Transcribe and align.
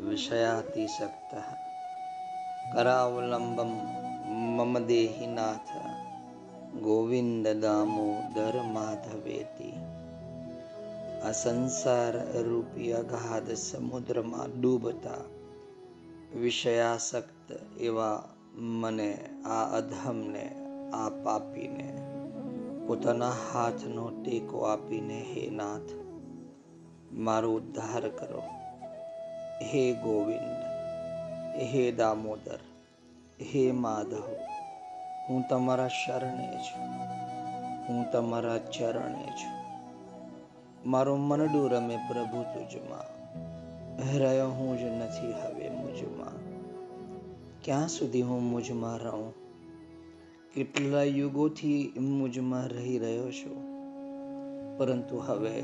પૂર્ણે 0.00 0.10
વિષયાતિસક્ત 0.10 1.32
કરાવલંબમ 2.72 3.72
મમ 4.56 4.74
દેહીનાથ 4.88 5.72
ગોવિંદ 6.82 7.46
દામોદર 7.56 8.54
માધવેતી 8.66 9.78
આ 11.22 11.32
સંસાર 11.32 12.14
રૂપી 12.42 12.92
અગાધ 12.92 13.50
સમુદ્રમાં 13.56 14.50
ડૂબતા 14.52 15.24
વિષયાસક્ત 16.34 17.48
એવા 17.80 18.18
મને 18.72 19.10
આ 19.46 19.66
અધમને 19.72 20.44
આ 20.92 21.10
પાપીને 21.22 21.88
પોતાના 22.86 23.36
હાથનો 23.42 24.06
ટેકો 24.12 24.56
આપીને 24.66 25.20
હે 25.24 25.44
નાથ 25.50 25.92
મારો 27.18 27.54
ઉદ્ધાર 27.54 28.10
કરો 28.12 28.42
હે 29.62 29.92
ગોવિંદ, 29.92 30.64
હે 31.62 31.92
દામોદર, 31.92 32.58
હે 33.42 33.72
માધવ, 33.72 34.22
હું 35.28 35.48
તમારા 35.48 35.88
શરણે 35.88 36.56
છું, 36.56 36.88
હું 37.88 38.10
તમારા 38.12 38.58
ચરણે 38.58 39.26
છું. 39.26 39.60
મારો 40.90 41.16
મનડું 41.16 41.70
રમે 41.70 41.96
પ્રભુ 41.96 42.42
તુજમાં 42.42 43.20
રહ્યો 44.18 44.48
હું 44.48 44.78
જ 44.78 44.82
નથી 44.82 45.32
હવે 45.32 45.68
મુજમાં. 45.68 46.32
ક્યાં 47.64 47.88
સુધી 47.88 48.22
હું 48.22 48.42
મુજમાં 48.42 48.96
રહું? 48.96 49.34
કેટલા 50.54 51.02
યુગોથી 51.02 51.92
મુજમાં 52.00 52.68
રહી 52.68 52.98
રહ્યો 52.98 53.30
છું? 53.30 53.70
પરંતુ 54.78 55.18
હવે 55.18 55.62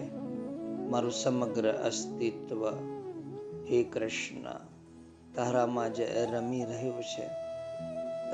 મારું 0.90 1.10
સમગ્ર 1.10 1.72
અસ્તિત્વ 1.72 2.95
હે 3.70 3.82
કૃષ્ણ, 3.82 4.42
તારામાં 5.34 5.94
જ 5.94 6.00
રમી 6.32 6.64
રહ્યો 6.64 7.02
છે, 7.02 7.28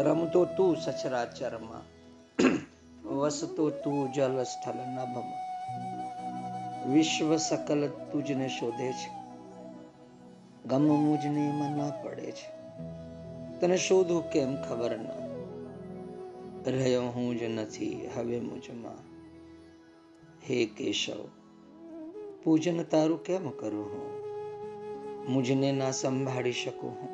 રમતો 0.02 0.44
તું 0.44 0.76
સચરાચરમાં, 0.76 1.84
વસતો 3.08 3.70
તું 3.70 4.12
જલ 4.12 4.42
સ્થળ 4.42 4.74
નભમાં. 4.74 5.52
વિશ્વ 6.92 7.36
સકલ 7.36 7.88
તુજને 7.88 8.48
શોધે 8.48 8.92
છે, 8.92 9.10
ગમ 10.68 10.82
મુજને 10.82 11.48
એમાં 11.48 11.76
ના 11.76 11.90
પડે 12.02 12.32
છે. 12.32 12.62
તને 13.60 13.76
શોધું 13.76 14.30
કેમ 14.30 14.56
ખબર 14.62 14.98
ન? 14.98 15.06
રહ્યો 16.66 17.02
હું 17.02 17.38
જ 17.38 17.42
નથી 17.42 18.10
હવે 18.16 18.40
મુજમાં. 18.40 18.98
હે 20.50 20.66
કેશવ, 20.66 21.28
પૂજન 22.44 22.82
તારું 22.82 23.24
કેમ 23.24 23.50
કરું 23.50 23.84
હું? 23.84 24.21
મુજને 25.28 25.72
ના 25.72 25.90
સંભાળી 25.90 26.52
શકું 26.52 26.90
હું 26.90 27.12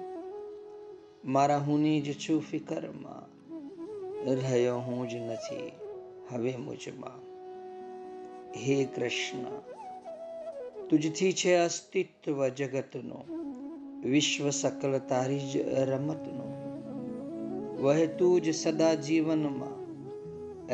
મારા 1.24 1.58
હુંની 1.58 2.00
જ 2.00 2.14
છું 2.14 2.40
ફિકરમાં 2.40 3.26
રહ્યો 4.38 4.80
હું 4.80 5.08
જ 5.08 5.18
નથી 5.18 5.72
હવે 6.30 6.52
મુજમાં 6.56 7.20
હે 8.56 8.76
કૃષ્ણ 8.84 9.46
તુજથી 10.88 11.32
છે 11.32 11.52
અસ્તિત્વ 11.56 12.38
જગતનો 12.50 13.18
વિશ્વ 14.04 14.50
સકલ 14.50 14.98
તારી 15.08 15.44
જ 15.52 15.54
રમતનો 15.84 16.46
વહેતું 17.82 18.40
જ 18.40 18.52
સદા 18.52 18.94
જીવનમાં 18.96 19.78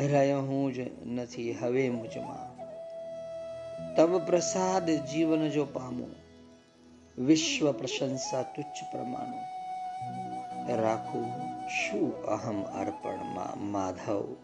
રહ્યો 0.06 0.43
હું 0.43 0.73
જ 0.73 0.78
નથી 1.06 1.53
હવે 1.53 1.91
મુજમાં 1.91 2.50
તવ 3.97 4.27
પ્રસાદ 4.27 4.87
જીવન 5.11 5.50
જો 5.50 5.65
પામું 5.67 6.24
વિશ્વ 7.19 7.72
પ્રશંસા 7.72 8.42
તુચ્છ 8.42 8.92
પ્રમાણું. 8.92 9.41
રાખું 10.76 11.26
શું 11.69 12.25
અહમ 12.25 12.62
અર્પણમાં 12.62 13.64
માધવ? 13.64 14.36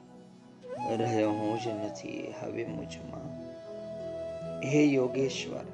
રહ્યો 0.90 1.30
હું 1.30 1.60
જ 1.60 1.68
નથી 1.68 2.34
હવે 2.40 2.66
મુજમાં. 2.66 3.40
હે 4.64 4.84
યોગેશ્વર, 4.84 5.64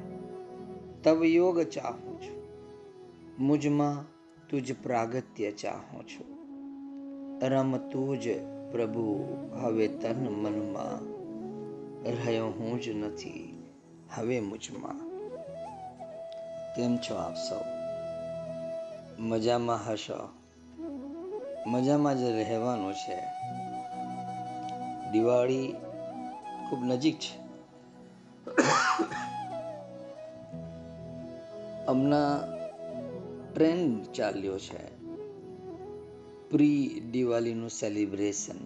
તવ 1.05 1.25
યોગ 1.25 1.63
ચાહું 1.63 2.23
છું. 2.23 2.43
મુજમાં 3.39 4.05
તુજ 4.49 4.73
પ્રાગત્ય 4.83 5.51
ચાહું 5.51 6.09
છું. 6.09 6.27
રમ 7.43 7.77
તુજ 7.77 8.29
પ્રભુ, 8.73 9.25
હવે 9.63 9.89
તન 9.89 10.29
મનમાં. 10.29 11.17
રહ્યો 12.11 12.47
હું 12.47 12.81
જ 12.81 12.89
નથી 12.89 13.63
હવે 14.15 14.41
મુજમાં. 14.41 15.06
કેમ 16.77 16.97
છો 16.97 17.15
આપ 17.15 17.35
સૌ? 17.35 17.59
મજામાં 19.19 19.93
હશો? 19.93 20.29
મજામાં 21.67 22.19
જ 22.19 22.23
રહેવાનું 22.23 22.95
છે. 22.95 23.17
દિવાળી 25.13 25.75
ખૂબ 26.71 26.85
નજીક 26.85 27.19
છે. 27.19 27.39
હમણાં 31.87 32.57
ટ્રેન્ડ 33.55 34.05
ચાલ્યો 34.05 34.59
છે. 34.59 34.97
Pre 36.51 37.03
દિવાળીનું 37.13 37.71
celebration. 37.71 38.57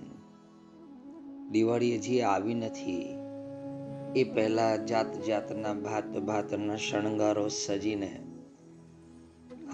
દિવાળી 1.51 1.97
હજી 1.97 2.21
આવી 2.21 2.55
નથી 2.55 3.20
એ 4.15 4.25
પહેલા 4.25 4.77
જાત 4.77 5.27
જાતના 5.27 5.73
ભાત 5.73 6.05
ભાતના 6.05 6.77
શણગારો 6.77 7.49
સજીને, 7.49 8.21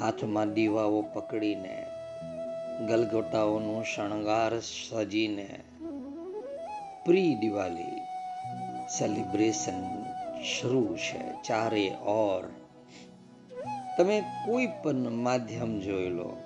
હાથમાં 0.01 0.55
દીવાઓ 0.55 1.03
પકડીને, 1.03 1.85
ગલગોટાઓનું 2.89 3.85
શણગાર 3.85 4.61
સજીને 4.61 5.61
પ્રી 7.05 7.35
દિવાળી 7.35 8.01
સેલિબ્રેશન 8.99 9.81
શરૂ 10.45 10.97
છે 10.97 11.21
ચારે 11.43 11.97
ઓર. 12.07 12.45
તમે 13.97 14.21
કોઈ 14.47 14.67
પણ 14.67 15.13
માધ્યમ 15.13 15.81
જોઈ 15.81 16.09
લો, 16.09 16.37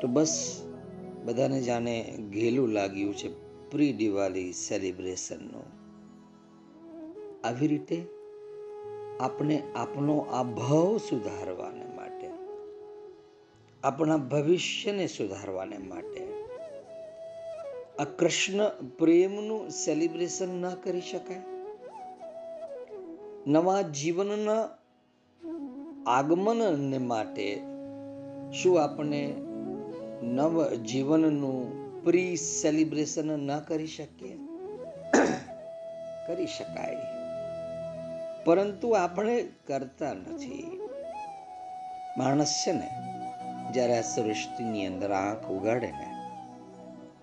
તો 0.00 0.06
બસ 0.06 0.62
બધાને 1.24 1.60
જાણે 1.60 2.04
ઘેલું 2.32 2.68
લાગ્યું 2.68 3.14
છે 3.14 3.28
પ્રી 3.70 3.92
દિવાળી 3.92 4.52
સેલિબ્રેશનનું 4.52 5.77
આવી 7.44 7.66
રીતે 7.66 8.06
આપણે 9.20 9.62
આપણો 9.76 10.18
આ 10.18 10.42
ભાવ 10.42 10.96
સુધારવાને 10.96 11.84
માટે, 11.96 12.30
આપણા 13.84 14.16
ભવિષ્યને 14.16 15.06
સુધારવાને 15.06 15.78
માટે, 15.78 16.32
આ 17.98 18.04
કૃષ્ણ 18.04 18.68
પ્રેમનું 18.98 19.70
સેલિબ્રેશન 19.70 20.48
ન 20.48 20.74
કરી 20.74 21.00
શકાય. 21.00 21.40
નવા 23.46 23.82
જીવનના 23.82 24.68
આગમનને 26.06 26.98
માટે 26.98 27.58
શું 28.62 28.82
આપણે 28.82 29.34
નવ 30.22 30.74
જીવનનું 30.74 31.88
પ્રી 32.04 32.36
સેલિબ્રેશન 32.36 33.26
ન 33.26 33.60
કરી 33.60 33.86
શકીએ? 33.86 34.38
કરી 36.26 36.46
શકાય. 36.46 37.17
પરંતુ 38.44 38.90
આપણે 38.90 39.48
કરતા 39.66 40.14
નથી. 40.14 40.80
માણસ 42.16 42.62
છે 42.66 42.72
ને, 42.72 42.90
જ્યારે 43.72 43.98
આ 43.98 44.00
સૃષ્ટિની 44.00 44.86
અંદર 44.86 45.12
આંખ 45.12 45.50
ઉગાડે 45.50 45.86
ને, 45.86 46.14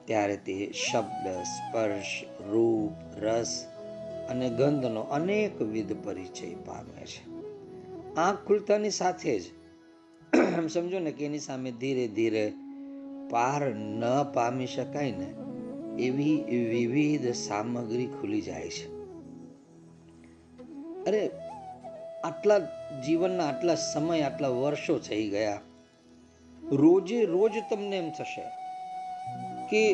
ત્યારે 0.06 0.38
તે 0.38 0.72
શબ્દ, 0.72 1.28
સ્પર્શ, 1.28 2.26
રૂપ, 2.50 3.24
રસ 3.24 3.66
અને 4.30 4.50
ગંધનો 4.50 5.02
અનેકવિધ 5.02 5.94
પરિચય 6.04 6.56
પામે 6.56 7.06
છે. 7.06 7.30
આંખ 8.16 8.48
ખુલતાની 8.48 8.90
સાથે 8.90 9.40
જ 9.40 9.44
એમ 10.58 10.68
સમજો 10.68 11.00
ને 11.00 11.12
કે 11.12 11.26
એની 11.26 11.40
સામે 11.40 11.72
ધીરે 11.72 12.08
ધીરે 12.08 12.54
પાર 13.30 13.62
ન 13.76 14.04
પામી 14.34 14.68
શકાય 14.68 15.12
ને, 15.12 15.34
એવી 16.04 16.36
વિવિધ 16.70 17.34
સામગ્રી 17.34 18.08
ખુલી 18.08 18.42
જાય 18.42 18.70
છે. 18.70 18.95
અરે, 21.08 21.32
આટલા 22.24 22.60
જીવનના 23.06 23.48
આટલા 23.48 23.76
સમય, 23.76 24.22
આટલા 24.22 24.48
વર્ષો 24.48 25.00
થઈ 25.00 25.30
ગયા. 25.30 25.62
રોજે 26.72 27.26
રોજ 27.26 27.52
તમને 27.70 27.98
એમ 27.98 28.12
થશે 28.12 28.42
કે 29.70 29.94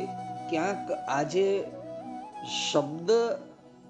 ક્યાંક 0.50 0.92
આજે 0.92 1.64
શબ્દ 2.72 3.12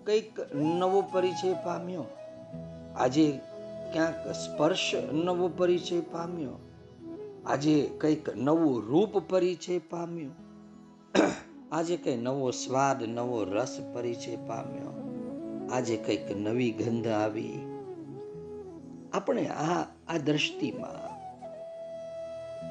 કંઈક 0.05 0.55
નવો 0.55 1.01
પરિચય 1.01 1.53
પામ્યો. 1.53 2.03
આજે 2.95 3.39
ક્યાંક 3.93 4.27
સ્પર્શ 4.27 4.91
નવો 5.13 5.47
પરિચય 5.47 5.99
પામ્યો. 5.99 6.59
આજે 7.45 7.89
કંઈક 7.97 8.35
નવું 8.35 8.81
રૂપ 8.85 9.17
પરિચય 9.17 9.79
પામ્યો. 9.79 10.29
આજે 11.71 11.97
કંઈ 11.97 12.17
નવો 12.17 12.51
સ્વાદ, 12.51 13.03
નવો 13.03 13.43
રસ 13.43 13.77
પરિચય 13.93 14.35
પામ્યો. 14.35 15.10
આજે 15.71 15.97
કંઈક 15.97 16.27
નવી 16.37 16.71
ગંધ 16.71 17.07
આવી. 17.07 17.59
આપણે 19.13 19.43
આ 19.47 19.81
આ 20.07 20.17
દ્રષ્ટિમાં 20.25 20.99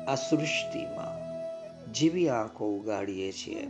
આ 0.06 0.14
સૃષ્ટિમાં 0.14 1.16
જેવી 1.92 2.28
આંખો 2.28 2.64
ઉગાડીએ 2.76 3.30
છીએ. 3.32 3.62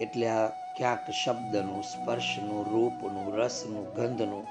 એટલે 0.00 0.26
આ 0.28 0.46
ક્યાંક 0.76 1.10
શબ્દનું, 1.24 1.82
સ્પર્શનું, 1.82 2.62
રૂપનું, 2.72 3.28
રસનું, 3.36 3.86
ગંધનું 3.94 4.44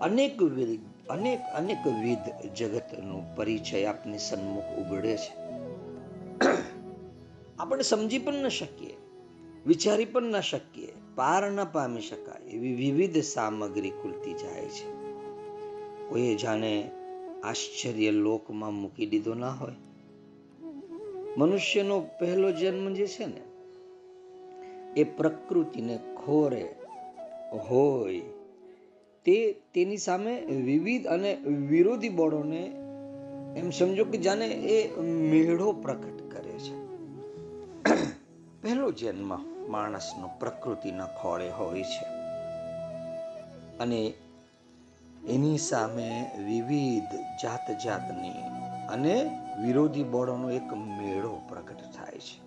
અનેક 0.00 0.38
અનેક 1.10 1.40
અનેકવિધ 1.54 2.28
જગતનો 2.56 3.18
પરિચય 3.36 3.84
આપની 3.84 4.18
સન્મુખ 4.18 4.70
ઉગડે 4.78 5.16
છે. 5.16 5.32
આપણે 7.58 7.82
સમજી 7.82 8.18
પણ 8.18 8.34
ન 8.34 8.48
શકીએ, 8.48 8.94
વિચારી 9.66 10.04
પણ 10.04 10.22
ન 10.22 10.40
શકીએ. 10.40 10.92
પાર 11.16 11.50
ન 11.50 11.64
પામી 11.64 12.00
શકાય 12.00 12.50
એવી 12.50 12.74
વિવિધ 12.74 13.22
સામગ્રી 13.22 13.90
ખુલતી 13.90 14.32
જાય 14.32 14.64
છે. 14.64 14.92
કોઈએ 16.08 16.36
જાણે 16.36 16.90
આશ્ચર્ય 17.44 18.10
લોકમાં 18.10 18.74
મૂકી 18.74 19.06
દીધો 19.06 19.34
ના 19.34 19.50
હોય. 19.50 19.72
મનુષ્યનો 21.36 22.00
પહેલો 22.00 22.52
જન્મ 22.52 22.94
જે 22.94 23.06
છે 23.06 23.26
ને, 23.26 23.40
એ 25.00 25.04
પ્રકૃતિને 25.04 25.98
ખોરે 26.24 26.74
હોય. 27.70 28.20
તે 29.24 29.52
તેની 29.74 29.96
સામે 29.96 30.40
વિવિધ 30.40 31.06
અને 31.06 31.34
વિરોધી 31.44 32.08
બળોને 32.08 32.66
એમ 33.56 33.70
સમજો 33.70 34.04
કે 34.04 34.18
જાણે 34.18 34.46
એ 34.46 35.00
મેળો 35.00 35.72
પ્રકટ 35.72 36.30
કરે 36.30 36.52
છે. 36.52 36.86
પહેલો 38.62 38.92
જન્મ 38.92 39.55
માણસનો 39.68 40.30
પ્રકૃતિના 40.38 41.06
ખોળે 41.06 41.50
હોય 41.50 41.82
છે. 41.82 42.04
અને 43.78 44.14
એની 45.28 45.58
સામે 45.58 46.30
વિવિધ 46.38 47.14
જાત 47.42 47.80
જાતની 47.84 48.32
અને 48.88 49.38
વિરોધી 49.62 50.02
બળોનો 50.02 50.50
એક 50.50 50.72
મેળો 50.72 51.40
પ્રગટ 51.48 51.80
થાય 51.80 52.18
છે. 52.18 52.46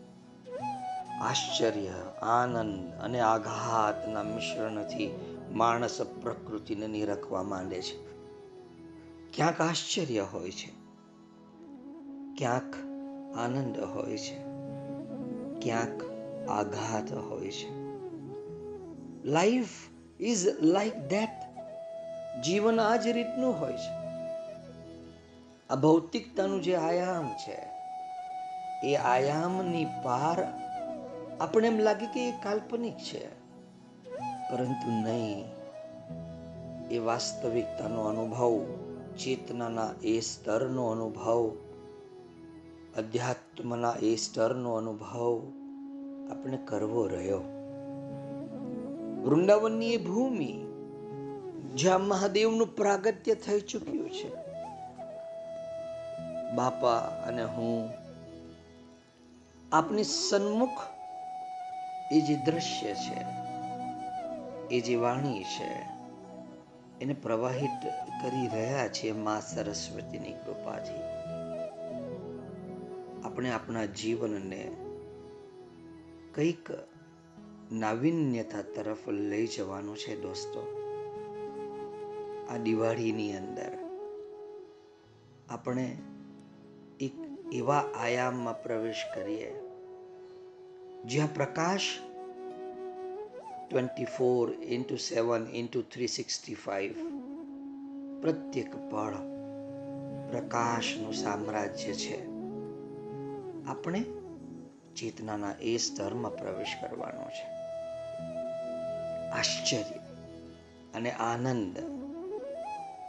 આશ્ચર્ય, 1.21 1.87
આનંદ 2.21 2.93
અને 2.93 3.19
આઘાતના 3.19 4.23
મિશ્રણથી 4.23 5.35
માણસ 5.51 6.01
પ્રકૃતિને 6.01 6.87
નિરખવા 6.87 7.43
માંડે 7.43 7.81
છે. 7.81 8.09
ક્યાંક 9.31 9.61
આશ્ચર્ય 9.61 10.19
હોય 10.33 10.51
છે, 10.51 10.71
ક્યાંક 12.37 12.75
આનંદ 13.37 13.79
હોય 13.79 14.17
છે, 14.17 14.37
ક્યાંક 15.59 16.08
આઘાત 16.49 17.13
હોય 17.13 17.51
છે. 17.51 17.89
લાઈફ 19.25 19.67
ઇઝ 20.19 20.47
લાઈક 20.61 20.95
ધેટ 20.95 21.29
જીવન 22.43 22.79
આ 22.79 22.95
જ 22.95 23.07
રીતનું 23.07 23.59
હોય 23.59 23.73
છે. 23.73 23.99
આ 25.69 25.75
ભૌતિકતાનું 25.75 26.61
જે 26.61 26.75
આયામ 26.75 27.29
છે, 27.29 27.57
એ 28.87 28.95
આયામની 28.95 29.85
પાર 29.85 30.37
આપણે 31.39 31.67
એમ 31.67 31.79
લાગે 31.79 32.05
કે 32.05 32.29
એ 32.29 32.31
કાલ્પનિક 32.31 32.97
છે. 32.97 33.39
પરંતુ 34.51 34.91
નહીં, 34.91 35.45
એ 36.91 36.97
વાસ્તવિકતાનો 36.97 38.01
અનુભવ, 38.01 38.65
ચેતનાના 39.19 39.89
એ 40.03 40.19
સ્તરનો 40.19 40.87
અનુભવ, 40.87 41.49
અધ્યાત્મના 42.97 43.93
એ 44.01 44.15
સ્તરનો 44.15 44.73
અનુભવ 44.73 45.58
આપણે 46.31 46.57
કરવો 46.65 47.07
રહ્યો. 47.07 47.41
વૃંદાવનની 49.25 49.93
એ 49.93 49.97
ભૂમિ 49.97 50.65
જ્યાં 51.75 52.01
મહાદેવનું 52.01 52.75
પ્રાગત્ય 52.75 53.35
થઈ 53.35 53.59
ચૂક્યું 53.59 54.09
છે. 54.09 54.29
બાપા 56.55 56.97
અને 56.99 57.43
હું 57.43 57.89
આપની 59.71 60.03
સન્મુખ 60.03 60.79
એ 62.11 62.21
જે 62.21 62.35
દ્રશ્ય 62.35 62.93
છે, 62.93 63.25
એ 64.75 64.81
જે 64.81 64.95
વાણી 64.95 65.43
છે, 65.43 65.71
એને 67.01 67.13
પ્રવાહિત 67.13 67.83
કરી 68.21 68.47
રહ્યા 68.47 68.87
છે 68.87 69.11
મા 69.11 69.39
સરસ્વતીની 69.39 70.33
કૃપાથી. 70.33 71.01
આપણે 73.23 73.51
આપણા 73.51 73.85
જીવનને 73.85 74.71
કંઈક 76.33 76.69
નાવિન્યતા 77.71 78.61
તરફ 78.61 79.09
લઈ 79.09 79.47
જવાનું 79.47 79.97
છે 79.97 80.21
દોસ્તો. 80.21 80.61
આ 82.49 82.57
દિવાળીની 82.57 83.37
અંદર 83.37 83.77
આપણે 85.49 85.97
એક 86.99 87.13
એવા 87.51 87.83
આયામમાં 87.95 88.63
પ્રવેશ 88.63 88.95
કરીએ, 89.15 89.59
જ્યાં 91.05 91.33
પ્રકાશ 91.33 91.81
twenty 93.69 94.05
four 94.05 94.53
into 94.63 94.95
seven 94.95 95.47
into 95.53 95.81
three 95.81 96.07
sixty 96.07 96.53
five 96.53 96.93
પ્રત્યેક 98.21 98.75
પળ 98.91 99.13
પ્રકાશનું 100.31 101.13
સામ્રાજ્ય 101.13 101.93
છે. 101.93 102.25
આપણે 103.65 104.03
ચેતનાના 104.99 105.53
એ 105.61 105.77
સ્તરમાં 105.77 106.37
પ્રવેશ 106.37 106.75
કરવાનો 106.81 107.25
છે. 107.29 107.45
આશ્ચર્ય 109.29 109.99
અને 110.93 111.11
આનંદ 111.11 111.77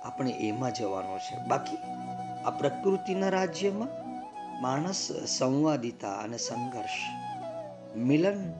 આપણે 0.02 0.30
એમાં 0.30 0.72
જવાનો 0.74 1.18
છે. 1.18 1.48
બાકી 1.48 1.76
આ 2.44 2.50
પ્રકૃતિના 2.50 3.28
રાજ્યમાં 3.28 3.88
માણસ 4.62 5.12
સંવાદિતા 5.26 6.12
અને 6.12 6.38
સંઘર્ષ, 6.38 6.98
મિલન 7.96 8.52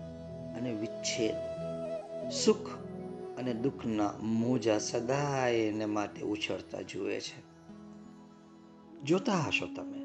અને 0.57 0.73
વિચ્છેદ, 0.73 1.35
સુખ 2.31 2.71
અને 3.39 3.53
દુઃખના 3.55 4.11
મોજા 4.21 4.79
સદાય 4.79 5.55
એને 5.55 5.87
માટે 5.87 6.23
ઉછળતા 6.23 6.81
જુએ 6.81 7.21
છે. 7.21 7.41
જોતા 9.03 9.33
હશો 9.33 9.67
તમે. 9.77 10.00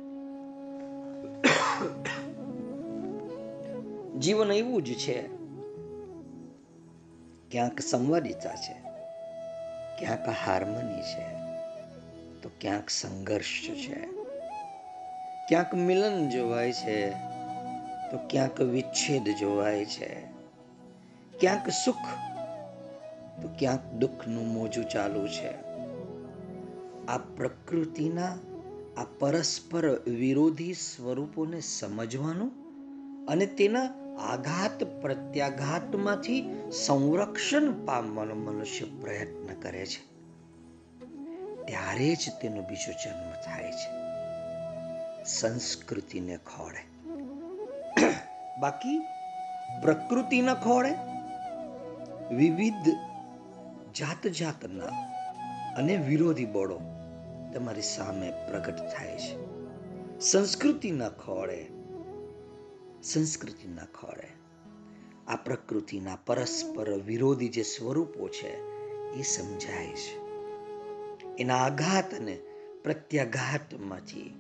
જીવન 4.20 4.52
એવું 4.52 4.84
જ 4.84 4.94
છે. 4.94 5.28
ક્યાંક 7.52 7.80
સંવાદિતા 7.80 8.56
છે, 8.56 8.74
ક્યાંક 10.00 10.30
હાર્મની 10.30 11.02
છે, 11.02 11.26
તો 12.42 12.50
ક્યાંક 12.62 12.90
સંઘર્ષ 12.90 13.62
છે. 13.70 14.08
ક્યાંક 15.48 15.74
મિલન 15.74 16.30
જોવાય 16.30 16.72
છે, 16.72 17.10
તો 18.12 18.20
ક્યાંક 18.30 18.62
વિચ્છેદ 18.62 19.30
જોવાય 19.40 19.86
છે. 19.86 20.22
ક્યાંક 21.40 21.70
સુખ, 21.70 22.06
તો 23.42 23.50
ક્યાંક 23.60 23.94
દુઃખનું 23.94 24.48
મોજું 24.48 24.90
ચાલુ 24.90 25.28
છે. 25.28 25.52
આ 27.08 27.18
પ્રકૃતિના, 27.18 28.38
આ 28.98 29.06
પરસ્પર 29.20 30.00
વિરોધી 30.00 30.74
સ્વરૂપોને 30.74 31.60
સમજવાનું 31.60 32.66
અને 33.26 33.46
તેના 33.46 34.05
આઘાત 34.20 34.84
પ્રત્યાઘાતમાંથી 34.84 36.62
સંરક્ષણ 36.72 37.86
પામવાનો 37.86 38.36
મનુષ્ય 38.36 38.86
પ્રયત્ન 38.86 39.60
કરે 39.60 39.86
છે. 39.86 40.16
ત્યારે 41.66 42.16
જ 42.16 42.32
તેનો 42.42 42.62
બીજો 42.62 42.92
જન્મ 42.92 43.32
થાય 43.32 43.72
છે. 43.72 44.06
સંસ્કૃતિને 45.24 46.38
ખોળે. 46.38 46.86
બાકી 48.60 49.00
પ્રકૃતિના 49.82 50.54
ખોળે. 50.54 50.96
વિવિધ 52.36 52.90
જાત 53.96 54.28
જાતના 54.28 54.86
અને 55.78 55.98
વિરોધી 55.98 56.46
બળો 56.46 56.80
તમારી 57.54 57.82
સામે 57.82 58.32
પ્રગટ 58.32 58.78
થાય 58.78 59.18
છે. 59.18 59.46
સંસ્કૃતિના 60.20 61.10
ખોળે. 61.10 61.75
સંસ્કૃતિના 63.06 63.86
ખોળે. 63.86 64.28
આ 65.28 65.36
પ્રકૃતિના 65.36 66.16
પરસ્પર 66.16 66.92
વિરોધી 66.92 67.48
જે 67.48 67.64
સ્વરૂપો 67.64 68.28
છે, 68.28 68.50
એ 69.14 69.22
સમજાય 69.22 69.88
છે. 69.88 70.26
એના 71.38 71.58
આઘાત 71.58 72.14
અને 72.14 72.40
પ્રત્યાઘાતમાંથી 72.84 74.34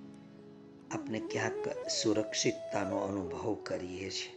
આપણે 0.91 1.19
ક્યાંક 1.19 1.87
સુરક્ષિતતાનો 1.87 2.97
અનુભવ 2.97 3.57
કરીએ 3.63 4.09
છીએ. 4.09 4.35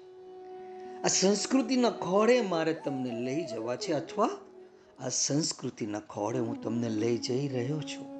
આ 1.05 1.09
સંસ્કૃતિના 1.09 1.91
ખોળે 1.91 2.41
મારે 2.41 2.75
તમને 2.75 3.21
લઈ 3.21 3.45
જવા 3.45 3.77
છે 3.77 3.93
અથવા 3.93 4.31
આ 5.05 5.09
સંસ્કૃતિના 5.09 6.01
ખોળે 6.01 6.39
હું 6.39 6.63
તમને 6.63 6.89
લઈ 6.89 7.19
જઈ 7.19 7.49
રહ્યો 7.49 7.81
છું. 7.81 8.19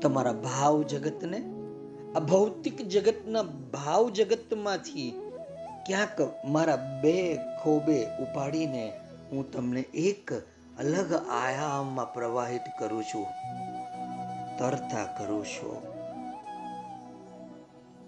તમારા 0.00 0.32
ભાવ 0.32 0.82
જગતને 0.82 1.51
આ 2.16 2.20
ભૌતિક 2.20 2.88
જગતના 2.88 3.42
ભાવ 3.42 4.10
જગતમાંથી 4.10 5.12
ક્યાંક 5.86 6.44
મારા 6.44 7.00
બે 7.02 7.36
ખોબે 7.36 8.04
ઉપાડીને 8.04 8.92
હું 9.30 9.52
તમને 9.52 9.80
એક 9.80 10.32
અલગ 10.78 11.12
આયામમાં 11.30 12.14
પ્રવાહિત 12.14 12.60
કરું 12.78 13.04
છું, 13.04 13.26
તરતા 14.58 15.04
કરું 15.04 15.44
છું. 15.44 15.92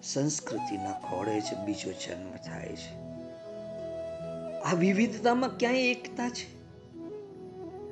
સંસ્કૃતિના 0.02 0.92
ખોળે 0.92 1.40
જ 1.40 1.54
બીજો 1.64 1.92
જન્મ 1.92 2.30
થાય 2.30 2.76
છે. 2.76 2.94
આ 4.60 4.74
વિવિધતામાં 4.74 5.58
ક્યાંય 5.58 5.78
એકતા 5.78 6.28
છે? 6.28 6.64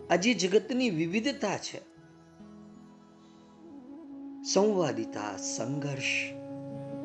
આ 0.08 0.16
જે 0.16 0.34
જગતની 0.34 0.90
વિવિધતા 0.90 1.56
છે. 1.56 1.91
સંવાદિતા, 4.44 5.36
સંઘર્ષ, 5.36 6.32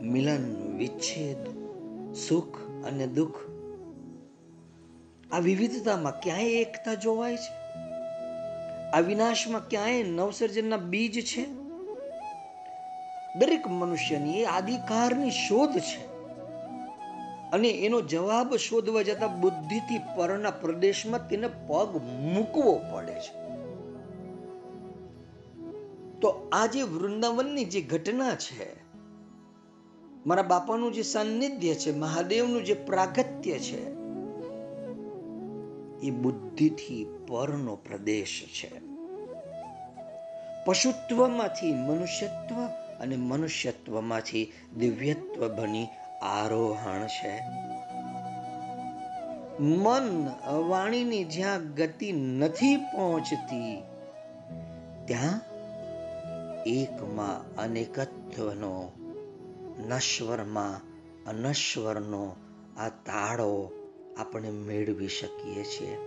મિલન, 0.02 0.74
વિચ્છેદ, 0.78 1.38
સુખ 2.16 2.58
અને 2.60 3.08
દુઃખ. 3.08 3.36
આ 5.32 5.40
વિવિધતામાં 5.40 6.20
ક્યાંય 6.20 6.44
એકતા 6.44 6.94
જોવાય 6.94 7.38
છે? 7.38 7.54
આ 8.92 9.00
વિનાશમાં 9.00 9.70
ક્યાંય 9.70 10.04
નવસર્જનના 10.04 10.78
બીજ 10.78 11.26
છે? 11.26 11.46
દરેક 13.36 13.68
મનુષ્યની 13.68 14.42
એ 14.42 14.46
આદિકારની 14.46 15.32
શોધ 15.32 15.80
છે. 15.80 16.08
અને 17.52 17.68
એનો 17.68 18.02
જવાબ 18.02 18.56
શોધવા 18.56 19.02
જતા 19.02 19.28
બુદ્ધિથી 19.28 19.98
પરના 19.98 20.52
પ્રદેશમાં 20.52 21.30
તેને 21.30 21.48
પગ 21.48 21.98
મૂકવો 22.08 22.82
પડે 22.92 23.14
છે. 23.14 23.47
તો 26.22 26.50
આ 26.52 26.66
જે 26.66 26.82
વૃંદાવનની 26.82 27.66
જે 27.66 27.82
ઘટના 27.82 28.36
છે, 28.36 28.68
મારા 30.26 30.42
બાપાનું 30.42 30.94
જે 30.94 31.02
સાનિધ્ય 31.02 31.76
છે, 31.76 31.92
મહાદેવનું 31.96 32.64
જે 32.64 32.74
પ્રાગત્ય 32.74 33.60
છે, 33.60 33.82
એ 36.02 36.12
બુદ્ધિથી 36.12 37.06
પરનો 37.28 37.76
પ્રદેશ 37.76 38.44
છે. 38.54 38.72
પશુત્વમાંથી 40.66 41.74
મનુષ્યત્વ 41.74 42.56
અને 43.00 43.16
મનુષ્યત્વમાંથી 43.16 44.52
દિવ્યત્વ 44.78 45.48
બની 45.48 45.88
આરોહણ 46.22 47.08
છે. 47.08 47.36
મન 49.60 50.28
વાણીની 50.70 51.24
જ્યાં 51.24 51.74
ગતિ 51.74 52.12
નથી 52.12 52.78
પહોંચતી, 52.78 53.82
ત્યાં 55.06 55.47
એકમાં 56.68 57.56
અનેકત્વનો 57.56 58.92
નશ્વરમાં 59.88 60.82
અનશ્વરનો 61.26 62.36
આ 62.78 62.90
તાળો 62.90 63.72
આપણે 64.18 64.50
મેળવી 64.50 65.08
શકીએ 65.08 65.64
છીએ. 65.64 65.98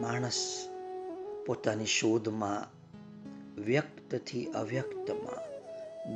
માણસ 0.00 0.68
પોતાની 1.46 1.84
શોધમાં, 1.84 2.82
વ્યક્તથી 3.62 4.46
અવ્યક્તમાં, 4.46 5.52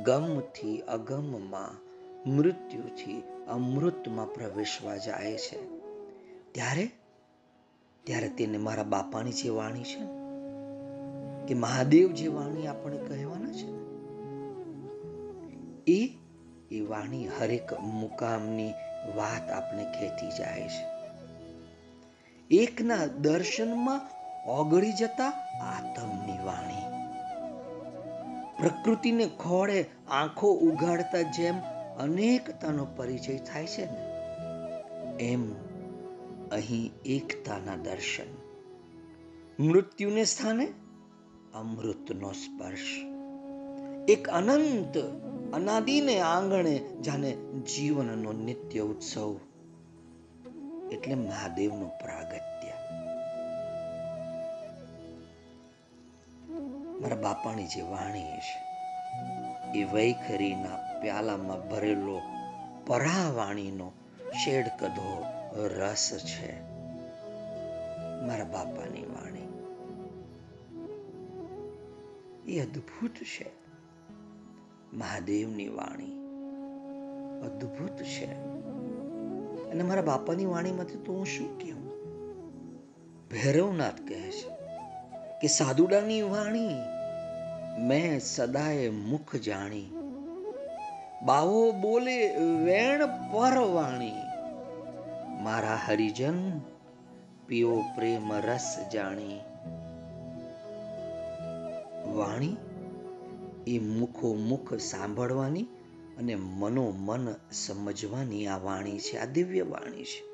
ગમથી 0.03 0.81
અગમમાં, 0.81 1.87
મૃત્યુથી 2.29 3.23
અમૃતમાં 3.47 4.33
પ્રવેશવા 4.33 4.97
જાય 4.97 5.37
છે. 5.37 5.79
ત્યારે? 6.51 6.91
ત્યારે 8.03 8.29
તેને 8.29 8.57
મારા 8.57 8.83
બાપાની 8.83 9.31
જે 9.31 9.49
વાણી 9.49 9.83
છે 9.83 10.26
કે 11.47 11.53
મહાદેવ 11.53 12.11
જે 12.11 12.27
વાણી 12.27 12.67
આપણે 12.67 12.97
કહેવાના 12.97 13.51
છે 13.51 13.87
એ 15.91 16.09
એ 16.71 16.79
વાણી 16.79 17.27
હરેક 17.27 17.73
મુકામની 17.73 18.73
વાત 19.15 19.51
આપણે 19.51 19.83
કહેતી 19.83 20.29
જાય 20.37 20.67
છે. 20.67 20.97
એકના 22.55 23.05
દર્શનમાં 23.05 24.01
ઓગળી 24.49 24.91
જતા 24.91 25.29
આતમની 25.61 26.45
વાણી. 26.45 26.97
પ્રકૃતિને 28.61 29.25
ખોળે 29.39 29.85
આંખો 30.11 30.53
ઉગાડતા 30.53 31.21
જેમ 31.21 31.59
અનેકતાનો 31.99 32.87
પરિચય 32.95 33.37
થાય 33.37 33.65
છે 33.65 33.85
ને, 33.85 34.01
એમ 35.23 35.53
અહીં 36.51 36.91
એકતાના 37.05 37.75
દર્શન. 37.75 38.47
મૃત્યુને 39.63 40.25
સ્થાને 40.25 40.73
અમૃતનો 41.59 42.31
સ્પર્શ. 42.31 43.03
એક 44.07 44.29
અનંત 44.29 44.97
અનાદિને 45.53 46.19
આંગણે 46.19 46.79
જાણે 47.01 47.31
જીવનનો 47.75 48.31
નિત્ય 48.31 48.79
ઉત્સવ. 48.81 49.35
એટલે 50.91 51.15
મહાદેવનું 51.15 51.89
પ્રાગત્ય 51.89 52.73
મારા 57.01 57.15
બાપાની 57.15 57.67
જે 57.67 57.81
વાણી 57.81 58.39
છે, 58.39 59.79
એ 59.79 59.83
વૈખરીના 59.83 61.01
પ્યાલામાં 61.01 61.69
ભરેલો 61.69 62.21
પરાવાણીનો 62.87 63.91
શેડ 64.45 64.67
કદો 64.79 65.25
રસ 65.77 66.11
છે. 66.23 66.51
મારા 68.21 68.43
બાપાની 68.43 69.05
વાણી. 69.05 69.26
એ 72.47 72.59
અદ્ભુત 72.59 73.11
છે. 73.11 73.51
મહાદેવની 74.93 75.67
વાણી 75.67 76.11
અદ્ભુત 77.41 78.03
છે. 78.03 78.33
અને 79.69 79.83
મારા 79.83 80.01
બાપાની 80.01 80.45
વાણીમાંથી 80.45 80.95
તો 80.95 81.13
હું 81.13 81.25
શું 81.25 81.59
કહું 81.59 81.87
ભૈરવનાથ 83.29 84.01
કહે 84.07 84.31
છે 84.31 84.49
કે, 85.41 85.47
સાધુડાની 85.47 86.21
વાણી 86.21 86.69
મેં 87.79 88.19
સદાય 88.19 88.89
મુખ 88.89 89.35
જાણી. 89.35 89.85
બાવો 91.25 91.71
બોલે 91.71 92.35
વેણ 92.37 93.05
પર 93.05 93.57
વાણી. 93.57 94.13
મારા 95.43 95.79
હરિજન, 95.85 96.59
પીઓ 97.47 97.83
પ્રેમ 97.95 98.33
રસ 98.33 98.75
જાણી. 98.93 99.39
વાણી, 102.17 102.55
એ 103.67 103.79
મુખો 103.79 104.33
મુખ 104.33 104.73
સાંભળવાની 104.73 105.63
અને 106.17 106.35
મનોમન 106.35 107.35
સમજવાની 107.51 108.47
આ 108.47 108.57
વાણી 108.57 108.99
છે, 108.99 109.17
આ 109.17 109.25
દિવ્ય 109.25 109.61
વાણી 109.61 110.03
છે. 110.03 110.27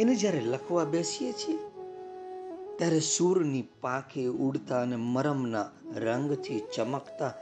એને 0.00 0.14
જ્યારે 0.14 0.40
લખવા 0.40 0.84
બેસીએ 0.84 1.32
છીએ, 1.32 1.58
ત્યારે 2.76 3.00
સૂરની 3.00 3.64
પાંખે 3.80 4.26
ઉડતા 4.26 4.82
અને 4.82 4.96
મરમના 4.96 5.70
રંગથી 5.96 6.60
ચમકતા, 6.74 7.34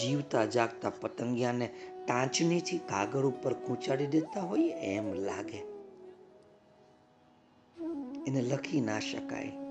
જીવતા 0.00 0.44
જાગતા 0.44 0.90
પતંગિયાને 0.90 1.70
ટાંચનીથી 2.06 2.78
કાગળ 2.78 3.26
ઉપર 3.26 3.52
કૂંચાડી 3.52 4.06
દેતા 4.06 4.40
હોય 4.40 4.68
એમ 4.68 5.14
લાગે. 5.14 5.62
એને 8.26 8.42
લખી 8.42 8.80
ના 8.80 9.00
શકાય. 9.00 9.63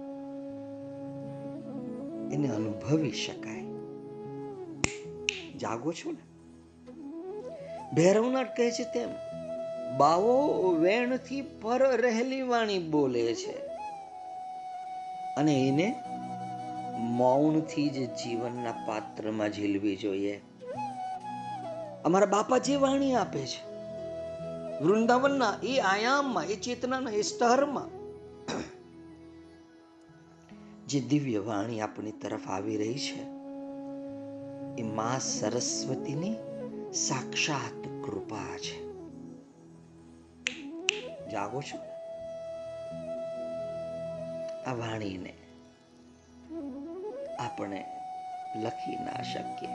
એને 2.34 2.50
અનુભવી 2.50 3.12
શકાય. 3.12 3.64
જાગો 5.58 5.94
છો 5.94 6.12
ને? 6.12 6.24
ભૈરવનાથ 7.96 8.48
કહે 8.58 8.72
છે 8.72 8.84
તેમ, 8.84 9.10
બાવો 9.98 10.72
વેણથી 10.80 11.42
પર 11.42 12.02
રહેલી 12.02 12.42
વાણી 12.42 12.80
બોલે 12.80 13.36
છે. 13.36 13.58
અને 15.38 15.68
એને 15.68 15.96
મૌનથી 16.98 17.90
જ 17.90 18.10
જીવનના 18.10 18.72
પાત્રમાં 18.72 19.50
ઝીલવી 19.50 19.96
જોઈએ. 19.96 20.42
અમારા 22.06 22.26
બાપા 22.26 22.58
જે 22.58 22.76
વાણી 22.76 23.14
આપે 23.16 23.40
છે, 23.40 23.74
વૃંદાવનના, 24.84 25.54
એ 25.64 25.80
આયામમાં, 25.80 26.46
એ 26.46 26.56
ચેતનાના, 26.56 27.12
એ 27.12 27.22
સ્તરમાં 27.22 28.03
જે 30.94 31.00
દિવ્ય 31.00 31.40
વાણી 31.40 31.82
આપણી 31.82 32.12
તરફ 32.12 32.48
આવી 32.48 32.78
રહી 32.78 32.98
છે, 32.98 33.22
એ 34.82 34.84
મા 34.84 35.20
સરસ્વતીની 35.20 36.36
સાક્ષાત 36.94 38.06
કૃપા 38.06 38.58
છે. 38.58 38.84
જાગો 41.30 41.62
છો? 41.62 41.78
આ 44.66 44.74
વાણીને 44.74 45.34
આપણે 47.40 47.86
લખી 48.56 48.96
ના 48.96 49.22
શકીએ. 49.22 49.70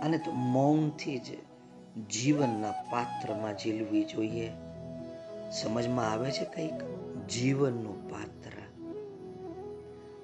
અને 0.00 0.18
તો 0.18 0.32
મૌનથી 0.32 1.18
જ 1.18 1.24
જીવનના 2.10 2.70
પાત્રમાં 2.90 3.58
ઝીલવી 3.58 4.04
જોઈએ. 4.04 4.50
સમજમાં 5.50 6.12
આવે 6.12 6.30
છે 6.30 6.44
કંઈક? 6.44 6.98
જીવનનું 7.28 8.10
પાત્ર. 8.10 8.37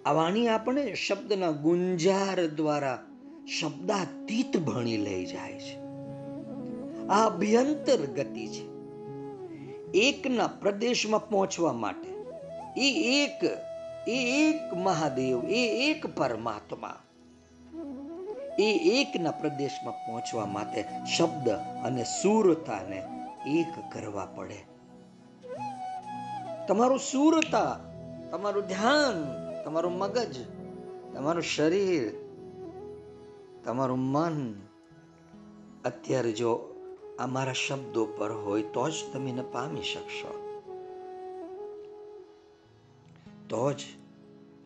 આ 0.06 0.12
વાણી 0.12 0.48
આપણે 0.48 0.94
શબ્દના 0.94 1.50
ગુંજાર 1.50 2.46
દ્વારા 2.46 2.98
શબ્દાતીત 3.60 4.56
ભણી 4.56 4.96
લઈ 4.96 5.26
જાય 5.26 5.58
છે. 5.58 5.78
આ 7.08 7.26
અભ્યંતર 7.26 7.96
ગતિ 7.96 8.46
છે. 8.46 8.64
એકના 9.98 10.46
પ્રદેશમાં 10.46 11.28
પહોંચવા 11.28 11.72
માટે 11.72 12.10
એ 12.80 12.90
એક 13.22 13.44
એ 14.08 14.48
એક 14.48 14.74
મહાદેવ, 14.74 15.44
એ 15.44 15.90
એક 15.90 16.06
પરમાત્મા, 16.06 16.98
એ 18.58 18.72
એકના 19.00 19.30
પ્રદેશમાં 19.30 19.92
પહોંચવા 19.92 20.46
માટે 20.46 20.84
શબ્દ 21.18 21.48
અને 21.84 22.04
સુરતાને 22.04 23.02
એક 23.46 23.94
કરવા 23.94 24.24
પડે. 24.24 24.64
તમારું 26.68 26.98
સુરતા, 26.98 27.80
તમારું 28.30 28.64
ધ્યાન 28.64 29.43
તમારું 29.64 29.92
મગજ, 29.92 30.36
તમારું 31.14 31.42
શરીર, 31.42 32.12
તમારું 33.64 33.98
મન. 33.98 34.54
અત્યારે 35.84 36.32
જો 36.32 36.74
અમારા 37.18 37.52
શબ્દો 37.52 38.06
પર 38.06 38.32
હોય 38.32 38.62
તો 38.62 38.90
જ 38.90 38.92
તમે 39.12 39.30
એને 39.30 39.42
પામી 39.42 39.82
શકશો. 39.82 40.60
તો 43.48 43.72
જ 43.72 43.80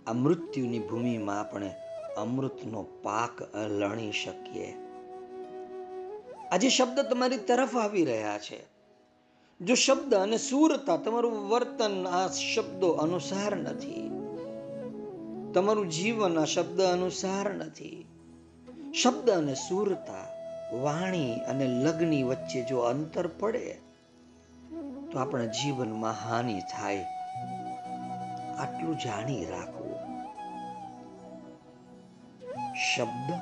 આ 0.07 0.13
મૃત્યુની 0.13 0.79
ભૂમિમાં 0.79 1.41
આપણે 1.41 1.75
અમૃતનો 2.17 2.87
પાક 3.03 3.55
લણી 3.55 4.13
શકીએ. 4.13 4.75
આજે 6.53 6.69
શબ્દ 6.69 7.01
તમારી 7.01 7.39
તરફ 7.39 7.77
આવી 7.77 8.05
રહ્યા 8.05 8.39
છે. 8.39 8.65
જો 9.61 9.75
શબ્દ 9.75 10.15
અને 10.15 10.39
સુરતા 10.39 10.97
તમારું 10.97 11.49
વર્તન 11.49 12.07
આ 12.07 12.29
શબ્દો 12.29 12.89
અનુસાર 12.89 13.57
નથી. 13.57 14.18
તમારું 15.55 15.89
જીવન 15.89 16.39
આ 16.39 16.45
શબ્દ 16.45 16.81
અનુસાર 16.81 17.55
નથી. 17.55 18.07
શબ્દ 19.03 19.31
અને 19.31 19.55
સુરતા, 19.55 20.27
વાણી 20.77 21.35
અને 21.35 21.67
લગ્ની 21.67 22.23
વચ્ચે 22.23 22.65
જો 22.65 22.79
અંતર 22.79 23.27
પડે, 23.27 23.79
તો 25.13 25.19
આપણા 25.19 25.45
જીવનમાં 25.45 26.13
હાનિ 26.13 26.61
થાય. 26.61 27.07
આટલું 28.59 28.99
જાણી 28.99 29.45
રાખવું. 29.45 29.95
શબ્દ 32.75 33.33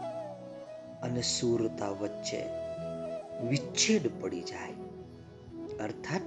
અને 1.02 1.22
સુરતા 1.22 1.88
વચ્ચે 1.88 2.44
વિચ્છેદ 3.48 4.22
પડી 4.22 4.40
જાય. 4.40 4.72
અર્થાત, 5.78 6.20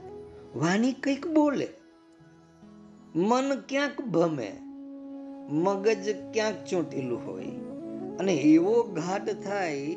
વાણી 0.55 0.93
કંઈક 0.93 1.27
બોલે, 1.27 1.67
મન 3.15 3.59
ક્યાંક 3.59 4.01
ભમે 4.01 4.57
મગજ 5.49 6.33
ક્યાંક 6.33 6.65
ચોંટેલું 6.65 7.25
હોય 7.25 7.45
અને 8.19 8.33
એવો 8.33 8.83
ઘાટ 8.83 9.29
થાય, 9.29 9.95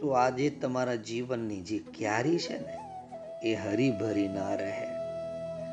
તો 0.00 0.08
આજે 0.08 0.50
તમારા 0.50 0.94
જીવનની 0.94 1.60
જે 1.60 1.78
ક્યારી 1.78 2.38
છે 2.38 2.58
ને, 2.58 2.78
એ 3.42 3.54
હરીભરી 3.54 4.28
ના 4.28 4.54
રહે. 4.54 4.86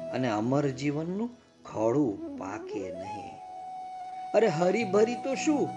અને 0.10 0.30
અમર 0.30 0.68
જીવનનું 0.68 1.30
ખોળું 1.66 2.38
પાકે 2.38 2.94
નહીં. 2.94 3.38
અરે 4.34 4.48
હરીભરી 4.48 5.16
તો 5.16 5.36
શું? 5.36 5.70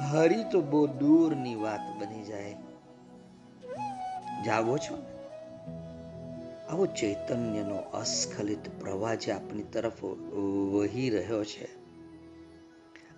હરી 0.00 0.44
તો 0.50 0.60
બહુ 0.60 0.86
દૂરની 0.86 1.54
વાત 1.54 1.80
બની 2.00 2.22
જાય. 2.22 2.56
જાગો 4.46 4.78
છો 4.78 4.94
આવો 6.70 6.86
ચૈતન્યનો 6.86 7.76
અસ્ખલિત 7.76 8.80
પ્રવાહ 8.80 9.14
જે 9.14 9.32
આપણી 9.32 9.62
તરફ 9.62 10.04
વહી 10.04 11.10
રહ્યો 11.10 11.44
છે. 11.44 11.79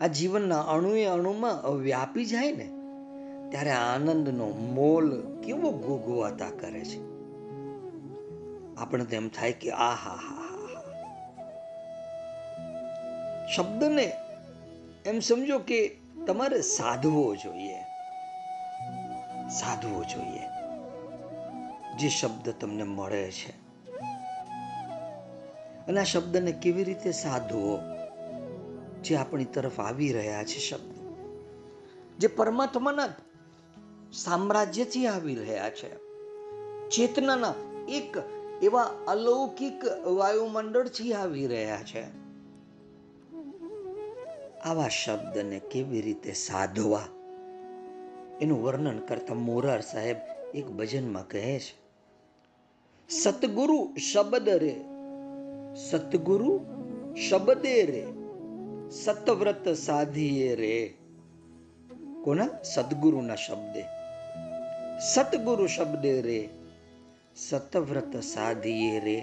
આ 0.02 0.06
જીવનના 0.06 0.60
અણુએ 0.60 1.04
અણુમાં 1.04 1.74
વ્યાપી 1.74 2.24
જાય 2.24 2.52
ને, 2.52 2.64
ત્યારે 3.50 3.70
આનંદનો 3.70 4.48
મોલ 4.48 5.22
કેવો 5.42 5.70
ગોગવાતા 5.70 6.50
કરે 6.50 6.84
છે. 6.84 7.12
આપણે 8.76 9.04
તેમ 9.04 9.28
થાય 9.28 9.52
કે 9.52 9.70
આ 9.70 9.94
હા 9.94 10.14
હા 10.14 10.14
હા. 10.14 10.52
શબ્દને 13.56 14.12
એમ 15.06 15.18
સમજો 15.18 15.58
કે 15.58 15.96
તમારે 16.26 16.60
સાધવો 16.60 17.36
જોઈએ. 17.36 17.82
સાધવો 19.50 20.04
જોઈએ. 20.04 20.40
જે 21.98 22.08
શબ્દ 22.08 22.54
તમને 22.60 22.82
મળે 22.82 23.30
છે. 23.30 23.50
અને 25.86 26.00
આ 26.00 26.04
શબ્દને 26.04 26.52
કેવી 26.52 26.84
રીતે 26.84 27.12
સાધવો? 27.12 27.91
જે 29.02 29.16
આપણી 29.16 29.44
તરફ 29.44 29.80
આવી 29.80 30.12
રહ્યા 30.12 30.44
છે 30.44 30.58
શબ્દ. 30.58 30.92
જે 32.18 32.26
પરમાત્માના 32.26 33.08
સામ્રાજ્યથી 34.12 35.06
આવી 35.06 35.34
રહ્યા 35.34 35.70
છે. 35.70 35.96
ચેતનાના 36.88 37.54
એક 37.88 38.16
એવા 38.62 38.82
અલૌકિક 39.06 39.84
વાયુમંડળથી 40.06 41.12
આવી 41.12 41.46
રહ્યા 41.46 41.82
છે. 41.82 42.02
આવા 44.60 44.88
શબ્દને 44.88 45.58
કેવી 45.58 46.02
રીતે 46.02 46.32
સાધવા? 46.32 47.06
એનું 48.40 48.62
વર્ણન 48.62 48.98
કરતા 48.98 49.34
મોરાર 49.34 49.80
સાહેબ 49.80 50.16
એક 50.54 50.66
ભજનમાં 50.66 51.28
કહે 51.28 51.58
છે. 51.58 51.82
સતગુરુ 53.08 53.94
શબ્દ 54.12 54.48
રે, 54.48 54.84
સતગુરુ 55.90 56.60
શબ્દે 57.30 57.86
રે. 57.86 58.21
સતવ્રત 58.92 59.64
સાધીએ 59.76 60.50
રે 60.54 60.76
કોના 62.24 62.58
સદગુરુના 62.62 63.36
શબ્દે 63.36 63.82
સતગુરુ 65.02 65.66
શબ્દે 65.66 66.12
રે 66.20 66.40
સતવ્રત 67.36 68.12
સાધીએ 68.24 69.00
રે 69.00 69.16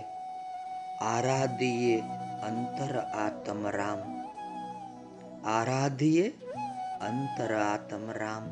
આરાધીએ 1.04 1.98
અંતર 2.44 2.94
આત્મ 3.18 3.62
રામ 3.70 4.02
આરાધીએ 5.48 6.26
અંતર 7.02 7.52
આત્મ 7.62 8.06
રામ 8.14 8.46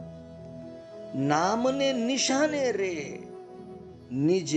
નામને 1.27 1.91
નિશાને 1.99 2.65
રે 2.71 2.95
નિજ 4.23 4.49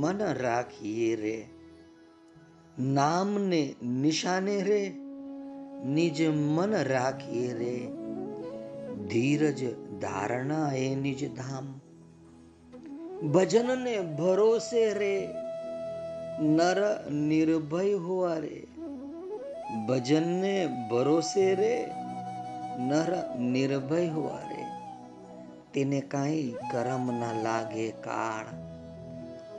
મન 0.00 0.20
રાખીએ 0.36 1.12
રે 1.16 1.38
નામને 2.92 3.62
નિશાને 4.00 4.56
રે 4.64 4.82
નિજ 5.84 6.28
મન 6.28 6.76
રાખીએ 6.76 7.52
રે. 7.52 7.88
ધીરજ 9.08 9.64
ધારણા 10.00 10.72
એ 10.72 10.94
નિજ 10.94 11.36
ધામ. 11.36 11.80
ભજનને 13.28 14.00
ભરોસે 14.00 14.94
રે. 14.94 15.28
નર 16.40 17.10
નિર્ભય 17.10 17.92
હોવા 17.92 18.38
રે. 18.38 18.66
ભજનને 19.88 20.86
ભરોસે 20.90 21.54
રે. 21.54 21.86
નર 22.78 23.38
નિર્ભય 23.38 24.06
હોવા 24.06 24.38
રે. 24.50 24.64
તેને 25.74 26.00
કાંઈ 26.00 26.54
કરમ 26.72 27.06
ના 27.06 27.42
લાગે 27.42 27.90
કાળ. 27.90 28.46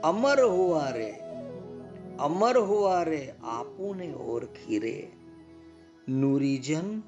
અમર 0.00 0.40
હોવા 0.40 0.90
રે. 0.90 1.14
અમર 2.18 2.58
હોવા 2.58 3.02
રે. 3.02 3.32
આપુને 3.44 4.12
ઓળખી 4.12 4.78
રે. 4.78 5.10
નુરીજન 6.08 7.02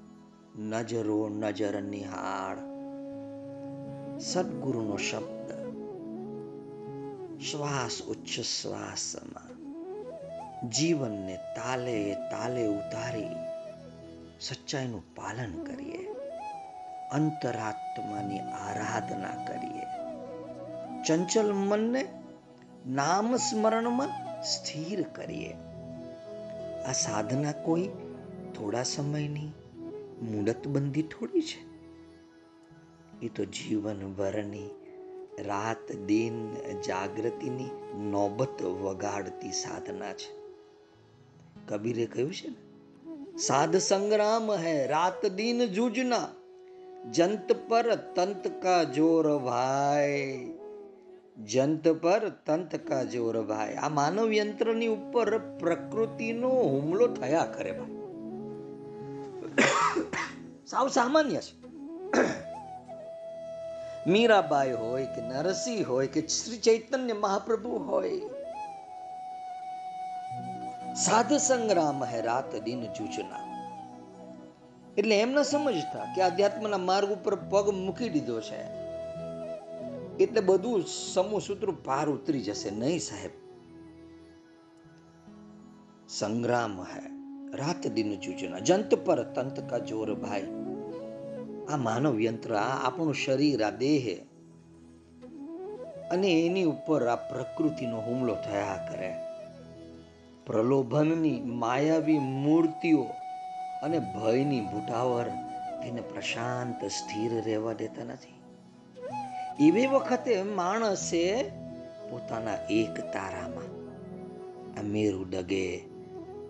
નજરો 0.58 1.28
નજર 1.28 1.82
નિહાળ. 1.82 2.56
સદગુરુનો 4.18 4.96
શબ્દ. 4.96 5.50
શ્વાસ, 7.40 8.02
ઉચ્ચ 8.02 8.40
શ્વાસમાં. 8.40 9.50
જીવનને 10.70 11.36
તાલે 11.36 12.14
તાલે 12.14 12.66
ઉતારી 12.66 13.28
સચ્ચાઈનું 14.40 15.14
પાલન 15.14 15.64
કરીએ. 15.64 16.06
અંતરાત્માની 17.12 18.38
આરાધના 18.38 19.44
કરીએ. 19.44 19.84
ચંચલ 21.02 21.52
મનને 21.52 22.08
નામ 22.88 23.36
સ્મરણમાં 23.36 24.42
સ્થિર 24.42 25.02
કરીએ. 25.02 25.52
આ 26.88 26.92
સાધના 26.92 27.52
કોઈ 27.52 27.88
થોડા 28.60 28.82
સમયની 28.82 29.46
મુદતબંધી 30.22 31.02
થોડી 31.02 31.40
છે. 31.40 31.70
એ 33.26 33.28
તો 33.28 33.44
જીવનભરની 33.44 34.68
રાત 35.38 35.92
દિન 35.92 36.54
જાગૃતિની 36.80 37.70
નોબત 38.10 38.62
વગાડતી 38.62 39.52
સાધના 39.52 40.12
છે. 40.12 40.40
કબીરે 41.68 42.06
કહ્યું 42.06 42.32
છે 42.32 42.48
ને, 42.48 43.38
સાધ 43.38 43.76
સંગ્રામ 43.76 44.50
હૈ, 44.56 44.86
રાત 44.86 45.26
દિન 45.26 45.66
જૂજના, 45.66 46.28
જંત 47.10 47.52
પર 47.68 47.94
તંત 47.94 48.48
કા 48.62 48.82
જોર 48.84 49.38
ભાઈ, 49.38 50.50
જંત 51.44 51.88
પર 51.88 52.28
તંત 52.28 52.76
કા 52.76 53.02
જોર 53.04 53.42
ભાઈ. 53.42 53.74
આ 53.74 53.88
માનવ 53.88 54.32
યંત્રની 54.32 54.86
ઉપર 54.86 55.38
પ્રકૃતિનો 55.38 56.48
હુમલો 56.48 57.06
થયા 57.06 57.46
કરે 57.46 57.72
ભાઈ. 57.72 57.99
સાવ 60.70 60.88
સામાન્ય 60.88 61.40
છે. 61.40 61.60
મીરાબાઈ 64.06 64.72
હોય 64.72 65.06
કે 65.06 65.20
નરસિંહ 65.20 65.86
હોય 65.86 66.06
કે 66.06 66.26
શ્રી 66.26 66.58
ચૈતન્ય 66.58 67.12
મહાપ્રભુ 67.12 67.70
હોય. 67.70 68.20
સાધ 70.94 71.32
સંગ્રામ 71.32 72.04
હે 72.04 72.20
રાત 72.20 72.56
દિન 72.56 72.92
જૂજના. 72.92 73.50
એટલે 74.98 75.20
એમ 75.20 75.30
ન 75.30 75.42
સમજતા 75.42 76.04
કે 76.14 76.22
આધ્યાત્મના 76.22 76.78
માર્ગ 76.78 77.08
ઉપર 77.08 77.34
પગ 77.34 77.70
મૂકી 77.70 78.08
દીધો 78.08 78.40
છે. 78.40 78.62
એટલે 80.24 80.40
બધું 80.40 80.84
સમૂહ 81.14 81.40
સૂત્ર 81.40 81.70
પાર 81.84 82.08
ઉતરી 82.08 82.40
જશે 82.40 82.70
નહીં 82.70 83.00
સાહેબ. 83.00 83.30
સંગ્રામ 86.08 86.82
હે 86.82 87.00
રાત 87.56 87.86
દિન 87.86 88.20
જૂજના. 88.20 88.58
જંત 88.58 88.94
પર 88.94 89.22
તંત 89.22 89.70
કા 89.70 89.78
જોર 89.78 90.14
ભાઈ. 90.14 90.59
આ 91.72 91.76
માનવ 91.76 92.20
યંત્ર, 92.20 92.54
આ 92.54 92.86
આપણું 92.86 93.14
શરીર, 93.14 93.62
આ 93.62 93.70
દેહ. 93.70 94.18
અને 96.10 96.46
એની 96.46 96.64
ઉપર 96.64 97.06
આ 97.06 97.16
પ્રકૃતિનો 97.16 98.00
હુમલો 98.00 98.34
થયા 98.34 98.88
કરે. 98.90 99.14
પ્રલોભનની 100.46 101.40
માયાવી 101.40 102.18
મૂર્તિઓ 102.18 103.06
અને 103.82 103.98
ભયની 103.98 104.60
ભૂટાવર 104.60 105.24
તેને 105.82 106.00
પ્રશાંત, 106.00 106.84
સ્થિર 106.84 107.44
રહેવા 107.44 107.72
દેતા 107.72 108.04
નથી. 108.04 108.40
એવી 109.66 109.86
વખતે 109.86 110.42
માણસે 110.42 111.42
પોતાના 112.10 112.54
એક 112.70 113.00
તારામાં 113.00 113.80
આ 114.78 114.82
મેરુ 114.82 115.24
ડગે 115.24 115.82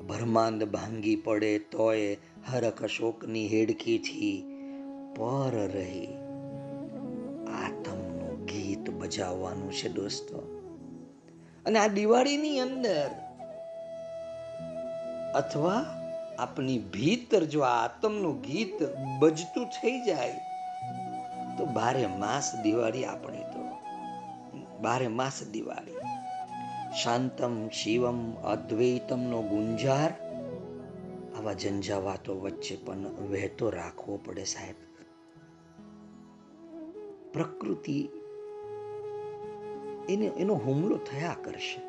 ભરમાંદ 0.08 0.64
ભાંગી 0.64 1.16
પડે 1.16 1.58
તોય 1.58 2.16
હરખ 2.52 2.84
શોકની 2.84 3.46
હેડકીથી 3.46 4.49
પર 5.20 5.68
રહી. 5.74 6.06
આતમનું 7.64 8.44
ગીત 8.44 8.90
બજાવવાનું 8.90 9.72
છે 9.72 9.88
દોસ્તો. 9.88 10.38
અને 11.66 11.78
આ 11.78 11.86
દિવાળીની 11.86 12.60
અંદર 12.60 13.10
અથવા 15.34 15.84
આપની 16.38 16.78
ભીતર 16.78 17.44
જો 17.44 17.60
આતમનું 17.60 18.40
ગીત 18.40 18.82
બજતું 19.18 19.66
થઈ 19.66 20.00
જાય, 20.00 20.34
તો 21.58 21.64
બારે 21.64 22.06
માસ 22.06 22.52
દિવાળી 22.62 23.04
આપણી 23.04 23.38
તો. 23.38 23.62
બારે 24.80 25.08
માસ 25.08 25.42
દિવાળી. 25.52 25.96
શાંતમ 27.02 27.68
શિવમ 27.68 28.34
અદ્વૈતમનો 28.34 29.42
ગુંજાર. 29.42 30.12
આવા 31.38 31.52
ઝંઝાવાતો 31.52 32.40
વચ્ચે 32.40 32.76
પણ 32.76 32.98
વહેતો 33.30 33.70
રાખવો 33.70 34.16
પડે 34.16 34.44
સાહેબ. 34.44 34.89
પ્રકૃતિ 37.32 38.08
એને 40.08 40.26
એનો 40.26 40.54
હુમલો 40.54 40.96
થયા 40.96 41.36
કરશે. 41.44 41.80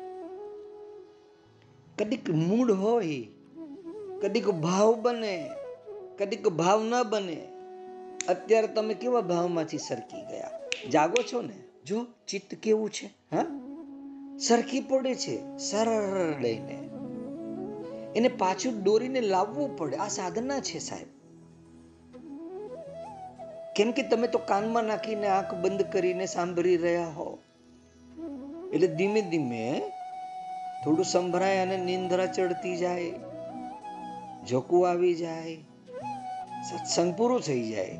કદીક 1.98 2.30
મૂડ 2.30 2.70
હોય, 2.70 3.26
કદીક 4.22 4.48
ભાવ 4.48 5.00
બને, 5.02 5.50
કદીક 6.18 6.48
ભાવ 6.48 6.82
ન 6.84 7.02
બને, 7.02 7.48
અત્યારે 8.28 8.66
તમે 8.66 8.94
કેવા 8.94 9.20
ભાવમાંથી 9.20 9.78
સરકી 9.78 10.22
ગયા? 10.22 10.50
જાગો 10.90 11.22
છો 11.32 11.42
ને? 11.42 11.62
જો, 11.86 12.06
ચિત્ત 12.28 12.54
કેવું 12.54 12.90
છે? 12.90 13.06
હા? 13.06 13.46
સરખી 14.38 14.80
પડે 14.80 15.14
છે, 15.14 15.58
સરળ 15.58 16.42
લઈને. 16.42 16.88
એને 18.16 18.28
પાછું 18.28 18.82
દોરીને 18.82 19.20
લાવવું 19.20 19.76
પડે. 19.76 19.96
આ 19.96 20.08
સાધના 20.08 20.60
છે 20.60 20.78
સાહેબ. 20.78 21.21
કેમ 23.76 23.92
કે 23.92 24.02
તમે 24.02 24.28
તો 24.28 24.38
કાનમાં 24.38 24.84
નાખીને 24.84 25.26
આંખ 25.26 25.54
બંધ 25.54 25.82
કરીને 25.82 26.26
સાંભળી 26.26 26.76
રહ્યા 26.76 27.06
હો. 27.06 27.38
એટલે 28.72 28.86
ધીમે 28.86 29.22
ધીમે 29.22 29.82
થોડું 30.84 31.04
સંભળાય 31.04 31.58
અને 31.58 31.76
નિંદ્રા 31.76 32.26
ચડતી 32.26 32.76
જાય 32.76 33.12
જોકું 34.48 34.90
આવી 34.90 35.14
જાય, 35.14 35.56
સત્સંગ 36.70 37.14
પૂરો 37.14 37.38
થઈ 37.38 37.70
જાય. 37.70 37.98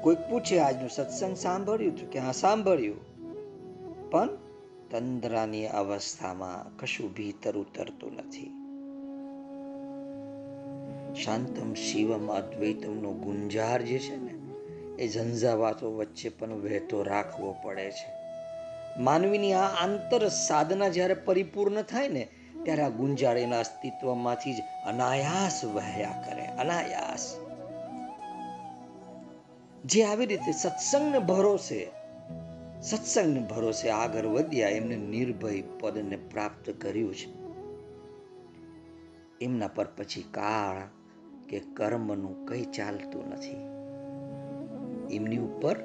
કોઈક 0.00 0.18
પૂછે, 0.18 0.58
આજનું 0.58 0.90
સત્સંગ 0.90 1.36
સાંભળ્યું 1.36 1.92
હતું 1.92 2.10
કે, 2.10 2.18
હા, 2.18 2.32
સાંભળ્યું. 2.32 3.10
પણ 4.10 4.28
તંદ્રાની 4.90 5.66
અવસ્થામાં 5.66 6.76
કશું 6.76 7.14
ભીતર 7.14 7.56
ઉતરતું 7.56 8.12
નથી. 8.12 8.50
શાંતમ 11.24 11.74
શિવમ 11.74 12.32
અદ્વૈતમનો 12.32 13.12
ગુંજાર 13.12 13.82
જે 13.82 13.98
છે 13.98 14.16
ને 14.16 14.29
એ 15.00 15.08
ઝંઝાવાતો 15.08 15.96
વચ્ચે 15.96 16.28
પણ 16.28 16.52
વહેતો 16.52 17.02
રાખવો 17.02 17.56
પડે 17.62 17.90
છે. 17.90 18.20
માનવીની 19.02 19.52
આ 19.52 19.66
આંતર 19.66 20.28
સાધના 20.28 20.88
જ્યારે 20.88 21.14
પરિપૂર્ણ 21.14 21.82
થાય 21.82 22.08
ને, 22.08 22.28
ત્યારે 22.62 22.82
આ 22.82 22.88
ગુંજાળીના 22.88 23.58
અસ્તિત્વમાંથી 23.58 24.54
જ 24.54 24.56
અનાયાસ 24.86 25.64
વહ્યા 25.64 26.24
કરે, 26.26 26.46
અનાયાસ. 26.46 27.36
જે 29.84 30.04
આવી 30.04 30.26
રીતે 30.26 30.52
સત્સંગને 30.52 31.18
ભરોસે 31.18 31.88
સત્સંગને 32.82 33.40
ભરોસે 33.40 33.90
આગળ 33.90 34.26
વધ્યા, 34.26 34.68
એમને 34.68 34.96
નિર્ભય 34.96 35.62
પદને 35.80 36.16
પ્રાપ્ત 36.16 36.70
કર્યું 36.70 37.14
છે. 37.14 37.40
એમના 39.44 39.68
પર 39.68 39.84
પછી 39.84 40.24
કાળ 40.30 40.88
કે 41.48 41.60
કર્મનું 41.60 42.46
કંઈ 42.46 42.64
ચાલતું 42.64 43.28
નથી. 43.28 43.69
એમની 45.12 45.36
ઉપર 45.36 45.76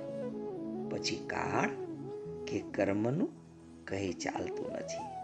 પછી 0.91 1.27
કાળ 1.27 1.69
કે 2.45 2.59
કર્મનું 2.59 3.29
કહે 3.85 4.13
ચાલતું 4.13 4.71
નથી. 4.71 5.15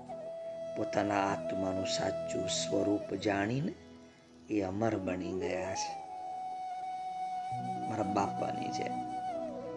પોતાના 0.77 1.31
આત્માનું 1.31 1.85
સાચું 1.85 2.47
સ્વરૂપ 2.47 3.13
જાણીને 3.13 3.73
એ 4.49 4.61
અમર 4.61 4.95
બની 4.95 5.39
ગયા 5.39 5.75
છે. 5.75 6.01
મારા 7.89 8.03
બાપાની 8.03 8.67
છે 8.67 8.87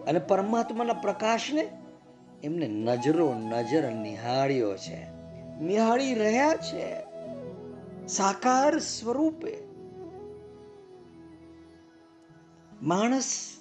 અને 0.07 0.19
પરમાત્માના 0.19 0.93
પ્રકાશને 0.93 1.69
એમને 2.43 2.67
નજરો 2.67 3.33
નજર 3.33 3.91
નિહાળ્યો 3.91 4.77
છે. 4.77 5.07
નિહાળી 5.61 6.13
રહ્યા 6.13 6.55
છે. 6.55 6.95
સાકાર 8.07 8.79
સ્વરૂપે. 8.79 9.57
માણસ 12.81 13.54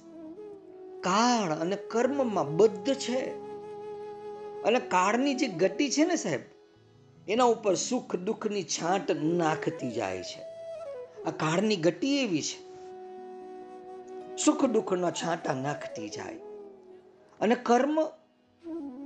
કાળ 1.04 1.50
અને 1.50 1.76
કર્મમાં 1.76 2.56
બદ્ધ 2.56 2.94
છે. 2.94 3.20
અને 4.62 4.80
કાળની 4.80 5.34
જે 5.34 5.46
ગતિ 5.46 5.90
છે 5.90 6.04
ને 6.04 6.16
સાહેબ, 6.16 6.40
એના 7.28 7.44
ઉપર 7.44 7.74
સુખ 7.74 8.16
દુઃખની 8.16 8.62
છાંટ 8.62 9.10
નાખતી 9.10 9.90
જાય 9.90 10.22
છે. 10.22 10.42
આ 11.24 11.30
કાળની 11.30 11.76
ગતિ 11.76 12.18
એવી 12.18 12.42
છે. 12.42 12.64
સુખ 14.36 14.64
દુઃખના 14.64 15.10
છાંટા 15.10 15.54
નાખતી 15.54 16.08
જાય. 16.08 16.34
અને 17.40 17.54
કર્મ 17.54 17.98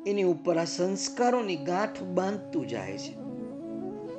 એની 0.06 0.22
ઉપર 0.22 0.58
આ 0.58 0.64
સંસ્કારોની 0.64 1.56
ગાંઠ 1.56 2.02
બાંધતું 2.02 2.68
જાય 2.68 2.98
છે. 2.98 3.14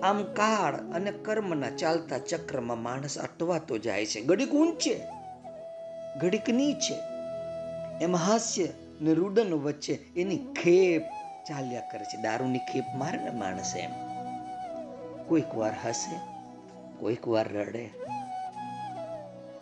આમ 0.02 0.24
કાળ 0.24 0.76
અને 0.76 1.12
કર્મના 1.12 1.70
ચાલતા 1.70 2.18
ચક્રમાં 2.18 2.84
માણસ 2.84 3.18
અટવાતો 3.18 3.78
જાય 3.78 4.06
છે. 4.06 4.22
ઘડીક 4.22 4.52
ઊંચે, 4.52 5.02
ઘડીક 6.22 6.50
નીચે. 6.50 7.19
એમ 8.02 8.16
હાસ્ય 8.16 8.68
ને 9.02 9.14
રૂડન 9.14 9.54
વચ્ચે 9.54 9.94
એની 9.94 10.38
ખેપ 10.38 11.02
ચાલ્યા 11.48 11.82
કરે 11.92 12.06
છે. 12.06 12.22
દારૂની 12.22 12.58
ખેપ 12.58 12.84
મારે 12.98 13.18
ને 13.18 13.30
માણસ 13.30 13.74
એમ. 13.76 13.92
કોઈક 15.28 15.56
વાર 15.56 15.74
હસે, 15.86 16.20
કોઈક 17.00 17.28
વાર 17.28 17.54
રડે. 17.54 17.90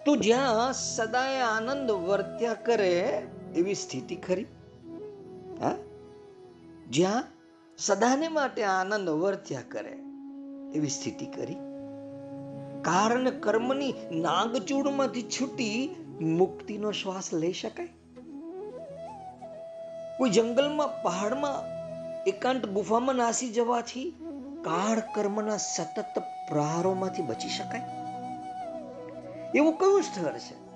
તો 0.05 0.15
જ્યાં 0.15 0.73
સદાય 0.73 1.41
આનંદ 1.41 1.91
વર્ત્યા 1.91 2.53
કરે 2.53 3.21
એવી 3.55 3.75
સ્થિતિ 3.75 4.15
ખરી? 4.15 4.45
હા? 5.61 5.75
જ્યાં 6.89 7.23
સદાને 7.77 8.27
માટે 8.27 8.63
આનંદ 8.63 9.09
વર્ત્યા 9.09 9.61
કરે 9.61 9.97
એવી 10.73 10.89
સ્થિતિ 10.89 11.25
કરી 11.25 11.55
કારણ 12.81 13.29
કર્મની 13.29 13.93
નાગચૂડમાંથી 14.11 15.23
છૂટી 15.23 15.95
મુક્તિનો 16.21 16.91
શ્વાસ 16.91 17.33
લઈ 17.33 17.53
શકાય? 17.53 17.89
કોઈ 20.17 20.29
જંગલમાં, 20.29 21.03
પહાડમાં, 21.03 21.77
એકાંત 22.23 22.65
ગુફામાં 22.65 23.15
નાસી 23.15 23.49
જવાથી 23.49 24.15
કાળ 24.61 24.99
કર્મના 25.15 25.57
સતત 25.57 26.19
પ્રહારોમાંથી 26.49 27.21
બચી 27.21 27.49
શકાય? 27.49 27.81
એવું 29.55 29.77
કયું 29.77 30.03
સ્થળ 30.03 30.37
છે 30.37 30.67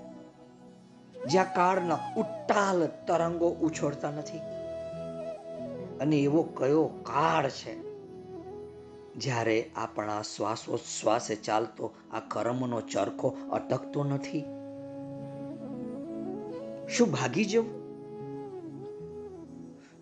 જ્યાં 1.26 1.54
કાળના 1.54 1.98
ઉટ્ટાલ 2.18 2.86
તરંગો 2.86 3.50
ઉછળતા 3.50 4.12
નથી? 4.12 4.38
અને 6.02 6.16
એવો 6.16 6.44
કયો 6.44 6.88
કાળ 6.88 7.50
છે 7.50 7.82
જ્યારે 9.14 9.72
આપણા 9.76 10.22
શ્વાસોશ્વાસે 10.22 11.36
ચાલતો 11.36 11.94
આ 12.14 12.20
કર્મનો 12.20 12.82
ચરખો 12.82 13.38
અટકતો 13.52 14.04
નથી? 14.04 14.42
શું 16.98 17.12
ભાગી 17.12 17.46
જવું? 17.46 17.81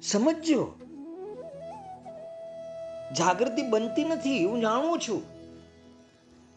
સમજજો 0.04 0.72
જાગૃતિ 3.18 3.62
બનતી 3.62 4.04
નથી 4.04 4.46
હું 4.46 4.62
જાણું 4.62 5.00
છું. 5.00 5.22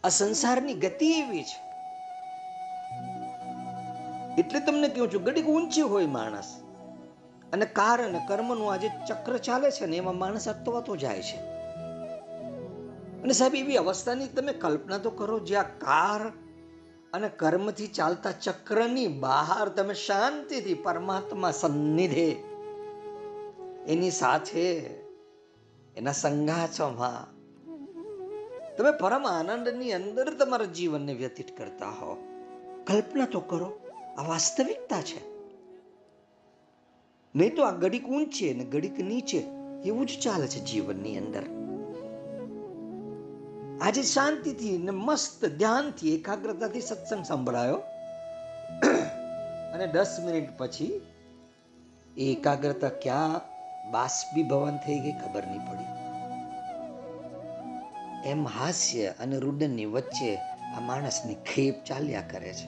આ 0.05 0.09
સંસારની 0.09 0.74
ગતિ 0.74 1.12
એવી 1.12 1.42
છે. 1.42 1.72
એટલે 4.38 4.61
તમને 4.61 4.88
કહું 4.88 5.12
છું, 5.12 5.22
ઘડીક 5.22 5.46
ઊંચી 5.46 5.81
હોય 5.81 6.07
માણસ. 6.07 6.62
અને 7.52 7.66
કાર 7.66 8.02
અને 8.02 8.20
કર્મનું 8.28 8.72
આજે 8.72 8.90
ચક્ર 9.09 9.37
ચાલે 9.37 9.70
છે 9.70 9.87
ને, 9.87 9.96
એમાં 9.96 10.18
માણસ 10.18 10.48
અટવાતો 10.48 10.96
જાય 10.96 11.22
છે. 11.22 11.37
અને 13.22 13.33
સાહેબ, 13.33 13.55
એવી 13.55 13.76
અવસ્થાની 13.76 14.26
તમે 14.26 14.52
કલ્પના 14.52 14.98
તો 14.98 15.11
કરો, 15.11 15.38
જ્યાં 15.38 15.78
કાર 15.78 16.33
અને 17.12 17.28
કર્મથી 17.28 17.87
ચાલતા 17.87 18.33
ચક્રની 18.33 19.07
બહાર 19.07 19.68
તમે 19.68 19.94
શાંતિથી 19.94 20.74
પરમાત્મા 20.74 21.50
સન્નિધે 21.50 22.52
એની 23.87 24.11
સાથે 24.11 24.81
એના 25.97 26.12
સંઘાચોમાં 26.12 27.42
તમે 28.77 28.90
પરમ 28.90 29.27
આનંદની 29.27 29.92
અંદર 29.92 30.35
તમારા 30.35 30.64
જીવનને 30.64 31.14
વ્યતીત 31.14 31.59
કરતા 31.59 31.88
હો. 31.88 32.16
કલ્પના 32.87 33.27
તો 33.27 33.40
કરો, 33.40 33.81
આ 34.18 34.23
વાસ્તવિકતા 34.23 35.03
છે. 35.03 35.33
નહીં 37.37 37.57
તો 37.57 37.62
આ 37.62 37.71
ગડીક 37.71 38.09
ઊંચે 38.09 38.55
ને 38.55 38.64
ગડીક 38.64 38.99
નીચે 38.99 39.38
એવું 39.85 40.07
જ 40.07 40.11
ચાલે 40.23 40.47
છે 40.47 40.64
જીવનની 40.64 41.18
અંદર. 41.18 41.42
આજે 43.83 44.03
શાંતિથી 44.03 44.79
ને 44.79 44.90
મસ્ત 44.90 45.45
ધ્યાનથી, 45.45 46.14
એકાગ્રતાથી 46.14 46.81
સત્સંગ 46.81 47.25
સંભળાયો. 47.25 47.77
અને 49.75 49.87
દસ 49.87 50.18
મિનિટ 50.25 50.49
પછી 50.59 51.01
એકાગ્રતા 52.16 52.88
ક્યાં 52.88 53.52
બાષ્પીભવન 53.90 54.77
થઈ 54.77 54.99
ગઈ, 54.99 55.12
ખબર 55.12 55.47
નહીં 55.47 55.59
પડી. 55.59 56.03
એમ 58.29 58.47
હાસ્ય 58.47 59.07
અને 59.07 59.38
રુદનની 59.38 59.85
વચ્ચે 59.85 60.37
આ 60.77 60.81
માણસની 60.81 61.35
ખેપ 61.35 61.85
ચાલ્યા 61.85 62.21
કરે 62.21 62.53
છે. 62.53 62.66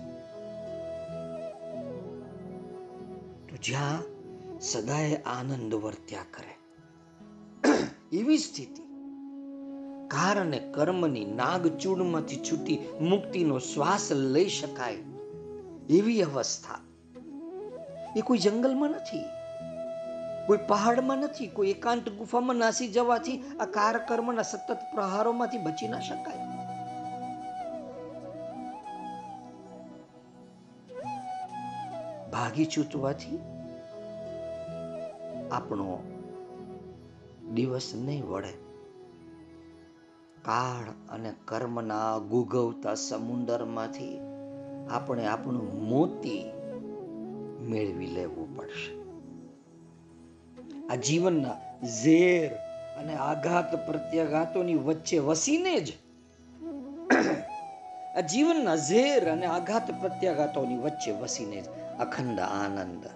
તો 3.48 3.56
જ્યાં 3.62 4.02
સદાય 4.60 5.16
આનંદ 5.16 5.74
વર્ત્યા 5.74 6.20
કરે. 6.30 6.54
એવી 8.16 8.38
સ્થિતિ. 8.38 8.84
કાર 10.08 10.40
અને 10.40 10.58
કર્મની 10.58 11.24
નાગચૂડમાંથી 11.24 12.36
છૂટી 12.36 12.78
મુક્તિનો 13.00 13.58
શ્વાસ 13.58 14.12
લઈ 14.12 14.48
શકાય 14.48 14.96
એવી 15.90 16.22
અવસ્થા. 16.22 16.78
એ 18.16 18.20
કોઈ 18.20 18.38
જંગલમાં 18.38 18.90
નથી. 18.90 19.43
કોઈ 20.46 20.58
પહાડમાં 20.68 21.18
નથી, 21.18 21.46
કોઈ 21.46 21.70
એકાંત 21.70 22.08
ગુફામાં 22.08 22.56
નાસી 22.56 22.88
જવાથી 22.88 23.42
આ 23.60 23.64
કાર 23.64 23.98
કર્મના 23.98 24.42
સતત 24.42 24.78
પ્રહારોમાંથી 24.94 25.58
બચી 25.58 25.88
ના 25.88 26.00
શકાય. 26.00 26.54
ભાગી 32.30 32.66
છૂટવાથી 32.66 33.38
આપણો 35.52 36.02
દિવસ 37.54 37.92
નહીં 37.94 38.26
વળે. 38.26 38.52
કાળ 40.42 41.14
અને 41.14 41.34
કર્મના 41.44 42.18
ગુગવતા 42.18 42.94
સમુંદરમાંથી 42.94 44.18
આપણે 44.90 45.26
આપણું 45.26 45.88
મોતી 45.88 46.44
મેળવી 47.60 48.06
લેવું 48.06 48.56
પડશે. 48.56 49.03
આ 50.90 50.96
જીવનના 50.96 51.56
ઝેર 52.02 52.54
અને 52.98 53.14
આઘાત 53.14 53.86
પ્રત્યાઘાતોની 53.86 54.74
વચ્ચે 54.74 55.18
વસીને 55.18 55.80
જ 55.80 55.92
આ 58.16 58.20
જીવનના 58.20 58.76
ઝેર 58.76 59.30
અને 59.30 59.46
આઘાત 59.46 60.00
પ્રત્યાઘાતોની 60.00 60.76
વચ્ચે 60.76 61.10
વસીને 61.10 61.60
જ 61.60 61.64
અખંડ 61.98 62.38
આનંદ 62.40 63.06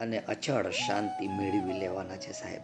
અને 0.00 0.18
અચળ 0.18 0.70
શાંતિ 0.70 1.28
મેળવી 1.28 1.72
લેવાના 1.72 2.16
છે 2.16 2.32
સાહેબ. 2.32 2.62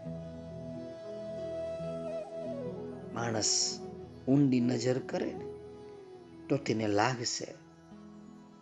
માણસ 3.15 3.81
ઊંડી 4.29 4.61
નજર 4.61 4.99
કરે 4.99 5.27
ને 5.27 5.45
તો 6.49 6.57
તેને 6.57 6.87
લાગશે 6.89 7.47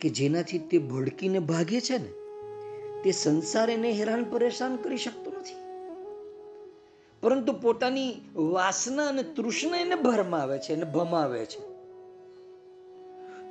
કે 0.01 0.09
જેનાથી 0.09 0.59
તે 0.59 0.77
ભડકીને 0.77 1.39
ભાગે 1.39 1.81
છે 1.81 1.97
ને 1.97 2.11
તે 3.03 3.11
સંસાર 3.11 3.69
એને 3.69 3.91
હેરાન 3.91 4.23
પરેશાન 4.23 4.75
કરી 4.75 4.97
શકતો 4.97 5.32
પરંતુ 7.23 7.53
પોતાની 7.53 8.15
વાસના 8.35 9.07
અને 9.07 9.23
તૃષ્ણા 9.23 9.77
એને 9.77 9.95
ભરમાવે 9.95 10.59
છે 10.59 10.73
અને 10.73 10.83
ભમાવે 10.83 11.45
છે. 11.45 11.73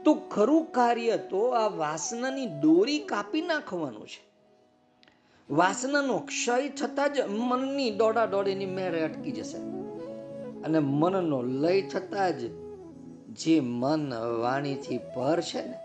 તો 0.04 0.14
ખરું 0.14 0.64
કાર્ય 0.64 1.16
તો 1.16 1.48
આ 1.48 1.68
વાસનાની 1.68 2.46
દોરી 2.46 2.98
કાપી 2.98 3.40
નાખવાનું 3.40 4.06
છે. 4.06 4.32
વાસનાનો 5.54 6.18
ક્ષય 6.18 6.68
થતા 6.68 7.06
જ 7.06 7.20
મનની 7.20 7.90
દોડા 7.90 8.26
દોડીની 8.26 8.66
મેરે 8.66 9.02
અટકી 9.02 9.32
જશે. 9.32 9.58
અને 10.62 10.78
મનનો 10.78 11.42
લય 11.42 11.82
થતા 11.82 12.30
જ 12.30 12.40
જે 13.28 13.60
મન 13.60 14.14
વાણીથી 14.14 14.98
પર 14.98 15.40
છે 15.40 15.66
ને, 15.66 15.78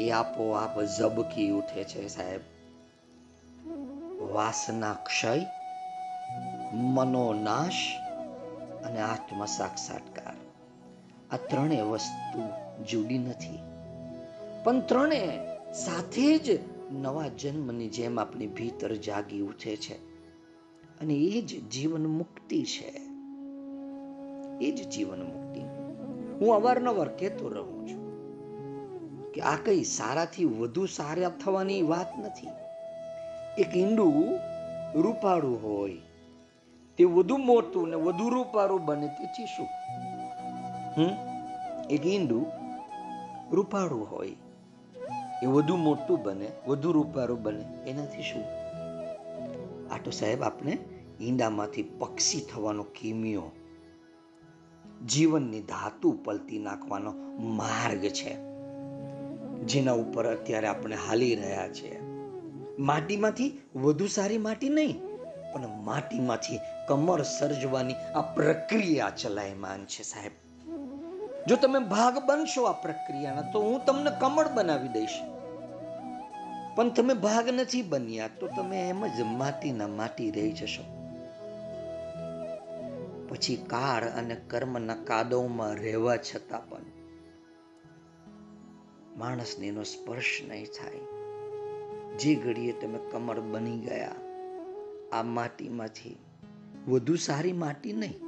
એ 0.00 0.10
આપોઆપ 0.10 0.82
ઝબકી 0.82 1.50
ઉઠે 1.50 1.84
છે 1.84 2.08
સાહેબ. 2.08 2.40
વાસના 4.34 4.92
ક્ષય 4.92 5.63
મનોનાશ 6.74 7.96
અને 8.84 9.00
આત્મ 9.00 9.44
સાક્ષાત્કાર. 9.44 10.34
આ 11.34 11.36
ત્રણેય 11.36 11.82
વસ્તુ 11.82 12.42
જુદી 12.84 13.18
નથી. 13.18 13.58
પણ 14.64 14.80
ત્રણે 14.80 15.38
સાથે 15.72 16.38
જ 16.38 16.58
નવા 16.92 17.28
જન્મની 17.28 17.88
જેમ 17.88 18.20
આપણી 18.20 18.46
ભીતર 18.46 18.94
જાગી 18.94 19.40
ઉઠે 19.40 19.76
છે. 19.76 19.94
અને 21.00 21.14
એ 21.14 21.40
જ 21.40 21.70
જીવન 21.70 22.06
મુક્તિ 22.06 22.62
છે. 22.62 23.00
એ 24.64 24.70
જ 24.70 24.88
જીવન 24.88 25.22
મુક્તિ. 25.22 25.60
હું 26.40 26.54
અવારનવાર 26.54 27.08
કહેતો 27.08 27.48
રહું 27.48 27.88
છું 27.88 28.04
કે 29.32 29.40
આ 29.40 29.56
કઈ 29.56 29.84
સારાથી 29.84 30.44
વધુ 30.44 30.86
સારા 30.86 31.28
થવાની 31.28 31.82
વાત 31.82 32.18
નથી. 32.18 32.46
એક 33.58 33.76
ઈંડું 33.76 34.38
રૂપાળું 35.02 35.62
હોય 35.62 35.96
તે 36.98 37.04
વધુ 37.04 37.36
મોટું 37.36 37.88
ને 37.88 37.96
વધુ 37.96 38.28
રૂપાળું 38.28 38.84
બને 38.84 39.08
તેથી 39.08 39.46
શું 39.46 39.68
હમ? 40.96 41.14
એક 41.90 42.06
ઈંડું 42.06 42.46
રૂપાળું 43.52 44.10
હોય. 44.10 44.32
એ 45.42 45.46
વધુ 45.46 45.76
મોટું 45.76 46.22
બને, 46.22 46.48
વધુ 46.68 46.92
રૂપાળું 46.92 47.42
બને, 47.42 47.64
એનાથી 47.86 48.22
શું? 48.22 48.44
આ 49.94 49.98
તો 50.04 50.10
સાહેબ 50.10 50.42
આપણે 50.42 50.78
ઈંડામાંથી 51.20 51.82
પક્ષી 51.82 52.40
થવાનો 52.40 52.82
કિમિયો, 52.82 53.50
જીવનની 55.06 55.60
ધાતુ 55.60 56.12
પલતી 56.24 56.58
નાખવાનો 56.58 57.12
માર્ગ 57.38 58.04
છે, 58.18 58.34
જેના 59.64 59.92
ઉપર 59.92 60.26
અત્યારે 60.26 60.66
આપણે 60.66 60.96
હાલી 60.96 61.34
રહ્યા 61.34 61.68
છીએ 61.68 62.00
માટીમાંથી 62.78 63.60
વધુ 63.76 64.06
સારી 64.06 64.38
માટી 64.38 64.68
નહીં, 64.68 65.00
પણ 65.52 65.68
માટીમાંથી 65.84 66.58
કમર 66.88 67.22
સર્જવાની 67.22 67.94
આ 68.14 68.22
પ્રક્રિયા 68.22 69.10
ચલાયમાન 69.10 69.84
છે 69.86 70.02
સાહેબ. 70.02 70.32
જો 71.46 71.56
તમે 71.56 71.78
ભાગ 71.78 72.18
બનશો 72.18 72.64
આ 72.64 72.72
પ્રક્રિયાના, 72.72 73.42
તો 73.52 73.60
હું 73.60 73.84
તમને 73.84 74.10
કમળ 74.20 74.48
બનાવી 74.48 74.88
દઈશ. 74.88 75.20
પણ 76.76 76.88
તમે 76.88 77.14
ભાગ 77.14 77.48
નથી 77.48 77.82
બન્યા, 77.82 78.28
તો 78.28 78.46
તમે 78.46 78.88
એમ 78.88 79.06
જ 79.06 79.20
માટીના 79.20 79.86
માટી 79.86 80.30
રહી 80.30 80.52
જશો. 80.52 80.82
પછી 83.28 83.56
કાળ 83.56 84.04
અને 84.04 84.34
કર્મના 84.34 84.94
કાદવમાં 84.94 85.74
રહેવા 85.74 86.16
છતાં 86.16 86.68
પણ 86.68 86.82
માણસને 89.16 89.66
એનો 89.66 89.82
સ્પર્શ 89.82 90.42
નહીં 90.48 90.64
થાય. 90.64 91.00
જે 92.18 92.34
ઘડીએ 92.34 92.72
તમે 92.72 92.98
કમળ 93.10 93.40
બની 93.40 93.78
ગયા, 93.78 94.14
આ 95.12 95.22
માટીમાંથી 95.22 96.16
વધુ 96.88 97.16
સારી 97.16 97.52
માટી 97.52 97.92
નહીં, 97.92 98.18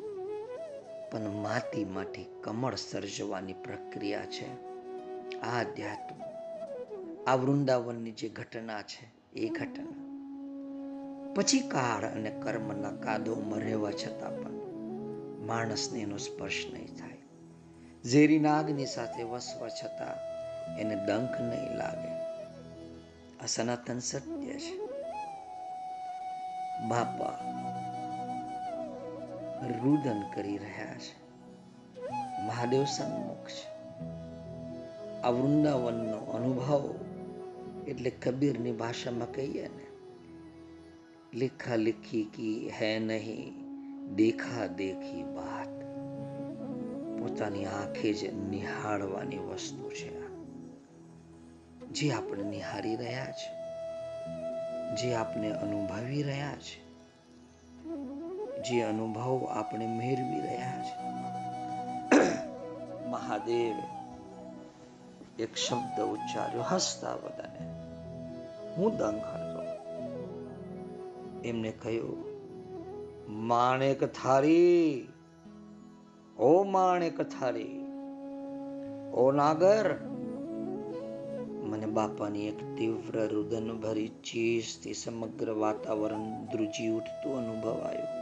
પણ 1.10 1.20
માટીમાંથી 1.20 2.26
કમળ 2.40 2.74
સર્જવાની 2.74 3.52
પ્રક્રિયા 3.52 4.26
છે. 4.26 4.46
આ 5.40 5.60
અધ્યાત્મ 5.60 6.22
આ 7.26 7.34
વૃંદાવનની 7.34 8.12
જે 8.12 8.28
ઘટના 8.28 8.82
છે, 8.82 9.32
એ 9.32 9.48
ઘટના. 9.48 10.06
પછી 11.34 11.60
કાળ 11.60 12.06
અને 12.06 12.30
કર્મના 12.30 12.90
કાદોમાં 12.90 13.58
રહેવા 13.58 13.90
છતાં 13.90 14.42
પણ 14.42 14.50
માણસને 15.46 16.00
એનો 16.00 16.16
સ્પર્શ 16.16 16.64
નહીં 16.72 16.86
થાય. 16.86 17.18
ઝેરી 18.04 18.38
નાગની 18.38 18.86
સાથે 18.86 19.22
વસવા 19.22 19.68
છતાં 19.68 20.14
એને 20.78 20.94
ડંખ 20.94 21.40
નહીં 21.40 21.76
લાગે. 21.76 22.12
આ 23.42 23.46
સનાતન 23.46 23.98
સત્ય 23.98 24.58
છે. 24.58 24.76
બાપા 26.88 27.38
રુદન 29.62 30.22
કરી 30.34 30.58
રહ્યા 30.58 30.94
છે. 30.94 31.26
મહાદેવ 32.46 32.84
સન્મુખ 32.84 33.48
છે. 33.48 33.76
આ 35.22 35.28
વૃંદાવનનો 35.28 36.16
અનુભવ 36.16 36.94
એટલે 37.88 38.10
કબીરની 38.10 38.72
ભાષામાં 38.72 39.32
કહીએ 39.32 39.68
ને 39.68 39.86
લેખા 41.34 41.76
લેખી 41.76 42.24
કી 42.24 42.70
હે 42.80 42.98
નહીં, 42.98 43.54
દેખા 44.16 44.66
દેખી 44.66 45.22
વાત 45.22 45.84
પોતાની 47.20 47.64
આંખે 47.64 48.12
જ 48.12 48.34
નિહાળવાની 48.34 49.38
વસ્તુ 49.38 49.90
છે 49.90 50.26
જે 51.86 52.12
આપણે 52.12 52.42
નિહાળી 52.42 52.96
રહ્યા 52.96 53.26
છે, 53.26 53.56
જે 54.96 55.14
આપણે 55.14 55.50
અનુભવી 55.50 56.22
રહ્યા 56.22 56.52
છે 56.52 56.85
જે 58.70 58.82
અનુભવ 58.82 59.44
આપણે 59.44 59.86
મેળવી 59.86 60.40
રહ્યા 60.40 60.82
છે. 60.82 61.06
મહાદેવ, 63.08 63.74
એક 65.38 65.56
શબ્દ 65.56 66.00
ઉચ્ચાર્યો, 66.00 66.62
હસતા 66.62 67.16
બધાને. 67.16 67.66
હું 68.76 68.96
દંગ 68.96 69.18
હતો. 69.18 69.62
એમને 71.44 71.70
કહ્યું, 71.70 72.24
માણેક 73.46 74.04
થારી, 74.04 75.08
ઓ 76.38 76.62
માણેક 76.62 77.20
થારી, 77.20 77.86
ઓ 79.14 79.32
નાગર. 79.32 79.94
મને 81.62 81.86
બાપાની 81.86 82.48
એક 82.48 82.76
તીવ્ર 82.76 83.26
રુદન 83.26 83.80
ભરી 83.80 84.08
ચીસથી 84.08 84.94
સમગ્ર 84.94 85.50
વાતાવરણ 85.50 86.44
ધ્રુજી 86.52 86.88
ઉઠતું 86.88 87.38
અનુભવાયું. 87.38 88.15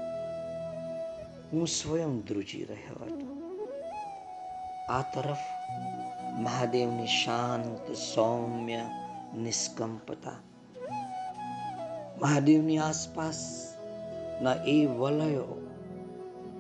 હું 1.54 1.66
સ્વયં 1.66 2.20
ધ્રુજી 2.20 2.64
રહ્યો 2.64 3.04
હતો. 3.04 3.42
આ 4.88 5.02
તરફ 5.02 5.36
મહાદેવની 6.40 7.06
શાંત, 7.06 7.92
સૌમ્ય, 7.92 8.80
નિષ્કંપતા. 9.38 10.30
મહાદેવની 12.22 12.78
આસપાસના 12.78 14.54
એ 14.66 14.86
વલયો 14.86 15.70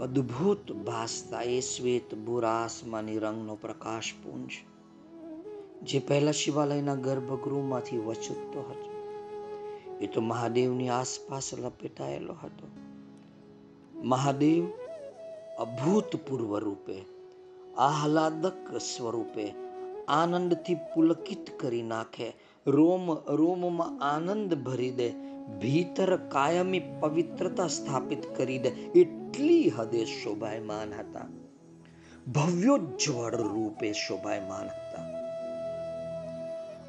અદ્ભુત 0.00 0.72
ભાસતા 0.72 1.40
એ 1.40 1.60
શ્વેત 1.60 2.14
ભૂરા 2.14 2.68
રંગનો 3.16 3.54
પ્રકાશ 3.54 4.12
પુંજ 4.22 4.50
જે 5.82 5.98
પહેલા 5.98 6.32
શિવાલયના 6.32 6.94
ગર્ભગૃહમાંથી 6.94 7.98
વચુકતો 7.98 8.60
હતો. 8.60 8.90
એ 10.00 10.06
તો 10.06 10.20
મહાદેવની 10.20 10.88
આસપાસ 10.88 11.54
લપેટાયેલો 11.54 12.34
હતો. 12.42 12.68
મહાદેવ 13.94 14.83
અભૂતપૂર્વ 15.58 16.58
રૂપે, 16.58 17.04
આહલાદક 17.78 18.76
સ્વરૂપે, 18.76 19.54
આનંદથી 20.08 20.74
પુલકિત 20.74 21.60
કરી 21.60 21.82
નાખે, 21.82 22.32
રોમ, 22.66 23.14
રોમમાં 23.14 24.14
આનંદ 24.14 24.54
ભરી 24.54 24.90
દે, 24.90 25.10
ભીતર 25.60 26.16
કાયમી 26.16 26.82
પવિત્રતા 27.00 27.68
સ્થાપિત 27.68 28.36
કરી 28.36 28.58
દે, 28.58 28.68
એટલી 28.68 29.70
હદે 29.70 30.04
શોભાયમાન 30.04 30.94
હતા. 30.94 31.26
ભવ્યોજ્જવળ 32.32 33.36
રૂપે 33.36 33.92
શોભાયમાન 33.92 34.66
હતા. 34.66 35.14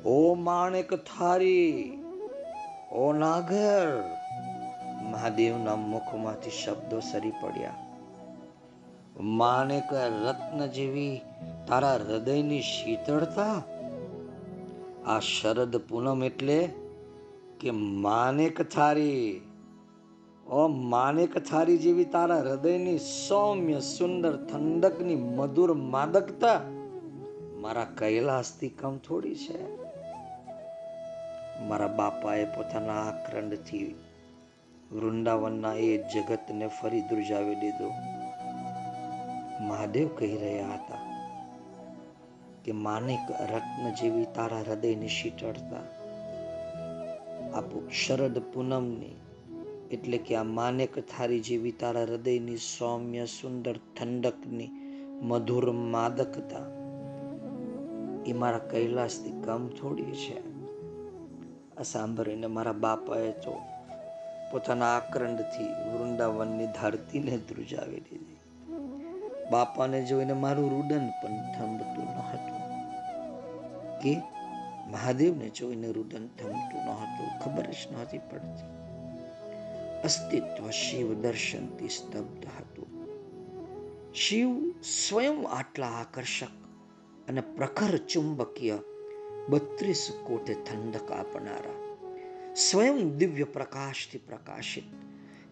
ઓ 0.05 0.33
માણેક 0.33 0.93
થારી, 0.93 1.97
ઓ 2.91 3.13
નાગર, 3.13 4.03
મહાદેવના 5.03 5.75
મુખમાંથી 5.75 6.49
શબ્દો 6.49 6.99
સરી 6.99 7.31
પડ્યા. 7.31 7.75
માણેક 9.19 9.93
રત્ન 9.93 10.65
જેવી 10.65 11.21
તારા 11.67 11.93
હૃદયની 11.93 12.61
શીતળતા? 12.61 13.63
આ 15.05 15.19
શરદ 15.19 15.77
પૂનમ 15.77 16.23
એટલે 16.23 16.69
કે 17.59 17.71
માનેક 17.71 18.61
થારી. 18.61 19.41
ઓ 20.47 20.67
માનેક 20.67 21.37
થારી 21.37 21.77
જેવી 21.77 22.05
તારા 22.05 22.39
હૃદયની 22.39 22.97
સૌમ્ય, 22.97 23.79
સુંદર, 23.79 24.45
ઠંડકની 24.45 25.15
મધુર 25.15 25.73
માદકતા 25.73 26.61
મારા 27.59 27.83
કૈલાસથી 27.83 28.69
કમ 28.69 28.97
થોડી 28.97 29.35
છે. 29.35 29.85
મારા 31.67 31.87
બાપાએ 31.87 32.45
પોતાના 32.45 32.93
આક્રંડથી 32.93 33.95
વૃંદાવનના 34.91 35.73
એ 35.73 35.97
જગતને 35.97 36.67
ફરી 36.67 37.01
ધ્રુજાવી 37.01 37.55
દીધું. 37.55 38.14
મહાદેવ 39.61 40.07
કહી 40.07 40.37
રહ્યા 40.37 40.67
હતા 40.67 41.15
કે 42.65 42.71
માનિક 42.71 43.31
રત્ન 43.31 43.93
જેવી 43.93 44.25
તારા 44.35 44.59
હૃદયની 44.59 45.07
શીતળતા. 45.07 45.83
આપો 47.53 47.87
શરદ 48.05 48.39
પૂનમની, 48.39 49.15
એટલે 49.91 50.17
કે 50.17 50.35
આ 50.35 50.43
માનેક 50.43 50.99
થારી 50.99 51.39
જેવી 51.39 51.71
તારા 51.71 52.01
હૃદયની 52.01 52.57
સૌમ્ય 52.57 53.25
સુંદર 53.25 53.77
ઠંડકની 53.77 54.69
મધુર 55.21 55.71
માદકતા. 55.71 56.85
એ 58.25 58.33
મારા 58.33 58.57
કૈલાસથી 58.57 59.41
કમ 59.41 59.67
થોડી 59.67 60.03
છે. 60.03 60.55
આ 61.77 61.83
સાંભળીને 61.83 62.47
મારા 62.47 62.71
બાપાએ 62.71 63.31
તો 63.31 63.61
પોતાના 64.51 64.85
આક્રંડથી 64.85 65.63
વૃંદાવનની 65.63 66.67
ધરતીને 66.67 67.37
ધ્રુજાવી 67.37 67.99
દીધી. 67.99 68.34
બાપાને 69.51 70.05
જોઈને 70.05 70.33
મારું 70.33 70.71
રુદન 70.71 71.09
પણ 71.23 71.59
થંભતું 71.59 72.03
ન 72.03 72.17
હતું. 72.17 72.55
કે 73.99 74.21
મહાદેવને 74.87 75.49
જોઈને 75.49 75.91
રુદન 75.91 76.27
થમતું 76.27 76.85
ન 76.85 76.89
હતું, 76.89 77.39
ખબર 77.39 77.63
જ 77.63 77.91
નહોતી 77.91 78.17
પડતી. 78.17 78.75
અસ્તિત્વ 80.03 80.69
શિવ 80.69 81.13
દર્શનથી 81.13 81.89
સ્તબ્ધ 81.89 82.45
હતું. 82.45 82.87
શિવ 84.13 84.73
સ્વયં 84.81 85.47
આટલા 85.47 85.87
આકર્ષક 85.87 86.47
અને 87.29 87.41
પ્રખર 87.41 87.97
ચુંબકીય 87.97 88.79
બત્રીસ 89.49 90.11
કોટે 90.23 90.53
ઠંડક 90.53 91.11
આપનારા, 91.11 91.95
સ્વયં 92.55 93.17
દિવ્ય 93.17 93.43
પ્રકાશથી 93.43 94.17
પ્રકાશિત, 94.17 94.83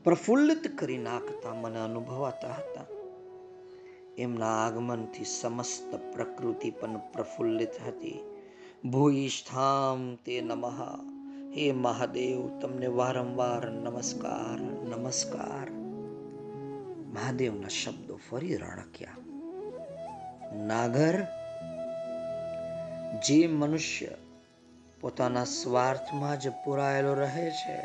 પ્રફુલ્લિત 0.03 0.77
કરી 0.77 0.97
નાખતા 0.97 1.53
મને 1.53 1.79
અનુભવાતા 1.79 2.47
હતા. 2.47 2.92
એમના 4.17 4.65
આગમનથી 4.65 5.25
સમસ્ત 5.25 5.95
પ્રકૃતિ 5.95 6.71
પણ 6.71 6.97
પ્રફુલ્લિત 6.97 7.69
હતી. 7.87 8.19
ભૂઈષ્ઠામ 8.85 10.15
તે 10.15 10.41
નમઃ. 10.41 10.81
હે 11.57 11.71
મહાદેવ, 11.71 12.59
તમને 12.59 12.87
વારંવાર 12.87 13.71
નમસ્કાર 13.71 14.59
નમસ્કાર. 14.61 15.71
મહાદેવના 17.13 17.67
શબ્દો 17.67 18.19
ફરી 18.29 18.55
રણક્યા. 18.55 19.15
નાગર, 20.55 21.23
જે 23.27 23.47
મનુષ્ય 23.47 24.07
પોતાના 25.01 25.43
સ્વાર્થમાં 25.43 26.39
જ 26.39 26.47
પુરાયેલો 26.49 27.13
રહે 27.13 27.49
છે 27.49 27.77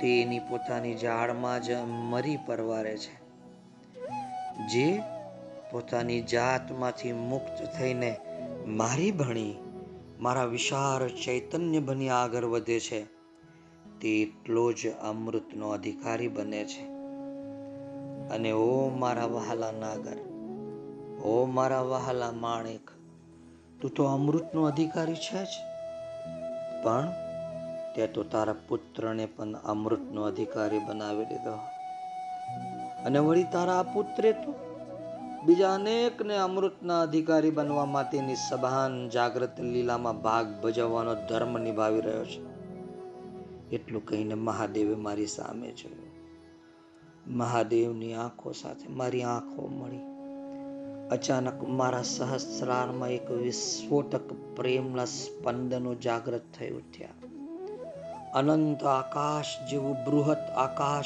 તે 0.00 0.22
એની 0.22 0.38
પોતાની 0.38 0.94
જાળમાં 0.94 1.62
જ 1.62 1.70
મરી 1.86 2.38
પરવારે 2.46 2.96
છે. 2.96 3.27
જે 4.66 5.02
પોતાની 5.70 6.22
જાતમાંથી 6.22 7.12
મુક્ત 7.12 7.64
થઈને 7.76 8.16
મારી 8.66 9.10
ભણી 9.10 9.54
મારા 10.20 10.44
વિશાળ 10.44 11.08
ચૈતન્ય 11.08 11.78
બની 11.78 12.08
આગળ 12.08 12.44
વધે 12.44 12.80
છે. 12.80 13.04
તે 14.00 14.08
એટલો 14.08 14.72
જ 14.72 14.94
અમૃતનો 14.94 15.68
અધિકારી 15.68 16.28
બને 16.28 16.64
છે. 16.64 16.82
અને 18.28 18.52
ઓ 18.52 18.88
મારા 18.88 19.24
વહાલા 19.24 19.70
નાગર, 19.70 20.18
ઓ 21.22 21.48
મારા 21.52 21.80
વહાલા 21.80 22.30
માણેક, 22.30 22.90
તું 23.80 23.90
તો 23.90 24.04
અમૃતનો 24.04 24.64
અધિકારી 24.64 25.14
છે 25.14 25.44
જ. 25.44 25.48
પણ 26.84 27.12
તે 27.96 28.06
તો 28.06 28.22
તારા 28.22 28.54
પુત્રને 28.68 29.26
પણ 29.26 29.52
અમૃતનો 29.52 30.22
અધિકારી 30.22 30.78
બનાવી 30.78 31.24
દીધો. 31.24 31.77
અને 33.04 33.18
વળી 33.18 33.44
તારા 33.44 33.82
પુત્રે 33.82 34.32
તો 34.32 34.54
બીજા 35.44 35.74
અનેકને 35.74 36.36
અમૃતના 36.36 37.00
અધિકારી 37.00 37.50
બનવા 37.50 37.84
માટેની 37.84 38.34
સભાન 38.34 39.08
જાગૃત 39.08 39.60
લીલામાં 39.60 40.22
ભાગ 40.22 40.60
ભજવવાનો 40.62 41.14
ધર્મ 41.14 41.58
નિભાવી 41.58 42.00
રહ્યો 42.00 42.24
છે. 42.24 42.58
એટલું 43.70 44.06
કહીને 44.06 44.34
મહાદેવે 44.34 44.94
મારી 44.94 45.26
સામે 45.26 45.72
જોયું. 45.72 46.08
મહાદેવની 47.36 48.14
આંખો 48.14 48.52
સાથે 48.52 48.88
મારી 48.88 49.22
આંખો 49.22 49.66
મળી. 49.66 50.00
અચાનક 51.08 51.68
મારા 51.68 52.02
સહસ્રારમાં 52.02 53.08
એક 53.08 53.30
વિસ્ફોટક 53.30 54.56
પ્રેમના 54.56 55.04
સ્પંદનો 55.04 55.94
જાગૃત 55.94 56.42
થઈ 56.58 56.70
ઉઠ્યા. 56.70 57.08
અનંત 58.34 58.84
આકાશ 58.84 59.70
જેવું 59.70 59.96
બૃહત 60.04 60.50
આકાશ 60.56 61.04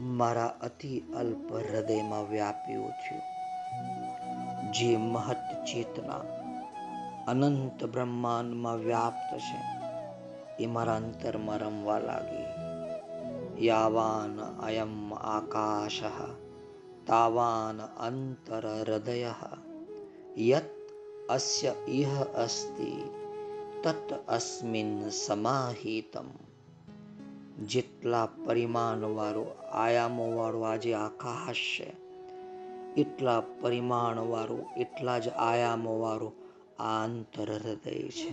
મારા 0.00 0.46
અતિ 0.46 1.02
અલ્પ 1.16 1.52
હૃદયમાં 1.52 2.28
વ્યાપ્યો 2.28 2.90
છે. 2.90 3.22
જે 4.72 4.96
મહત 4.96 5.64
ચેતના 5.64 6.14
અનંત 7.28 7.84
બ્રહ્માંડમાં 7.84 8.76
વ્યાપ્ત 8.76 9.38
છે, 9.38 9.58
એ 10.62 10.66
મારા 10.66 10.96
અંતરમાં 10.96 11.58
રમવા 11.58 11.98
લાગી. 11.98 12.44
યાવાન 13.66 14.40
અયમ 14.40 15.14
આકાશ, 15.14 16.02
તાવાન 17.06 17.80
અંતર 17.80 18.66
હૃદય, 18.66 19.34
યત 20.38 20.70
અસ્ય 21.28 21.74
ઇહ 21.88 22.24
અસ્તિ, 22.24 23.02
તત 23.82 24.12
અસ્મિન 24.28 25.08
સમાહિતમ. 25.08 26.49
જેટલા 27.66 28.28
પરિમાણવાળો 28.44 29.42
આયામોવાળો 29.42 29.72
આયામો 29.72 30.36
વાળું 30.36 30.68
આજે 30.68 30.94
આકાશ 30.94 31.80
છે, 31.80 31.92
એટલા 33.00 33.42
પરિમાણવાળો, 33.60 34.58
એટલા 34.76 35.18
જ 35.18 35.28
આયામોવાળો 35.28 36.32
આ 36.78 37.04
અંતર 37.04 37.52
હૃદય 37.52 38.08
છે. 38.08 38.30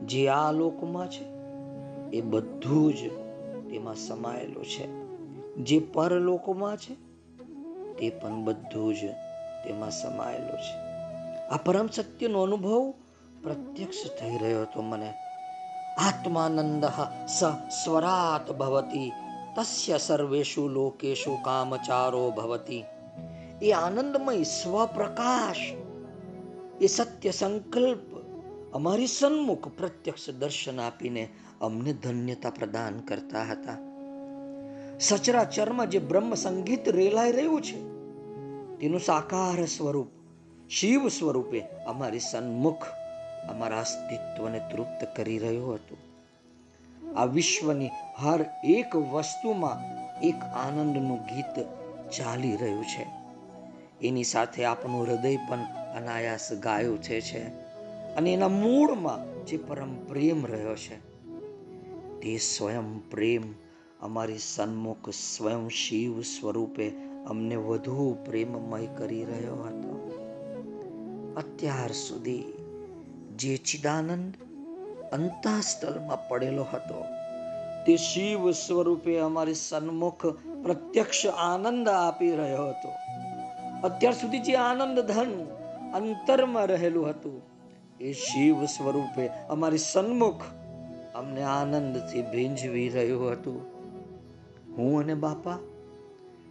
જે 0.00 0.28
આ 0.28 0.52
લોકમાં 0.52 1.10
છે, 1.10 1.24
એ 2.16 2.20
બધું 2.20 2.94
જ 2.94 3.08
તેમાં 3.70 3.94
સમાયેલું 3.94 4.64
છે. 4.64 5.04
જે 5.54 5.78
પરલોકમાં 5.78 6.76
છે, 6.76 6.94
તે 7.98 8.10
પણ 8.10 8.44
બધું 8.44 8.94
જ 8.94 8.98
તેમાં 9.64 9.90
સમાયેલું 9.90 10.56
છે. 10.56 10.84
આ 11.48 11.56
પરમ 11.56 11.86
સત્યનો 11.86 12.42
અનુભવ 12.42 12.94
પ્રત્યક્ષ 13.42 13.96
થઈ 14.20 14.38
રહ્યો 14.38 14.62
હતો 14.62 14.82
મને. 14.82 15.14
આત્માનંદ 15.96 16.84
સ 17.28 17.38
સ્વરાત 17.74 18.46
ભવતી 18.52 19.10
તસ્ય 19.54 19.98
સર્વેષુ 19.98 20.62
લોકેશુ 20.68 21.34
કામચારો 21.44 22.24
ભવતી 22.30 22.84
એ 23.62 23.70
આનંદમય 23.72 24.34
સ્વપ્રકાશ 24.44 25.64
એ 26.80 26.88
સત્ય 26.88 27.32
સંકલ્પ 27.32 28.06
અમારી 28.72 29.08
સન્મુખ 29.08 29.68
પ્રત્યક્ષ 29.70 30.26
દર્શન 30.32 30.78
આપીને 30.80 31.24
અમને 31.60 31.92
ધન્યતા 31.94 32.50
પ્રદાન 32.50 32.96
કરતા 33.02 33.44
હતા 33.44 33.78
સચરાચરમાં 35.00 35.90
જે 35.90 36.00
બ્રહ્મ 36.00 36.34
સંગીત 36.34 36.84
રેલાઈ 36.88 37.32
રહ્યું 37.32 37.62
છે 37.62 37.78
તેનું 38.78 39.00
સાકાર 39.00 39.58
સ્વરૂપ 39.66 40.10
શિવ 40.68 41.02
સ્વરૂપે 41.08 41.60
અમારી 41.86 42.20
સન્મુખ 42.22 42.86
અમારા 43.48 43.80
અસ્તિત્વને 43.80 44.58
તૃપ્ત 44.58 45.16
કરી 45.16 45.38
રહ્યું 45.38 45.74
હતું. 45.74 45.98
આ 47.18 47.24
વિશ્વની 47.24 47.90
હર 48.18 48.44
એક 48.64 48.96
વસ્તુમાં 48.96 50.04
એક 50.20 50.34
આનંદનું 50.34 51.18
ગીત 51.18 51.66
ચાલી 52.10 52.56
રહ્યું 52.56 52.84
છે. 52.84 53.06
એની 54.06 54.24
સાથે 54.24 54.64
આપણું 54.64 55.06
હૃદય 55.06 55.36
પણ 55.36 55.58
અનાયાસ 55.96 56.52
ગાયું 56.52 57.02
છે 57.02 57.20
છે. 57.20 57.44
અને 58.14 58.32
એના 58.32 58.48
મૂળમાં 58.48 59.46
જે 59.46 59.56
પરમ 59.56 59.94
પ્રેમ 60.04 60.46
રહ્યો 60.46 60.76
છે, 60.76 60.96
તે 62.20 62.38
સ્વયં 62.38 63.10
પ્રેમ 63.10 63.42
અમારી 64.00 64.38
સન્મુખ 64.38 65.10
સ્વયં 65.10 65.68
શિવ 65.68 66.22
સ્વરૂપે 66.22 66.92
અમને 67.26 67.56
વધુ 67.56 68.16
પ્રેમમય 68.24 68.86
કરી 68.86 69.24
રહ્યો 69.24 69.54
હતો. 69.54 69.94
અત્યાર 71.36 71.92
સુધી 71.92 72.53
જે 73.38 73.56
ચિદાનંદ 73.56 74.34
અંતાસ્થલમાં 75.12 76.28
પડેલો 76.28 76.64
હતો. 76.72 77.04
તે 77.86 77.96
શિવ 77.96 78.50
સ્વરૂપે 78.50 79.18
અમારી 79.18 79.54
સન્મુખ 79.54 80.26
પ્રત્યક્ષ 80.62 81.26
આનંદ 81.26 81.88
આપી 81.88 82.34
રહ્યો 82.36 82.68
હતો. 82.68 82.90
અત્યાર 83.84 84.14
સુધી 84.14 84.40
જે 84.40 84.54
આનંદ 84.56 85.00
ધન 85.00 85.32
અંતરમાં 85.94 86.66
રહેલું 86.66 87.08
હતું, 87.08 87.42
એ 88.00 88.12
શિવ 88.12 88.64
સ્વરૂપે 88.64 89.24
અમારી 89.48 89.78
સન્મુખ 89.78 90.44
અમને 91.14 91.42
આનંદથી 91.42 92.22
ભીંજવી 92.22 92.88
રહ્યું 92.88 93.32
હતું. 93.32 93.60
હું 94.76 95.00
અને 95.00 95.14
બાપા 95.14 95.58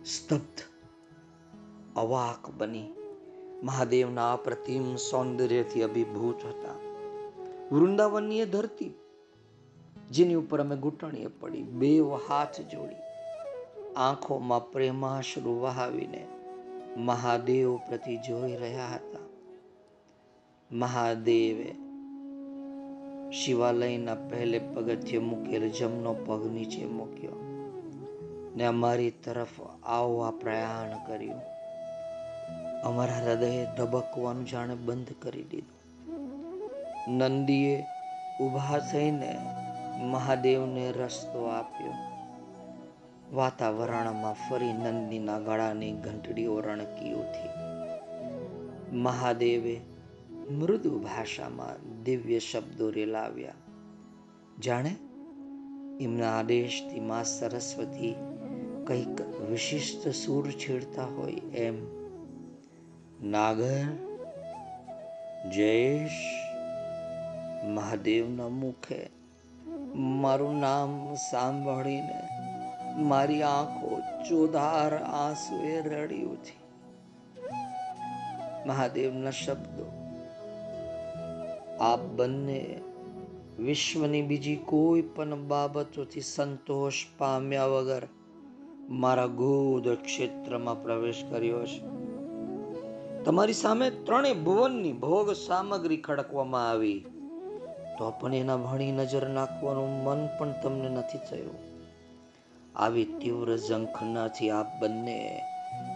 સ્તબ્ધ, 0.05 0.61
અવાક 1.95 2.49
બની 2.57 2.89
મહાદેવના 3.63 4.33
અપ્રતિમ 4.33 4.95
સૌંદર્યથી 4.95 5.83
અભિભૂત 5.83 6.45
હતા. 6.45 6.75
વૃંદાવનની 7.71 8.39
એ 8.39 8.45
ધરતી, 8.45 8.93
જેની 10.11 10.35
ઉપર 10.35 10.61
અમે 10.61 10.75
ઘૂંટણીએ 10.75 11.27
પડી, 11.27 11.63
બે 11.63 11.99
હાથ 11.99 12.61
જોડી, 12.61 12.95
આંખોમાં 13.95 14.71
પ્રેમાશ્રુ 14.71 15.59
વહાવીને 15.59 16.27
મહાદેવ 16.97 17.77
પ્રતિ 17.77 18.17
જોઈ 18.17 18.55
રહ્યા 18.55 18.87
હતા. 18.87 19.23
મહાદેવે 20.71 21.75
શિવાલયના 23.31 24.15
પહેલે 24.15 24.59
પગથિયે 24.59 25.19
મૂકેલ 25.19 25.69
જમનો 25.69 26.13
પગ 26.13 26.51
નીચે 26.53 26.85
મૂક્યો 26.85 27.39
ને 28.55 28.65
અમારી 28.65 29.11
તરફ 29.11 29.61
આવવા 29.83 30.31
પ્રયાણ 30.31 31.07
કર્યું. 31.07 31.52
અમારા 32.83 33.13
હૃદયે 33.13 33.67
ધબકવાનું 33.77 34.45
જાણે 34.45 34.75
બંધ 34.75 35.07
કરી 35.21 35.43
દીધું. 35.43 35.83
નંદીએ 37.17 37.83
ઊભા 38.41 38.79
થઈને 38.91 39.39
મહાદેવને 40.03 40.91
રસ્તો 40.91 41.45
આપ્યો. 41.45 41.93
વાતાવરણમાં 43.35 44.33
ફરી 44.33 44.73
નંદીના 44.73 45.39
ગળાની 45.39 45.91
ઘંટડીઓ 45.91 46.59
રણકી 46.59 47.13
ઉઠી. 47.13 47.49
મહાદેવે 48.95 49.79
મૃદુ 50.51 50.99
ભાષામાં 50.99 52.03
દિવ્ય 52.03 52.39
શબ્દો 52.39 52.89
રેલાવ્યા. 52.89 53.53
જાણે? 54.63 54.95
એમના 55.99 56.39
આદેશથી 56.39 56.99
માં 56.99 57.23
સરસ્વતી 57.23 58.15
કંઈક 58.87 59.21
વિશિષ્ટ 59.21 60.07
સૂર 60.07 60.51
છેડતા 60.51 61.05
હોય 61.05 61.33
એમ. 61.33 62.02
નાગર, 63.23 63.85
જયેશ, 65.51 66.23
મહાદેવના 67.65 68.47
મુખે 68.47 69.09
મારું 69.95 70.59
નામ 70.59 71.15
સાંભળીને 71.15 72.19
મારી 73.03 73.43
આંખો 73.43 74.01
ચોધાર 74.29 74.95
આંસુએ 74.95 75.81
રડી 75.81 76.21
ઉઠી. 76.23 76.59
મહાદેવના 78.65 79.31
શબ્દો, 79.31 79.87
આપ 81.79 81.99
બંને 81.99 82.77
વિશ્વની 83.59 84.21
બીજી 84.21 84.55
કોઈ 84.55 85.01
પણ 85.01 85.47
બાબતોથી 85.47 86.21
સંતોષ 86.21 87.05
પામ્યા 87.17 87.65
વગર 87.65 88.07
મારા 88.89 89.25
ગોદ 89.25 89.89
ક્ષેત્રમાં 89.89 90.83
પ્રવેશ 90.83 91.23
કર્યો 91.31 91.65
છે 91.65 92.02
તમારી 93.25 93.53
સામે 93.53 93.89
ત્રણેય 93.89 94.33
ભુવનની 94.33 94.93
ભોગ 94.93 95.31
સામગ્રી 95.31 95.97
ખડકવામાં 95.97 96.69
આવી. 96.69 97.05
તો 97.97 98.13
પણ 98.19 98.33
એના 98.33 98.57
ભણી 98.57 98.91
નજર 98.91 99.27
નાખવાનું 99.27 100.03
મન 100.03 100.29
પણ 100.39 100.53
તમને 100.63 100.89
નથી 100.89 101.17
થયું. 101.17 101.55
આવી 102.75 103.05
તીવ્ર 103.05 103.57
ઝંખનાથી 103.57 104.49
આપ 104.49 104.81
બંને 104.81 105.41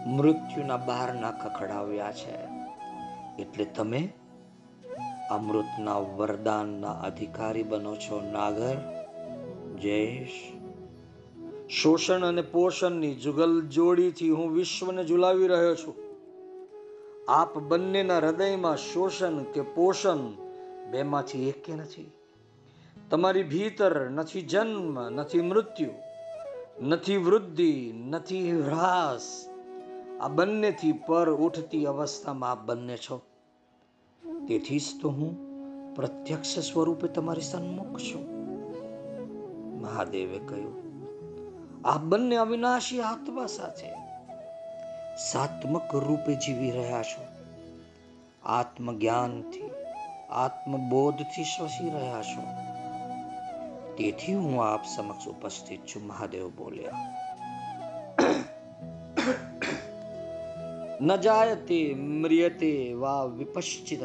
મૃત્યુના 0.06 0.76
બહારના 0.76 1.30
ખખડાવ્યા 1.30 2.12
છે. 2.12 2.48
એટલે 3.42 3.64
તમે 3.64 4.12
અમૃતના 5.30 5.98
વરદાનના 5.98 6.92
અધિકારી 6.92 7.62
બનો 7.62 7.96
છો, 7.96 8.20
નાગર. 8.32 8.76
જયેશ. 9.82 10.52
શોષણ 11.68 12.24
અને 12.24 12.42
પોષણની 12.42 13.14
જુગલ 13.14 13.66
જોડીથી 13.66 14.30
હું 14.30 14.52
વિશ્વને 14.52 15.04
ઝુલાવી 15.04 15.46
રહ્યો 15.46 15.74
છું. 15.74 16.07
આપ 17.28 17.58
બંનેના 17.58 18.16
હૃદયમાં 18.16 18.76
શોષણ 18.76 19.42
કે 19.42 19.60
પોષણ 19.60 20.16
બેમાંથી 20.90 21.48
એકે 21.48 21.74
નથી. 21.74 22.10
તમારી 23.10 23.42
ભીતર 23.42 24.10
નથી 24.10 24.42
જન્મ, 24.42 25.10
નથી 25.10 25.40
મૃત્યુ, 25.40 25.90
નથી 26.82 27.16
વૃદ્ધિ, 27.16 27.92
નથી 27.92 28.60
હ્રાસ 28.60 29.48
આ 30.20 30.28
બંનેથી 30.28 30.92
પર 30.92 31.30
ઉઠતી 31.30 31.86
અવસ્થામાં 31.86 32.50
આપ 32.50 32.64
બંને 32.64 32.96
છો. 32.96 33.22
તેથી 34.48 34.78
જ 34.78 34.82
તો 35.02 35.08
હું 35.08 35.48
પ્રત્યક્ષ 35.94 36.58
સ્વરૂપે 36.58 37.08
તમારી 37.08 37.40
સન્મુખ 37.40 37.98
છું. 37.98 38.22
મહાદેવે 39.80 40.38
કહ્યું 40.38 40.88
આ 41.84 41.98
બંને 41.98 42.36
અવિનાશી 42.36 43.00
આત્મા 43.00 43.46
સાથે 43.46 43.97
સાત્મક 45.18 45.94
રૂપે 45.94 46.34
જીવી 46.34 46.70
રહ્યા 46.70 47.02
છો. 47.02 47.24
આત્મજ્ઞાનથી, 48.44 49.70
આત્મબોધથી 50.30 51.44
શ્વસી 51.44 51.90
રહ્યા 51.90 52.22
છો. 52.22 52.42
તેથી 53.96 54.34
હું 54.34 54.64
આપ 54.64 54.84
સમક્ષ 54.84 55.28
ઉપસ્થિત 55.28 55.80
છું, 55.80 56.06
મહાદેવ 56.06 56.48
બોલ્યા. 56.48 56.92
ન 61.00 61.16
જાયતે, 61.16 61.94
મ્રિયતે 61.94 62.92
વા 62.92 63.24
વિપશ્ચિત. 63.24 64.00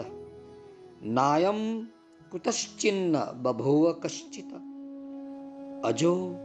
નાયમ 1.06 1.86
કુતશ્ચિન્ન 2.32 3.32
બભૂવ 3.34 3.92
કશ્ચિત. 3.92 4.54
અજો 5.84 6.36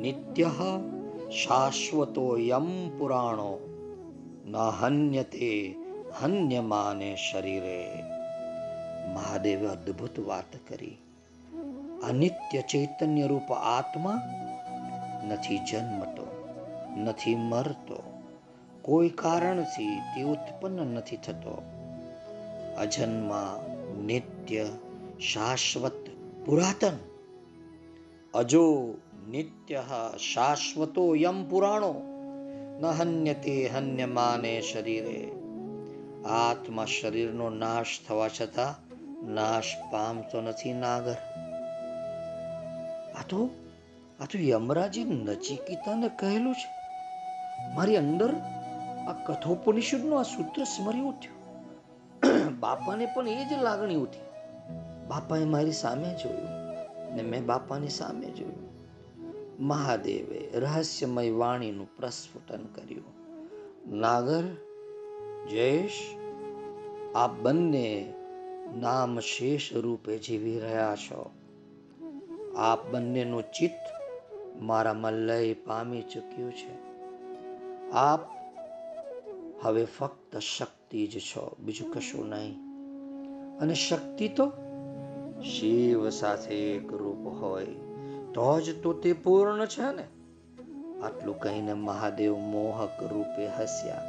નિત્ય 0.00 0.50
શાશ્વતો 1.30 2.38
યમ 2.38 2.98
પુરાણો. 2.98 3.73
ન 4.44 4.54
હન્યતે 4.78 5.50
હન્યમાને 6.18 7.10
શરીરે 7.16 7.78
મહાદેવે 9.14 9.66
અદ્ભુત 9.68 10.16
વાત 10.20 10.52
કરી 10.66 10.98
અનિત્ય 12.02 12.62
ચૈતન્ય 12.62 13.26
રૂપ 13.26 13.48
આત્મા 13.68 14.18
નથી 15.28 15.60
જન્મતો 15.60 16.26
નથી 16.96 17.36
મરતો 17.42 17.98
કોઈ 18.82 19.16
કારણથી 19.16 19.96
તે 20.10 20.20
ઉત્પન્ન 20.24 20.88
નથી 20.94 21.16
થતો 21.16 21.54
અજન્મા 22.78 23.52
નિત્ય 24.06 24.66
શાશ્વત 25.22 26.02
પુરાતન 26.44 26.98
અજો 28.34 28.64
નિત્ય 29.30 29.82
શાશ્વતો 30.22 31.04
યમ 31.16 31.38
પુરાણો 31.44 31.92
ન 32.80 32.84
હન્યતે 32.84 33.68
હન્યમાને 33.68 34.60
શરીરે. 34.60 35.30
આત્મા 36.26 36.84
શરીરનો 36.84 37.50
નાશ 37.50 37.86
થવા 38.08 38.28
છતાં 38.28 38.94
નાશ 39.34 39.64
પામતો 39.90 40.40
નથી 40.40 40.72
નાગર. 40.72 41.16
આ 43.14 43.22
તો 43.28 43.50
આ 44.20 44.24
તો 44.24 44.38
યમરાજી 44.38 45.04
નચિકિતાને 45.04 46.08
કહેલું 46.08 46.54
છે. 46.54 46.68
મારી 47.74 47.96
અંદર 47.96 48.34
આ 49.08 49.12
કઠોપનિષદનું 49.12 50.20
આ 50.20 50.22
સૂત્ર 50.22 50.64
સ્મરી 50.64 51.00
ઉઠ્યું 51.00 51.44
બાપાને 52.60 53.06
પણ 53.06 53.28
એ 53.28 53.44
જ 53.44 53.52
લાગણી 53.62 53.94
ઉઠી. 53.94 54.20
બાપાએ 55.08 55.44
મારી 55.44 55.72
સામે 55.72 56.14
જોયું 56.22 56.48
ને 57.16 57.22
મેં 57.22 57.46
બાપાની 57.46 57.88
સામે 57.88 58.26
જોયું. 58.26 58.63
મહાદેવે 59.60 60.50
રહસ્યમય 60.54 61.30
વાણીનું 61.30 61.96
પ્રસ્ફુટન 61.96 62.64
કર્યું. 62.64 63.04
નાગર, 63.96 64.42
જયેશ 65.50 66.16
આ 67.14 67.26
બંને 67.26 68.12
નામ 68.80 69.20
શેષ 69.20 69.72
રૂપે 69.72 70.18
જીવી 70.18 70.58
રહ્યા 70.58 70.96
છો. 70.96 71.30
આપ 72.56 72.86
બંનેનું 72.86 73.42
ચિત્ત 73.42 74.04
મારામાં 74.62 75.12
લય 75.12 75.54
પામી 75.54 76.02
ચૂક્યું 76.02 76.52
છે. 76.52 76.78
આપ 77.90 78.20
હવે 79.62 79.84
ફક્ત 79.84 80.36
શક્તિ 80.36 81.06
જ 81.06 81.18
છો, 81.18 81.56
બીજું 81.60 81.92
કશું 81.92 82.28
નહીં. 82.28 82.56
અને 83.58 83.74
શક્તિ 83.74 84.28
તો 84.28 84.52
શિવ 85.42 86.08
સાથે 86.08 86.54
એક 86.54 86.92
રૂપ 86.92 87.42
હોય. 87.42 87.66
તો 88.34 88.60
જ 88.60 88.82
તો 88.82 88.92
તે 88.92 89.12
પૂર્ણ 89.12 89.66
છે 89.66 89.82
ને? 89.82 90.04
આટલું 91.02 91.40
કહીને 91.40 91.72
મહાદેવ 91.72 92.38
મોહક 92.38 93.02
રૂપે 93.02 93.46
હસ્યા. 93.46 94.02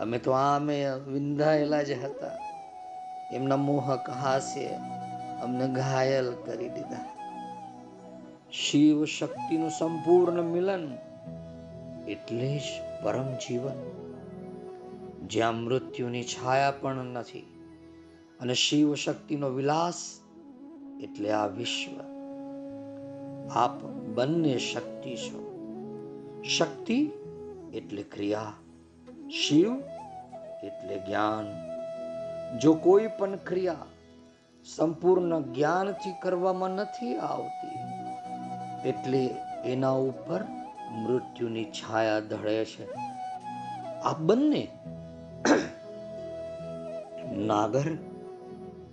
અમે 0.00 0.18
તો 0.18 0.30
આમે 0.30 0.90
વિંધાયેલા 1.08 1.82
જ 1.82 1.90
હતા. 1.90 2.30
એમના 3.32 3.56
મોહક 3.56 4.10
હાસ્ય 4.10 4.68
અમને 5.42 5.68
ઘાયલ 5.68 6.34
કરી 6.46 6.68
દીધા. 6.68 7.04
શિવ 8.52 9.04
શક્તિનું 9.04 9.70
સંપૂર્ણ 9.70 10.42
મિલન 10.42 10.98
એટલે 12.08 12.58
જ 12.58 12.62
પરમ 13.04 13.34
જીવન. 13.34 14.04
જ્યાં 15.26 15.54
મૃત્યુની 15.54 16.24
છાયા 16.24 16.70
પણ 16.70 16.94
નથી 16.94 17.40
અને 18.40 18.54
શિવ 18.54 18.94
શક્તિનો 18.94 19.48
વિલાસ 19.48 20.20
એટલે 21.00 21.30
આ 21.30 21.46
વિશ્વ. 21.46 22.13
આપ 23.50 23.84
બંને 23.84 24.58
શક્તિ 24.58 25.16
છો. 25.16 25.44
શક્તિ 26.48 27.10
એટલે 27.74 28.02
ક્રિયા, 28.02 28.52
શિવ 29.30 29.72
એટલે 30.64 30.98
જ્ઞાન. 30.98 31.46
જો 32.58 32.74
કોઈ 32.74 33.06
પણ 33.06 33.36
ક્રિયા 33.36 33.86
સંપૂર્ણ 34.76 35.40
જ્ઞાનથી 35.40 36.14
કરવામાં 36.22 36.70
નથી 36.70 37.16
આવતી, 37.16 37.78
એટલે 38.88 39.30
એના 39.64 39.90
ઉપર 39.90 40.44
મૃત્યુની 40.90 41.64
છાયા 41.64 42.20
ધળે 42.20 42.64
છે. 42.64 42.88
આ 44.04 44.18
બંને 44.18 44.68
નાગર, 47.36 47.96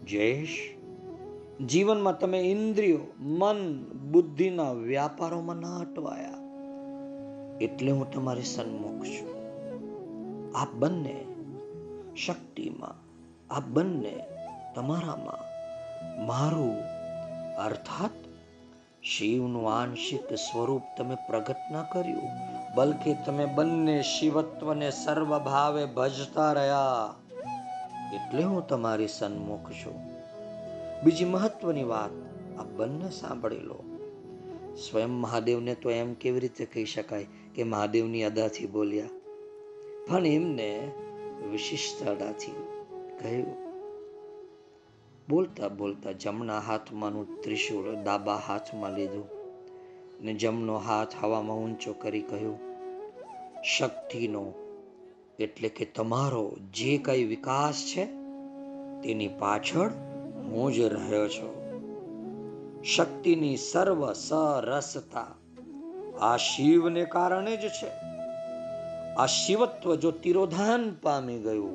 જયેશ 0.07 0.80
જીવનમાં 1.67 2.19
તમે 2.19 2.39
ઇન્દ્રિયો, 2.39 2.99
મન, 3.19 3.83
બુદ્ધિના 4.11 4.71
વ્યાપારોમાં 4.71 5.55
ના 5.55 5.77
અટવાયા. 5.77 6.33
એટલે 7.61 7.91
હું 7.91 8.11
તમારી 8.11 8.41
સન્મુખ 8.41 9.05
છું. 9.05 9.31
આ 10.57 10.65
બંને 10.65 11.25
શક્તિમાં 12.25 12.95
આ 13.53 13.59
બંને 13.59 14.19
તમારામાં 14.75 15.51
મારું, 16.25 16.75
અર્થાત 17.55 18.11
શિવનું 19.03 19.73
આંશિક 19.73 20.33
સ્વરૂપ 20.33 20.81
તમે 20.97 21.15
પ્રગટ 21.15 21.55
ન 21.71 21.81
કર્યું, 21.81 22.29
બલકે 22.75 23.17
તમે 23.25 23.45
બંને 23.45 24.01
શિવત્વને 24.01 24.91
સર્વભાવે 24.91 25.85
ભજતા 25.85 26.53
રહ્યા. 26.53 27.13
એટલે 28.13 28.43
હું 28.43 28.67
તમારી 28.67 29.07
સન્મુખ 29.07 29.71
છું. 29.71 30.10
બીજી 31.03 31.25
મહત્વની 31.25 31.83
વાત, 31.83 32.13
આ 32.59 32.63
બંને 32.63 33.07
સાંભળી 33.11 33.59
લો. 33.59 33.77
સ્વયં 34.77 35.09
મહાદેવને 35.09 35.73
તો 35.75 35.89
એમ 35.91 36.13
કેવી 36.13 36.39
રીતે 36.39 36.65
કહી 36.65 36.85
શકાય 36.85 37.27
કે 37.55 37.63
મહાદેવની 37.63 38.23
અદાથી 38.23 38.67
બોલ્યા, 38.67 39.13
પણ 40.07 40.25
એમને 40.25 40.67
વિશિષ્ટ 41.51 42.03
અદાથી 42.07 42.57
કહ્યું. 43.21 43.55
બોલતા 45.29 45.69
બોલતા 45.69 46.11
જમણા 46.11 46.59
હાથમાંનું 46.59 47.33
ત્રિશૂળ 47.41 47.89
ડાબા 47.95 48.37
હાથમાં 48.37 48.93
લીધું 48.93 49.27
ને 50.21 50.33
જમનો 50.33 50.77
હાથ 50.77 51.17
હવામાં 51.21 51.57
ઊંચો 51.57 51.93
કરી 51.93 52.21
કહ્યું, 52.21 52.59
શક્તિનો 53.63 54.45
એટલે 55.39 55.69
કે 55.69 55.85
તમારો 55.85 56.45
જે 56.73 56.93
કઈ 56.97 57.23
વિકાસ 57.23 57.83
છે 57.85 58.05
તેની 59.01 59.27
પાછળ 59.39 59.91
હું 60.43 60.73
જ 60.73 60.79
રહ્યો 60.79 61.27
છું, 61.27 61.51
શક્તિની 62.83 63.57
સર્વ 63.57 64.13
સરસતા 64.13 65.27
આ 66.21 66.37
શિવને 66.37 67.05
કારણે 67.05 67.57
જ 67.57 67.69
છે. 67.69 67.89
આ 69.15 69.25
શિવત્વ 69.25 69.95
જો 69.95 70.11
તિરોધાન 70.11 70.95
પામી 71.01 71.39
ગયું, 71.39 71.73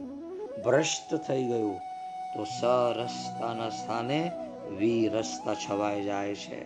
ભ્રષ્ટ 0.62 1.14
થઈ 1.14 1.44
ગયું, 1.44 1.76
તો 2.34 2.44
સરસતાના 2.44 3.68
સ્થાને 3.68 4.32
વીરસતા 4.78 5.54
છવાઈ 5.54 6.04
જાય 6.04 6.34
છે. 6.34 6.60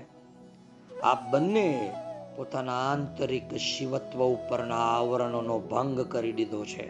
આ 1.00 1.14
બંને 1.30 1.92
પોતાના 2.36 2.72
આંતરિક 2.72 3.54
શિવત્વ 3.54 4.24
ઉપરના 4.24 4.76
આવરણોનો 4.76 5.58
ભંગ 5.58 6.00
કરી 6.00 6.32
દીધો 6.32 6.64
છે. 6.64 6.88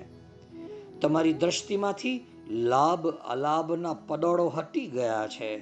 તમારી 1.00 1.32
દ્રષ્ટિમાંથી 1.32 2.26
લાભ 2.50 3.06
અલાભના 3.06 3.94
પદોળો 3.94 4.48
હટી 4.48 4.86
ગયા 4.86 5.26
છે. 5.26 5.58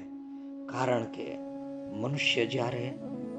કારણ 0.66 1.04
કે 1.04 1.38
મનુષ્ય 1.92 2.46
જ્યારે 2.46 2.94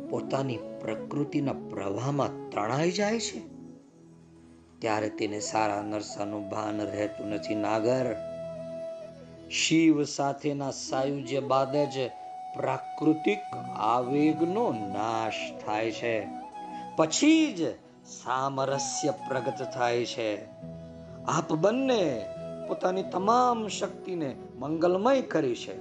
પોતાની 0.10 0.58
પ્રકૃતિના 0.58 1.54
પ્રવાહમાં 1.54 2.50
તણાઈ 2.50 2.92
જાય 2.92 3.20
છે, 3.20 3.40
ત્યારે 4.80 5.10
તેને 5.10 5.40
સારા 5.40 5.82
નરસાનું 5.82 6.50
ભાન 6.50 6.82
રહેતું 6.82 7.28
નથી. 7.28 7.56
નાગર, 7.56 8.16
શિવ 9.52 10.04
સાથેના 10.04 10.72
સાયુજ્ય 10.72 11.40
બાદ 11.40 11.76
જ 11.76 12.08
પ્રાકૃતિક 12.56 13.40
આવેગનો 13.78 14.72
નાશ 14.72 15.66
થાય 15.66 15.92
છે. 15.92 16.28
પછી 16.96 17.54
જ 17.54 17.62
સામરસ્ય 18.06 19.12
પ્રગટ 19.12 19.62
થાય 19.74 20.06
છે. 20.06 20.46
આપ 21.28 21.54
બંને 21.54 22.26
પોતાની 22.70 23.04
તમામ 23.04 23.68
શક્તિને 23.68 24.36
મંગલમય 24.60 25.22
કરી 25.22 25.56
છે. 25.56 25.80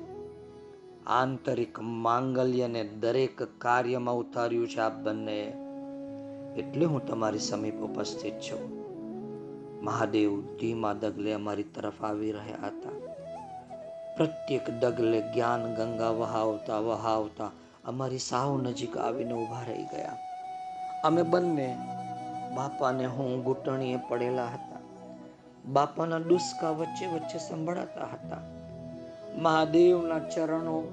આંતરિક 1.07 1.81
માંગલ્યને 1.81 2.85
દરેક 2.85 3.43
કાર્યમાં 3.43 4.15
ઉતાર્યું 4.15 4.69
છે 4.69 4.81
આપ 4.81 4.93
બંને. 4.93 5.43
એટલે 6.57 6.85
હું 6.85 7.07
તમારી 7.07 7.39
સમીપ 7.39 7.75
ઉપસ્થિત 7.75 8.35
છું. 8.35 8.85
મહાદેવ 9.85 10.41
ધીમા 10.41 10.93
ડગલે 10.93 11.33
અમારી 11.33 11.63
તરફ 11.63 12.05
આવી 12.05 12.33
રહ્યા 12.33 12.67
હતા. 12.67 12.91
પ્રત્યેક 14.17 14.71
ડગલે 14.81 15.21
જ્ઞાન 15.21 15.75
ગંગા 15.75 16.11
વહાવતા 16.11 16.79
વહાવતા 16.79 17.51
અમારી 17.85 18.19
સાવ 18.19 18.63
નજીક 18.63 18.97
આવીને 18.97 19.33
ઊભા 19.33 19.63
રહી 19.69 19.85
ગયા. 19.85 20.17
અમે 21.05 21.23
બંને 21.23 21.79
બાપાને 22.55 23.07
હું 23.07 23.45
ઘૂંટણીએ 23.45 23.99
પડેલા 24.09 24.45
હતા. 24.45 24.78
બાપાના 25.69 26.19
દુષ્કા 26.19 26.71
વચ્ચે 26.71 27.07
વચ્ચે 27.07 27.39
સંભળાતા 27.39 28.05
હતા. 28.05 28.41
મહાદેવના 29.37 30.19
ચરણો 30.19 30.93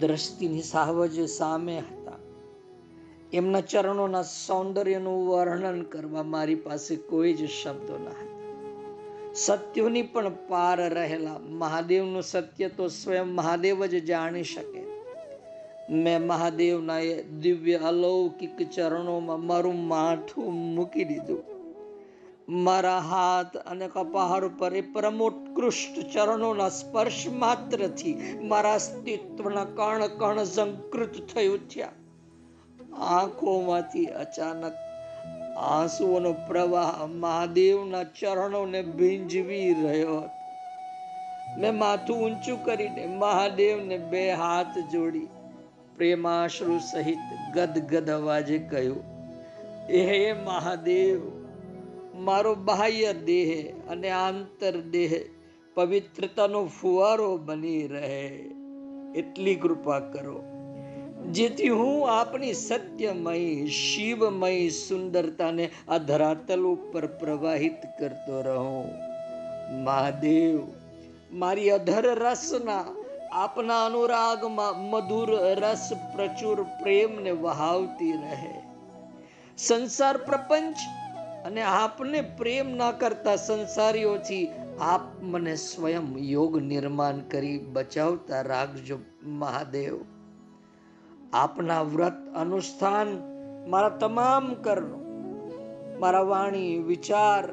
દ્રષ્ટિની 0.00 0.62
સાવજ 0.62 1.28
સામે 1.28 1.78
હતા. 1.78 2.12
એમના 3.32 3.60
ચરણોના 3.60 4.22
સૌંદર્યનું 4.22 5.28
વર્ણન 5.28 5.82
કરવા 5.82 6.22
મારી 6.22 6.54
પાસે 6.54 6.96
કોઈ 6.96 7.32
જ 7.32 7.48
શબ્દો 7.48 7.98
ન 7.98 8.08
હતા. 8.08 8.38
સત્યોની 9.34 10.02
પણ 10.02 10.32
પાર 10.48 10.94
રહેલા 10.94 11.38
મહાદેવનું 11.38 12.22
સત્ય 12.22 12.68
તો 12.68 12.88
સ્વયં 12.88 13.26
મહાદેવ 13.26 13.86
જ 13.86 14.04
જાણી 14.04 14.44
શકે. 14.44 14.86
મેં 15.92 16.26
મહાદેવના 16.26 16.98
એ 16.98 17.22
દિવ્ય 17.22 17.76
અલૌકિક 17.76 18.70
ચરણોમાં 18.70 19.46
મારું 19.46 19.88
માથું 19.88 20.54
મૂકી 20.74 21.04
દીધું. 21.04 21.57
મારા 22.48 23.00
હાથ 23.00 23.56
અને 23.66 23.88
કપાળ 23.88 24.44
ઉપર 24.44 24.74
એ 24.74 24.80
પરમોત્કૃષ્ટ 24.80 25.96
ચરણોના 26.12 26.68
સ્પર્શ 26.68 27.26
માત્રથી 27.28 28.14
મારા 28.42 28.74
અસ્તિત્વના 28.74 29.64
કણ 29.64 30.04
કણ 30.18 30.44
સંકૃત 30.44 31.18
થઈ 31.34 31.48
ઉઠ્યા 31.48 31.96
આંખોમાંથી 32.98 34.06
અચાનક 34.06 34.78
આંસુઓનો 35.58 36.32
પ્રવાહ 36.32 37.06
મહાદેવના 37.06 38.04
ચરણોને 38.04 38.82
ભીંજવી 38.82 39.74
રહ્યો 39.74 40.16
હતો. 40.16 40.30
મેં 41.58 41.74
માથું 41.74 42.22
ઊંચું 42.24 42.64
કરીને 42.64 43.06
મહાદેવને 43.06 43.98
બે 43.98 44.22
હાથ 44.32 44.78
જોડી 44.92 45.28
પ્રેમાશ્રુ 45.96 46.78
સહિત 46.80 47.18
ગદગદ 47.54 48.10
અવાજે 48.10 48.58
કહ્યું, 48.58 49.02
હે 49.90 50.32
મહાદેવ 50.32 51.20
મારો 52.18 52.54
બાહ્ય 52.54 53.12
દેહ 53.12 53.72
અને 53.90 54.10
આંતર 54.10 54.80
દેહ 54.80 55.24
પવિત્રતાનો 55.74 56.64
ફુવારો 56.66 57.36
બની 57.36 57.86
રહે. 57.86 58.44
એટલી 59.14 59.54
કૃપા 59.54 59.98
કરો. 59.98 60.42
જેથી 61.30 61.68
હું 61.68 62.10
આપની 62.10 62.54
સત્યમય, 62.54 63.66
શિવમય 63.66 64.68
સુંદરતાને 64.68 65.70
આ 65.88 65.98
ધરાતલ 65.98 66.60
ઉપર 66.60 67.06
પ્રવાહિત 67.06 67.76
કરતો 68.00 68.42
રહું. 68.42 68.86
મહાદેવ, 69.84 70.60
મારી 71.32 71.70
અધર 71.70 72.14
રસના, 72.14 72.84
આપના 73.32 73.86
અનુરાગમાં 73.86 74.90
મધુર 74.90 75.34
રસ 75.34 75.90
પ્રચુર 76.16 76.62
પ્રેમને 76.62 77.30
વહાવતી 77.30 78.12
રહે. 78.12 78.62
સંસાર 79.58 80.16
પ્રપંચ 80.16 80.76
અને 81.44 81.62
આપને 81.62 82.20
પ્રેમ 82.20 82.76
ના 82.76 82.92
કરતા 82.92 83.36
સંસારીઓથી 83.36 84.48
આપ 84.80 85.22
મને 85.22 85.56
સ્વયં 85.56 86.18
યોગ 86.18 86.58
નિર્માણ 86.58 87.18
કરી 87.18 87.58
બચાવતા 87.58 88.40
રાખજો 88.40 88.98
મહાદેવ. 89.22 90.04
આપના 91.32 91.82
વ્રત 91.82 92.34
અનુષ્ઠાન 92.36 93.06
મારા 93.68 93.88
તમામ 93.88 94.54
કર્મ, 94.54 94.98
મારા 96.00 96.20
વાણી, 96.20 96.78
વિચાર, 96.78 97.48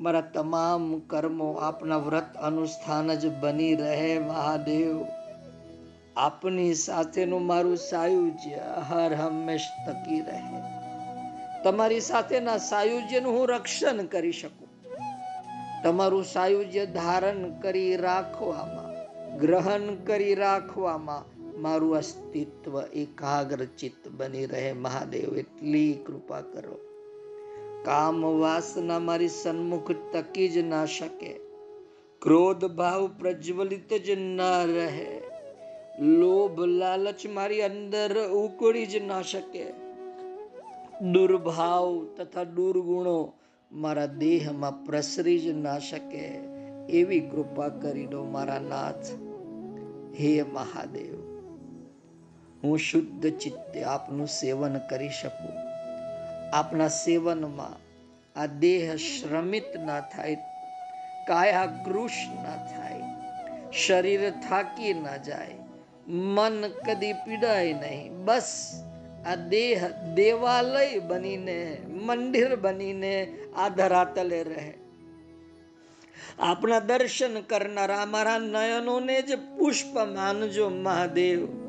મારા 0.00 0.20
તમામ 0.20 0.98
કર્મો 0.98 1.52
આપના 1.52 1.96
વ્રત 1.96 2.34
અનુષ્ઠાન 2.34 3.14
જ 3.14 3.40
બની 3.40 3.74
રહે 3.74 4.18
મહાદેવ. 4.18 5.04
આપની 6.16 6.74
સાથેનું 6.74 7.46
મારું 7.46 7.76
સાયુજ્ય 7.76 8.82
હર 8.88 9.14
હંમેશ 9.14 9.68
તકી 9.86 10.20
રહે. 10.20 10.77
તમારી 11.64 12.00
સાથેના 12.00 12.56
સાયુજ્યનું 12.56 13.32
હું 13.32 13.48
રક્ષણ 13.48 14.04
કરી 14.04 14.32
શકું. 14.32 14.68
તમારું 15.82 16.24
સાયુજ્ય 16.24 16.86
ધારણ 16.86 17.60
કરી 17.60 17.96
રાખવામાં, 17.96 18.88
ગ્રહણ 19.38 19.94
કરી 19.94 20.34
રાખવામાં 20.34 21.38
મારું 21.60 21.96
અસ્તિત્વ 21.96 22.82
એકાગ્રચિત 22.82 24.08
બની 24.08 24.46
રહે. 24.46 24.72
મહાદેવ, 24.72 25.36
એટલી 25.36 25.92
કૃપા 26.06 26.40
કરો. 26.40 26.78
કામ 27.84 28.22
વાસના 28.22 28.98
મારી 28.98 29.28
સન્મુખ 29.28 29.92
તકી 30.12 30.48
જ 30.48 30.58
ના 30.58 30.86
શકે. 30.86 31.40
ક્રોધ 32.22 32.64
ભાવ 32.64 33.10
પ્રજ્વલિત 33.18 33.94
જ 33.94 34.10
ન 34.10 34.40
રહે. 34.74 35.20
લોભ 35.98 36.60
લાલચ 36.60 37.26
મારી 37.26 37.62
અંદર 37.62 38.28
ઉકળી 38.28 38.86
જ 38.86 39.06
ના 39.06 39.22
શકે. 39.22 39.87
દુર્ભાવ 41.02 42.06
તથા 42.16 42.44
દુર્ગુણો 42.44 43.32
મારા 43.72 44.06
દેહમાં 44.06 44.84
પ્રસરી 44.84 45.38
જ 45.38 45.48
ના 45.48 45.78
શકે 45.78 46.24
એવી 46.90 47.20
કૃપા 47.20 47.68
કરી 47.68 48.06
દો 48.06 48.24
મારા 48.24 48.58
નાથ. 48.58 49.10
હે 50.20 50.42
મહાદેવ, 50.42 51.14
હું 52.62 52.78
શુદ્ધ 52.78 53.30
ચિત્તે 53.38 53.84
આપનું 53.84 54.26
સેવન 54.26 54.78
કરી 54.78 55.08
શકું. 55.08 55.56
આપના 56.52 56.88
સેવનમાં 56.88 57.76
આ 58.40 58.46
દેહ 58.46 58.96
શ્રમિત 58.96 59.76
ના 59.86 60.00
થાય 60.00 60.34
કાયાગૃશ 61.28 62.26
ના 62.34 62.56
થાય, 62.66 63.02
શરીર 63.72 64.30
થાકી 64.30 64.94
ના 64.94 65.16
જાય, 65.16 65.54
મન 66.08 66.64
કદી 66.86 67.12
પીડાય 67.12 67.72
નહીં, 67.72 68.24
બસ 68.24 68.82
આ 69.26 69.34
દેહ 69.34 69.88
દેવાલય 70.14 70.98
બનીને, 70.98 71.78
મંદિર 71.88 72.56
બનીને 72.56 73.38
આ 73.56 73.68
ધરાતલે 73.68 74.42
રહે. 74.42 74.74
આપણા 76.38 76.80
દર્શન 76.80 77.40
કરનારા 77.40 78.02
અમારા 78.02 78.38
નયનોને 78.38 79.22
જ 79.22 79.34
પુષ્પ 79.34 79.98
માનજો 79.98 80.68
મહાદેવ. 80.68 81.68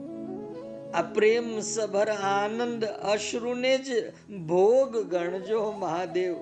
આ 0.94 1.02
પ્રેમ 1.02 1.60
સભર 1.60 2.10
આનંદ 2.10 2.86
અશ્રુને 2.86 3.78
જ 3.78 4.10
ભોગ 4.48 4.98
ગણજો 4.98 5.72
મહાદેવ. 5.72 6.36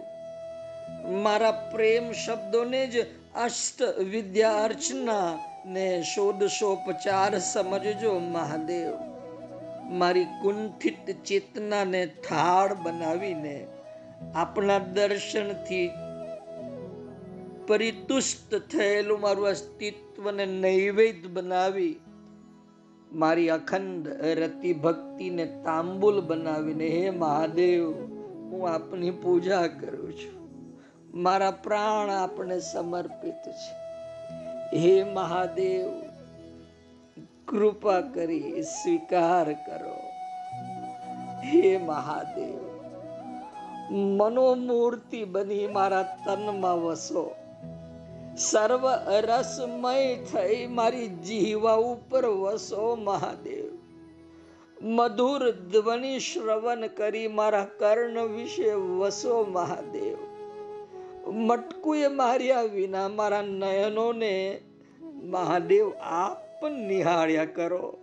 મારા 1.11 1.51
પ્રેમ 1.51 2.11
શબ્દોને 2.11 2.87
જ 2.87 3.05
અષ્ટ 3.35 3.83
વિદ્યા 3.99 4.51
અર્ચના 4.51 5.39
ને 5.65 6.03
ષોડશોપચાર 6.03 7.39
સમજજો 7.39 8.19
મહાદેવ. 8.19 9.16
મારી 9.89 10.25
કુંઠિત 10.25 11.23
ચેતનાને 11.25 12.05
થાળ 12.05 12.73
બનાવીને 12.73 13.67
આપણા 14.35 14.79
દર્શનથી 14.79 15.89
પરિતુષ્ટ 17.67 18.55
થયેલું 18.55 19.19
મારું 19.19 19.47
અસ્તિત્વને 19.47 20.45
નૈવેદ્ય 20.45 21.27
બનાવી 21.27 21.99
મારી 23.13 23.49
અખંડ 23.49 24.07
રતિ 24.23 24.73
ભક્તિને 24.73 25.45
તાંબુલ 25.45 26.21
બનાવીને, 26.21 26.87
હે 26.87 27.09
મહાદેવ, 27.09 27.91
હું 28.51 28.69
આપની 28.69 29.11
પૂજા 29.11 29.67
કરું 29.67 30.13
છું. 30.13 30.49
મારા 31.21 31.51
પ્રાણ 31.51 32.09
આપને 32.09 32.59
સમર્પિત 32.59 33.33
છે. 33.33 33.87
હે 34.77 35.03
મહાદેવ 35.03 36.06
કૃપા 37.47 38.01
કરી 38.01 38.61
સ્વીકાર 38.61 39.53
કરો. 39.53 39.97
હે 41.43 41.77
મહાદેવ, 41.77 42.59
મનોમૂર્તિ 43.95 45.23
બની 45.23 45.67
મારા 45.67 46.03
તનમાં 46.03 46.81
વસો. 46.81 47.35
સર્વ 48.37 48.89
રસમય 49.09 50.15
થઈ 50.15 50.67
મારી 50.67 51.07
જીવા 51.07 51.73
ઉપર 51.73 52.25
વસો 52.25 52.95
મહાદેવ. 52.95 53.77
મધુર 54.81 55.51
ધ્વનિ 55.51 56.19
શ્રવણ 56.19 56.87
કરી 56.87 57.27
મારા 57.27 57.67
કર્ણ 57.79 58.25
વિશે 58.25 58.71
વસો 58.73 59.43
મહાદેવ. 59.43 60.17
મટકુએ 61.31 62.07
માર્યા 62.07 62.61
વિના 62.61 63.07
મારા 63.07 63.41
નયનોને 63.41 64.61
મહાદેવ 65.23 65.91
આપ 65.93 66.46
નિહાળ્યા 66.65 67.45
કરો. 67.45 67.97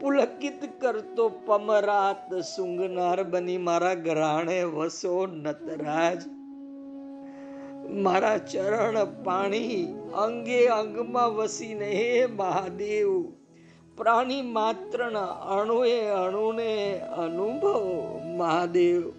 પુલકિત 0.00 0.80
કરતો 0.80 1.28
પમરાત 1.28 2.34
સુંગનાર 2.34 3.22
બની 3.22 3.58
મારા 3.58 3.94
ગ્રહાણે 3.94 4.62
વસો 4.62 5.26
નતરાજ. 5.26 6.22
મારા 7.90 8.38
ચરણ 8.38 9.22
પાણી 9.24 9.94
અંગે 10.16 10.66
અંગમાં 10.66 11.34
વસીને 11.34 11.90
હે 11.90 12.26
મહાદેવ. 12.26 13.32
પ્રાણી 13.96 14.42
માત્રના 14.42 15.24
અણુએ 15.26 16.00
અણુને 16.00 16.98
અનુભવો 16.98 18.20
મહાદેવ. 18.36 19.12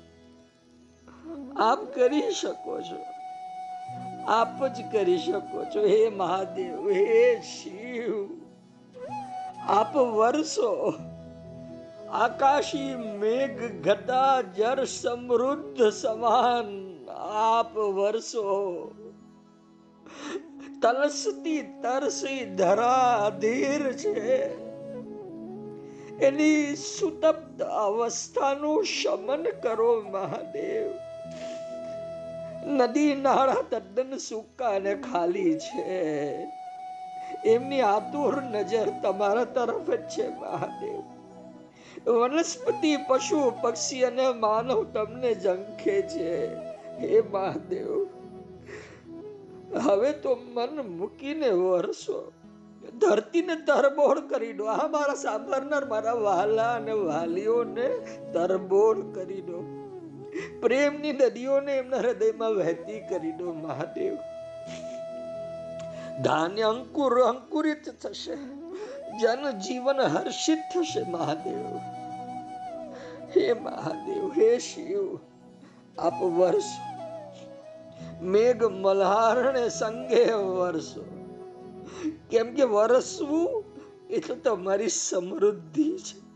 આપ 1.57 1.95
કરી 1.95 2.31
શકો 2.31 2.81
છો. 2.81 3.08
આપ 4.29 4.67
જ 4.67 4.91
કરી 4.91 5.17
શકો 5.17 5.63
છો. 5.63 5.81
હે 5.85 6.09
મહાદેવ, 6.09 6.91
હે 6.91 7.41
શિવ. 7.41 8.27
આપ 9.67 9.95
વર્ષો 9.95 10.93
આકાશી 12.11 12.95
મેઘ 12.95 13.83
ઘટા 13.83 14.41
જર 14.41 14.85
સમૃદ્ધ 14.85 15.81
સમાન 15.81 16.69
આપ 17.33 17.77
વર્ષો 17.77 18.47
તલસતી 20.81 21.61
તરસી 21.61 22.45
ધરા 22.45 23.25
અધીર 23.25 23.93
છે. 23.93 24.55
એની 26.19 26.75
સુતપ્ત 26.75 27.61
અવસ્થાનું 27.61 28.83
શમન 28.83 29.43
કરો 29.63 30.01
મહાદેવ. 30.01 31.08
નદી 32.67 33.15
નાળા 33.15 33.55
તદ્દન 33.69 34.17
સૂકા 34.17 34.69
અને 34.69 34.95
ખાલી 34.95 35.59
છે. 35.59 36.47
એમની 37.45 37.81
આતુર 37.81 38.41
નજર 38.41 38.89
તમારા 39.03 39.43
તરફ 39.43 39.91
જ 39.91 40.07
છે, 40.07 40.29
મહાદેવ. 40.29 41.01
વનસ્પતિ, 42.11 42.97
પશુ, 43.07 43.51
પક્ષી 43.61 44.03
અને 44.03 44.29
માનવ 44.29 44.83
તમને 44.83 45.35
ઝંખે 45.35 46.01
છે. 46.01 46.55
હે 46.99 47.21
મહાદેવ, 47.21 48.07
હવે 49.79 50.11
તો 50.11 50.35
મન 50.53 50.97
મૂકીને 50.97 51.49
વરસો. 51.49 52.31
ધરતીને 52.99 53.55
તરબોળ 53.55 54.19
કરી 54.19 54.53
દો. 54.53 54.65
આ 54.65 54.87
મારા 54.87 55.13
સાંભળનાર 55.13 55.85
મારા 55.85 56.13
વાલા 56.13 56.73
અને 56.73 56.91
વાલીઓને 56.91 57.87
તરબોળ 58.33 59.01
કરી 59.01 59.41
દો. 59.41 59.78
પ્રેમની 60.61 61.13
નદીઓને 61.13 61.77
એમના 61.77 61.97
હૃદયમાં 61.97 62.49
વહેતી 62.49 62.99
કરી 62.99 63.31
દો 63.31 63.53
મહાદેવ. 63.53 64.17
ધાન્ય 66.21 66.61
અંકુર 66.61 67.21
અંકુરિત 67.21 67.89
થશે. 67.89 68.35
જન 69.21 69.51
જીવન 69.51 70.01
હર્ષિત 70.01 70.59
થશે 70.75 71.03
મહાદેવ. 71.11 71.77
હે 73.37 73.53
મહાદેવ, 73.53 74.29
હે 74.29 74.59
શિવ, 74.59 75.19
આપ 75.97 76.23
વર્ષ 76.23 76.63
મેઘ 78.21 78.63
મલ્હારણે 78.63 79.69
સંગે 79.69 80.33
વર્ષો 80.33 81.05
કેમ 82.31 82.53
કે 82.53 82.63
વરસવું 82.63 83.63
એ 84.09 84.19
તો 84.19 84.35
તમારી 84.35 84.87
સમૃદ્ધિ 84.87 85.97
છે. 85.97 86.28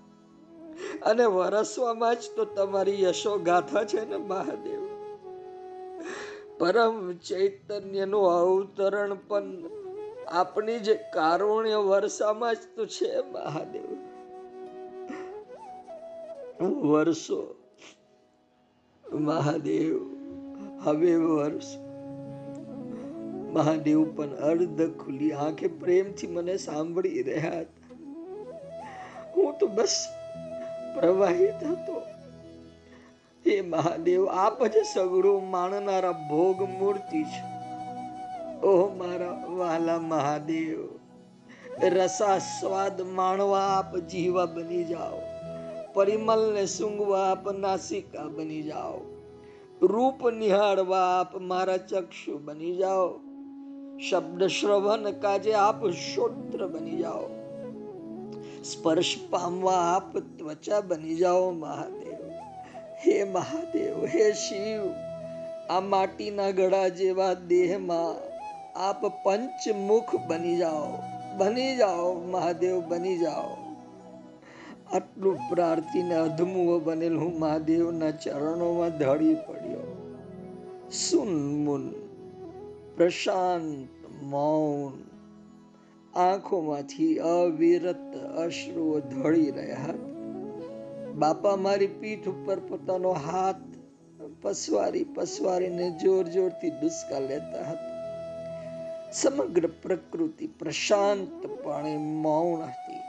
અને 1.01 1.25
વરસવામાં 1.25 2.15
જ 2.15 2.19
તો 2.35 2.45
તમારી 2.45 3.03
યશો 3.03 3.37
ગાથા 3.37 3.83
છે 3.83 4.09
ને, 4.09 4.17
મહાદેવ. 4.17 4.83
પરમ 6.57 7.13
ચૈતન્યનું 7.13 8.27
અવતરણ 8.27 9.17
પણ 9.27 9.43
આપણી 10.27 10.79
જે 10.79 10.93
કારુણ્ય 10.93 11.75
વર્ષામાં 11.75 12.55
જ 12.55 12.57
તો 12.75 12.85
છે, 12.85 13.31
મહાદેવ. 13.31 14.13
વર્ષો, 16.63 17.55
મહાદેવ, 19.11 19.99
હવે 20.83 21.15
વર્ષ. 21.15 21.77
મહાદેવ 23.53 24.15
પણ 24.15 24.29
અર્ધ 24.29 24.97
ખુલી 24.97 25.31
આંખે 25.31 25.67
પ્રેમથી 25.67 26.27
મને 26.27 26.57
સાંભળી 26.57 27.23
રહ્યા 27.23 27.59
હતા. 27.59 27.95
હું 29.35 29.57
તો 29.57 29.67
બસ 29.67 30.07
પ્રવાહિત 30.99 31.63
હતો. 31.63 32.01
હે 33.47 33.61
મહાદેવ, 33.61 34.27
આપ 34.27 34.65
જ 34.65 34.73
સગડું 34.93 35.49
માણનારા 35.49 36.11
ભોગ 36.11 36.61
મૂર્તિ 36.61 37.23
છે. 37.23 37.53
ઓહ 38.65 38.93
મારા 38.95 39.45
વાલા 39.49 39.99
મહાદેવ 39.99 40.89
રસા 41.83 42.37
સ્વાદ 42.37 43.01
માણવા 43.01 43.59
આપ 43.59 43.97
જીવા 43.97 44.45
બની 44.45 44.83
જાઓ. 44.83 45.21
પરિમલ 45.93 46.53
ને 46.53 46.65
સૂંઘવા 46.65 47.31
આપ 47.31 47.49
નાસિકા 47.49 48.23
બની 48.23 48.61
જાઓ. 48.61 48.99
રૂપ 49.81 50.29
નિહાળવા 50.29 51.19
આપ 51.19 51.37
મારા 51.37 51.77
ચક્ષુ 51.77 52.37
બની 52.37 52.75
જાઓ. 52.75 53.19
શબ્દ 54.09 54.43
શ્રવણ 54.43 55.11
કાજે 55.11 55.53
આપ 55.53 55.87
શ્રોત્ર 55.87 56.67
બની 56.67 56.97
જાઓ. 56.97 57.32
સ્પર્શ 58.63 59.15
પામવા 59.29 59.73
આપ 59.73 60.17
ત્વચા 60.17 60.81
બની 60.81 61.15
જાઓ 61.15 61.51
મહાદેવ. 61.51 62.29
હે 63.05 63.23
મહાદેવ, 63.23 64.05
હે 64.05 64.33
શિવ, 64.33 64.81
આ 65.69 65.79
માટીના 65.79 66.49
ગળા 66.49 66.87
જેવા 66.87 67.33
દેહમાં 67.33 68.33
આપ 68.79 69.05
પંચમુખ 69.05 70.15
બની 70.27 70.57
જાઓ. 70.57 70.87
બની 71.37 71.75
જાઓ, 71.75 72.13
મહાદેવ, 72.13 72.81
બની 72.87 73.17
જાઓ. 73.17 73.63
આટલું 74.95 75.37
પ્રાર્થીને 75.49 76.15
અધમુઓ 76.15 76.79
બનેલ 76.79 77.17
હું 77.17 77.39
મહાદેવના 77.39 78.11
ચરણોમાં 78.11 78.97
ધળી 78.99 79.33
પડ્યો. 79.33 80.13
સુનમુન 80.91 81.89
પ્રશાંત 82.95 83.87
મૌન. 84.23 85.12
આંખોમાંથી 86.15 87.19
અવિરત 87.19 88.15
અશ્રુઓ 88.15 88.99
ઢળી 88.99 89.51
રહ્યા 89.51 89.83
હતા. 89.83 91.11
બાપા 91.11 91.55
મારી 91.55 91.87
પીઠ 91.87 92.27
ઉપર 92.27 92.59
પોતાનો 92.59 93.11
હાથ 93.11 93.55
પસવારી 94.41 95.03
પસવારીને 95.03 95.91
જોર 95.91 96.27
જોરથી 96.27 96.69
ડુસકા 96.69 97.19
લેતા 97.19 97.69
હતા. 97.69 97.93
સમગ્ર 99.13 99.67
પ્રકૃતિ 99.67 100.47
પ્રશાંતપણે 100.47 101.97
મૌન 101.97 102.61
હતી. 102.61 103.01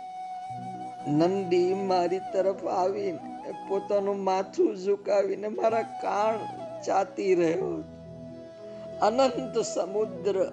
નંદી 1.10 1.74
મારી 1.74 2.18
તરફ 2.18 2.66
આવીને 2.66 3.18
પોતાનું 3.68 4.24
માથું 4.24 4.76
ઝુકાવીને 4.76 5.48
મારા 5.48 5.82
કાન 5.82 6.38
ચાતી 6.82 7.34
રહ્યો 7.34 7.84
અનંત 9.02 9.58
સમુદ્ર 9.58 10.52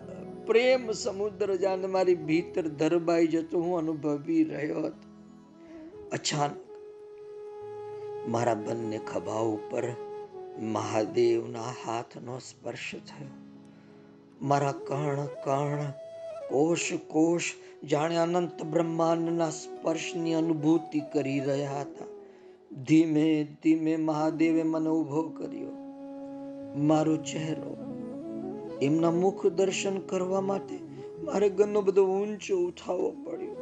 પ્રેમ 0.52 0.92
સમુદ્ર 0.92 1.56
જાન 1.56 1.92
મારી 1.92 2.16
ભીતર 2.16 2.68
ધરબાઈ 2.68 3.28
જતો 3.28 3.62
હું 3.62 3.78
અનુભવી 3.78 4.44
રહ્યો 4.44 4.80
હતો. 4.80 5.26
અચાનક 6.12 6.56
મારા 8.30 8.54
બંને 8.54 8.98
ખભા 8.98 9.34
ઉપર 9.34 9.84
મહાદેવના 10.60 11.62
હાથનો 11.62 12.40
સ્પર્શ 12.40 12.92
થયો. 12.92 13.28
મારા 14.42 14.72
કર્ણ 14.72 15.26
કર્ણ 15.26 15.92
કોષ 16.50 16.94
કોષ 17.08 17.42
જાણે 17.84 18.16
અનંત 18.16 18.64
બ્રહ્માંડના 18.64 19.50
સ્પર્શની 19.50 20.34
અનુભૂતિ 20.34 21.00
કરી 21.00 21.40
રહ્યા 21.40 21.82
હતા. 21.82 22.06
ધીમે 22.84 23.48
ધીમે 23.64 23.98
મહાદેવે 23.98 24.64
મને 24.64 24.90
ઊભો 24.90 25.22
કર્યો. 25.22 25.70
મારો 26.78 27.18
ચહેરો 27.18 27.91
એમના 28.82 29.12
મુખ 29.12 29.48
દર્શન 29.48 30.00
કરવા 30.00 30.42
માટે 30.42 30.80
મારે 31.24 31.50
ઘણો 31.50 31.82
બધો 31.82 32.06
ઊંચો 32.06 32.58
ઉઠાવવો 32.58 33.12
પડ્યો. 33.12 33.56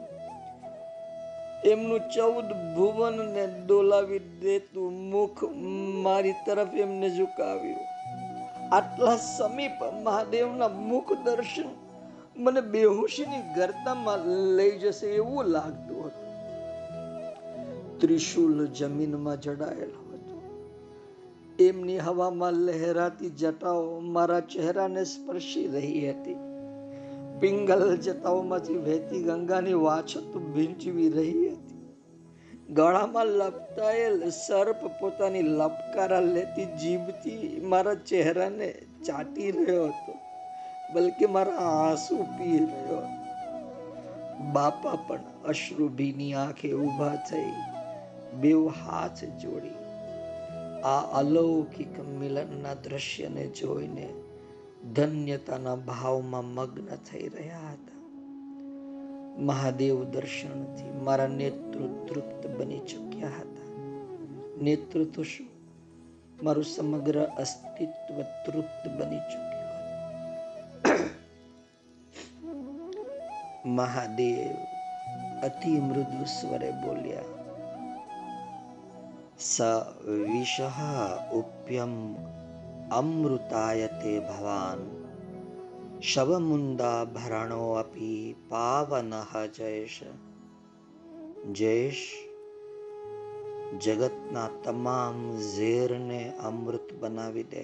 એમનું 1.66 2.00
ચૌદ 2.00 2.46
ભુવન 2.76 3.34
ને 3.34 3.48
ડોલાવી 3.68 4.20
દેતું 4.20 5.10
મુખ 5.10 5.44
મારી 6.04 6.32
તરફ 6.32 6.76
એમને 6.76 7.10
ઝુકાવ્યું. 7.10 7.88
આટલા 8.76 9.16
સમીપ 9.16 9.84
મહાદેવના 10.04 10.68
મુખ 10.68 11.14
દર્શન 11.26 11.70
મને 12.38 12.62
બેહોશીની 12.62 13.54
ગરતામાં 13.56 14.20
લઈ 14.56 14.72
જશે 14.72 15.08
એવું 15.08 15.46
લાગતું 15.46 16.06
હતું. 16.06 16.30
ત્રિશુલ 18.00 18.68
જમીનમાં 18.68 19.42
જડાયેલો 19.42 20.09
એમની 21.60 21.98
હવામાં 22.00 22.60
લહેરાતી 22.66 23.32
જટાઓ 23.40 23.88
મારા 24.14 24.44
ચહેરાને 24.52 25.04
સ્પર્શી 25.06 25.66
રહી 25.68 26.04
હતી. 26.10 26.38
પિંગલ 27.42 27.84
જટાઓમાંથી 27.98 28.80
વહેતી 28.86 29.22
ગંગાની 29.24 29.82
વાછત 29.82 30.38
ભીંચવી 30.54 31.10
રહી 31.10 31.50
હતી. 31.50 31.78
ગળામાં 32.78 33.32
લપટાયેલ 33.40 34.24
સર્પ 34.32 34.82
પોતાની 35.00 35.46
લપકારા 35.54 36.24
લેતી 36.28 36.68
જીભથી 36.82 37.52
મારા 37.72 37.98
ચહેરાને 38.06 38.70
ચાટી 39.06 39.52
રહ્યો 39.52 39.88
હતો, 39.90 40.14
બલકે 40.94 41.32
મારા 41.36 41.66
આંસુ 41.74 42.18
પી 42.38 42.58
રહ્યો 42.60 43.04
બાપા 44.54 44.98
પણ 45.08 45.24
અશ્રુભીની 45.48 46.34
આંખે 46.38 46.74
ઊભા 46.76 47.18
થઈ 47.30 47.52
બેવ 48.42 48.62
હાથ 48.80 49.22
જોડી 49.42 49.79
આ 50.84 51.02
અલૌકિક 51.02 52.00
મિલનના 52.00 52.74
દ્રશ્યને 52.74 53.48
જોઈને 53.48 54.14
ધન્યતાના 54.96 55.76
ભાવમાં 55.76 56.46
મગ્ન 56.46 56.86
થઈ 56.96 57.28
રહ્યા 57.28 57.60
હતા. 57.60 58.00
મહાદેવ 59.40 60.04
દર્શનથી 60.04 60.92
મારા 61.04 61.28
નેત્રો 61.28 62.06
તૃપ્ત 62.06 62.48
બની 62.48 62.80
ચૂક્યા 62.80 63.28
હતા. 63.28 63.78
નેત્ર 64.62 65.04
તો 65.04 65.24
શું? 65.24 65.48
મારું 66.44 66.64
સમગ્ર 66.64 67.26
અસ્તિત્વ 67.26 68.22
તૃપ્ત 68.22 68.88
બની 68.88 69.20
ચૂક્યું 69.20 69.60
મહાદેવ 73.66 74.56
અતિ 75.44 75.70
મૃદુ 75.70 76.26
સ્વરે 76.26 76.72
બોલ્યા 76.72 77.39
સ 79.40 79.62
વિષ 80.06 80.60
ઉપયમ 81.34 82.16
અમૃતાયતે 82.92 84.20
ભવાન 84.20 84.80
શવમુંદા 86.02 87.06
ભરણો 87.06 87.74
અપી 87.74 88.36
પાવન 88.50 89.14
જયેશ 89.58 90.04
જયેશ 91.52 92.14
જગતના 93.80 94.48
તમામ 94.64 95.38
ઝેરને 95.38 96.34
અમૃત 96.44 96.94
બનાવી 97.00 97.44
દે 97.44 97.64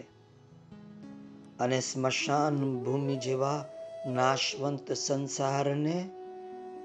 અને 1.60 1.80
સ્મશાન 1.80 2.84
ભૂમિ 2.84 3.16
જેવા 3.18 3.66
નાશવંત 4.08 4.92
સંસારને 4.92 6.10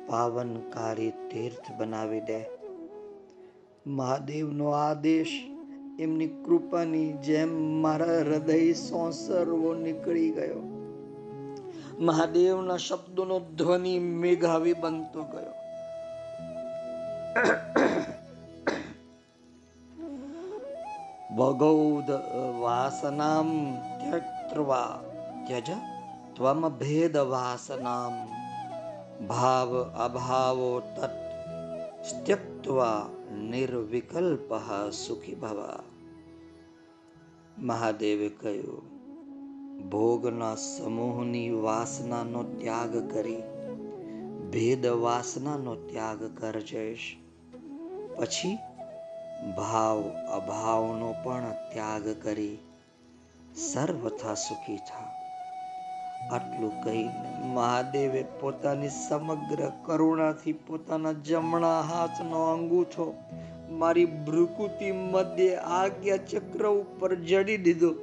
પાવનકારી 0.07 1.11
તીર્થ 1.11 1.73
બનાવી 1.79 2.21
દે 2.21 2.60
મહાદેવનો 3.87 4.71
આદેશ, 4.71 5.33
એમની 5.99 6.27
કૃપાની 6.27 7.13
જેમ 7.13 7.83
મારા 7.83 8.19
હૃદય 8.19 8.73
સોંસરવો 8.73 9.75
નીકળી 9.75 10.31
ગયો. 10.31 10.61
મહાદેવના 12.01 12.77
શબ્દોનો 12.77 13.39
ધ્વનિ 13.41 13.99
મેઘાવી 13.99 14.73
બનતો 14.73 15.23
ગયો. 15.23 15.55
ભગૌદ 21.37 22.11
વાસનામ 22.61 23.77
ત્યક્ત્વા 24.01 25.01
ત્યજ 25.47 25.71
ત્વમ 26.37 26.69
ભેદ 26.69 27.17
વાસનામ. 27.17 28.15
ભાવ 29.27 29.71
અભાવો 29.83 30.83
તત 30.97 31.30
ત્યક્ત્વા 32.13 33.11
નિર્વિકલ્પ 33.51 34.53
સુખી 34.91 35.35
ભવા 35.35 35.85
મહાદેવે 37.63 38.29
કહ્યું 38.29 38.89
ભોગના 39.89 40.57
સમૂહની 40.57 41.51
વાસનાનો 41.63 42.43
ત્યાગ 42.45 42.95
કરી 43.13 43.43
ભેદ 44.51 44.87
વાસનાનો 45.03 45.77
ત્યાગ 45.77 46.27
કરજેશ 46.35 47.07
પછી 48.17 48.57
ભાવ 49.57 50.01
અભાવનો 50.31 51.15
પણ 51.25 51.57
ત્યાગ 51.73 52.13
કરી 52.23 52.57
સર્વથા 53.55 54.35
સુખી 54.35 54.81
થા 54.89 55.09
આટલું 56.33 56.83
કહીને 56.83 57.47
મહાદેવે 57.47 58.25
પોતાની 58.41 58.89
સમગ્ર 58.89 59.73
કરુણાથી 59.85 60.53
પોતાના 60.53 61.13
જમણા 61.13 61.81
હાથનો 61.81 62.43
અંગૂઠો 62.43 63.15
મારી 63.71 64.05
ભ્રુકુતિ 64.05 64.93
મધ્ય 64.93 65.55
આજ્ઞા 65.55 66.17
ચક્ર 66.17 66.67
ઉપર 66.67 67.15
જડી 67.15 67.57
દીધો. 67.57 67.95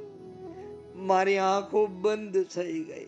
મારી 0.96 1.38
આંખો 1.38 1.86
બંધ 1.86 2.44
થઈ 2.54 2.84
ગઈ. 2.84 3.06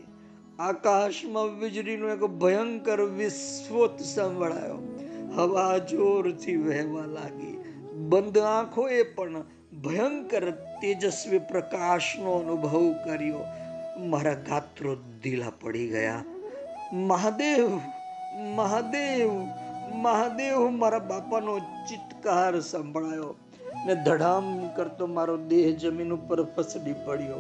આકાશમાં 0.59 1.59
વીજળીનો 1.59 2.09
એક 2.09 2.21
ભયંકર 2.21 3.01
વિસ્ફોટ 3.01 4.01
સંભળાયો 4.01 4.79
હવા 5.37 5.79
જોરથી 5.79 6.57
વહેવા 6.57 7.07
લાગી. 7.07 7.65
બંધ 8.09 8.39
આંખોએ 8.39 9.03
પણ 9.03 9.41
ભયંકર 9.83 10.51
તેજસ્વી 10.51 11.39
પ્રકાશનો 11.39 12.33
અનુભવ 12.33 12.93
કર્યો. 13.05 13.45
મારા 14.09 14.35
ગાત્રો 14.35 14.97
ઢીલા 15.23 15.53
પડી 15.61 15.89
ગયા. 15.89 16.25
મહાદેવ 16.93 17.81
મહાદેવ 18.57 19.31
મહાદેવ, 19.95 20.71
મારા 20.71 20.99
બાપાનો 20.99 21.59
ચિત્કાર 21.59 22.61
સંભળાયો 22.61 23.35
ને 23.87 23.95
ધડામ 23.95 24.69
કરતો 24.69 25.07
મારો 25.07 25.37
દેહ 25.37 25.77
જમીન 25.77 26.13
ઉપર 26.13 26.43
ફસડી 26.43 26.93
પડ્યો. 26.93 27.37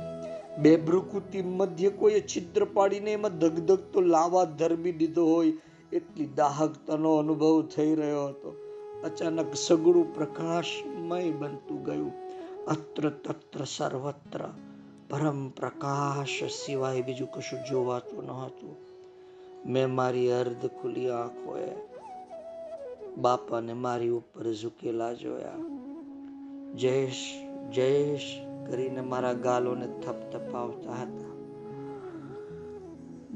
બે 0.58 0.76
ભ્રુકુતિ 0.76 1.42
મધ્ય 1.42 1.90
કોઈ 1.90 2.20
છિદ્ર 2.20 2.64
પાડીને 2.64 3.12
એમાં 3.12 3.38
ધગધગતો 3.38 4.00
લાવા 4.00 4.44
ધરબી 4.44 4.92
દીધો 4.92 5.26
હોય 5.26 5.52
એટલી 5.92 6.26
દાહકતાનો 6.26 7.16
અનુભવ 7.16 7.62
થઈ 7.62 7.94
રહ્યો 7.94 8.26
હતો. 8.26 8.56
અચાનક 9.04 9.54
સગળું 9.54 10.14
પ્રકાશમય 10.14 11.30
બનતું 11.30 11.84
ગયું. 11.84 12.12
અત્ર 12.66 13.08
તત્ર 13.08 13.64
સર્વત્ર 13.64 14.48
પરમ 15.10 15.48
પ્રકાશ 15.48 16.44
સિવાય 16.44 17.02
બીજું 17.02 17.30
કશું 17.30 17.64
જોવાતું 17.64 18.24
ન 18.24 18.30
હતું. 18.30 18.76
મેં 19.66 19.90
મારી 19.90 20.32
અર્ધ 20.32 20.66
ખુલી 20.66 21.10
આંખોએ 21.10 21.70
બાપાને 23.16 23.72
મારી 23.72 24.08
ઉપર 24.08 24.52
ઝૂકેલા 24.52 25.12
જોયા. 25.12 25.52
જયેશ 26.74 27.46
જયેશ 27.72 28.40
કરીને 28.66 29.00
મારા 29.00 29.32
ગાલોને 29.32 29.86
થપથપાવતા 29.86 30.92
હતા. 30.92 31.30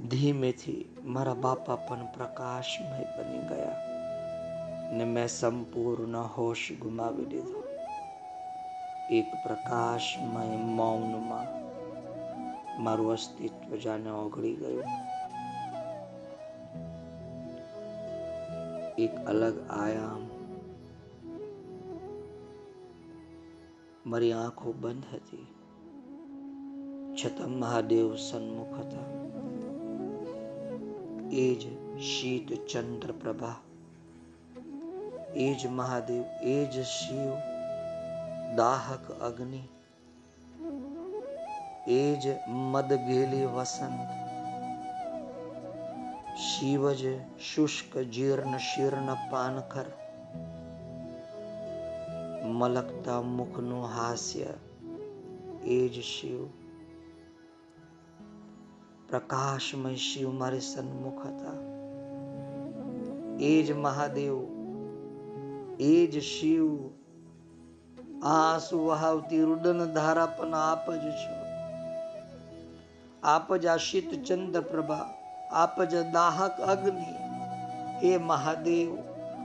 ધીમેથી 0.09 0.97
મારા 1.05 1.35
બાપા 1.35 1.77
પણ 1.77 2.07
પ્રકાશમય 2.07 3.05
બની 3.19 3.39
ગયા 3.39 3.77
ને 4.93 5.05
મેં 5.05 5.29
સંપૂર્ણ 5.29 6.17
હોશ 6.17 6.69
ગુમાવી 6.81 7.25
દીધો. 7.25 7.65
એક 9.11 9.27
પ્રકાશમય 9.49 10.57
મૌનમાં 10.57 11.64
મારું 12.79 13.13
અસ્તિત્વ 13.13 13.77
જાણે 13.77 14.11
ઓગળી 14.11 14.55
ગયું. 14.55 14.85
એક 18.99 19.15
અલગ 19.15 19.67
આયામ. 19.71 20.27
મારી 24.07 24.33
આંખો 24.33 24.73
બંધ 24.73 25.05
હતી. 25.13 25.47
છતાં 27.25 27.51
મહાદેવ 27.51 28.17
સન્મુખ 28.17 28.79
હતા. 28.79 29.25
એ 31.33 31.55
જ 31.55 31.63
શીત 31.99 32.67
ચંદ્ર 32.67 33.13
પ્રભા. 33.13 33.55
એ 35.35 35.55
જ 35.55 35.67
મહાદેવ, 35.67 36.25
એ 36.43 36.65
જ 36.65 36.83
શિવ. 36.83 37.33
દાહક 38.57 39.13
અગ્નિ. 39.13 39.69
એ 41.89 42.17
જ 42.17 42.49
મદગેલી 42.49 43.45
વસંત. 43.45 44.09
શિવ 46.37 46.93
જ 46.93 47.21
શુષ્ક 47.55 47.99
જીર્ણ 47.99 48.59
શીર્ણ 48.59 49.31
પાનખર. 49.31 49.85
મલકતા 52.45 53.23
મુખનું 53.23 53.87
હાસ્ય 53.87 54.47
એ 55.65 55.89
જ 55.89 55.93
શિવ. 55.93 56.47
પ્રકાશમય 59.09 59.97
શિવ 59.97 60.31
મારી 60.31 60.61
સન્મુખ 60.61 61.27
હતા. 61.27 61.75
એ 63.41 63.63
જ 63.63 63.73
મહાદેવ 63.73 64.47
એ 65.81 66.07
જ 66.07 66.23
શિવ. 66.23 66.91
આંસુ 68.23 68.85
વહાવતી 68.85 69.43
રુદન 69.43 69.85
ધારા 69.85 70.27
પણ 70.27 70.55
આપ 70.55 70.91
જ 70.91 71.11
છો. 71.11 71.44
આપ 73.25 73.57
જ 73.57 73.67
આશિત 73.67 74.25
ચંદ્ર 74.25 74.61
પ્રભા 74.61 75.11
આપ 75.51 75.83
દાહક 76.13 76.61
અગ્નિ. 76.61 77.13
હે 78.03 78.17
મહાદેવ, 78.17 78.99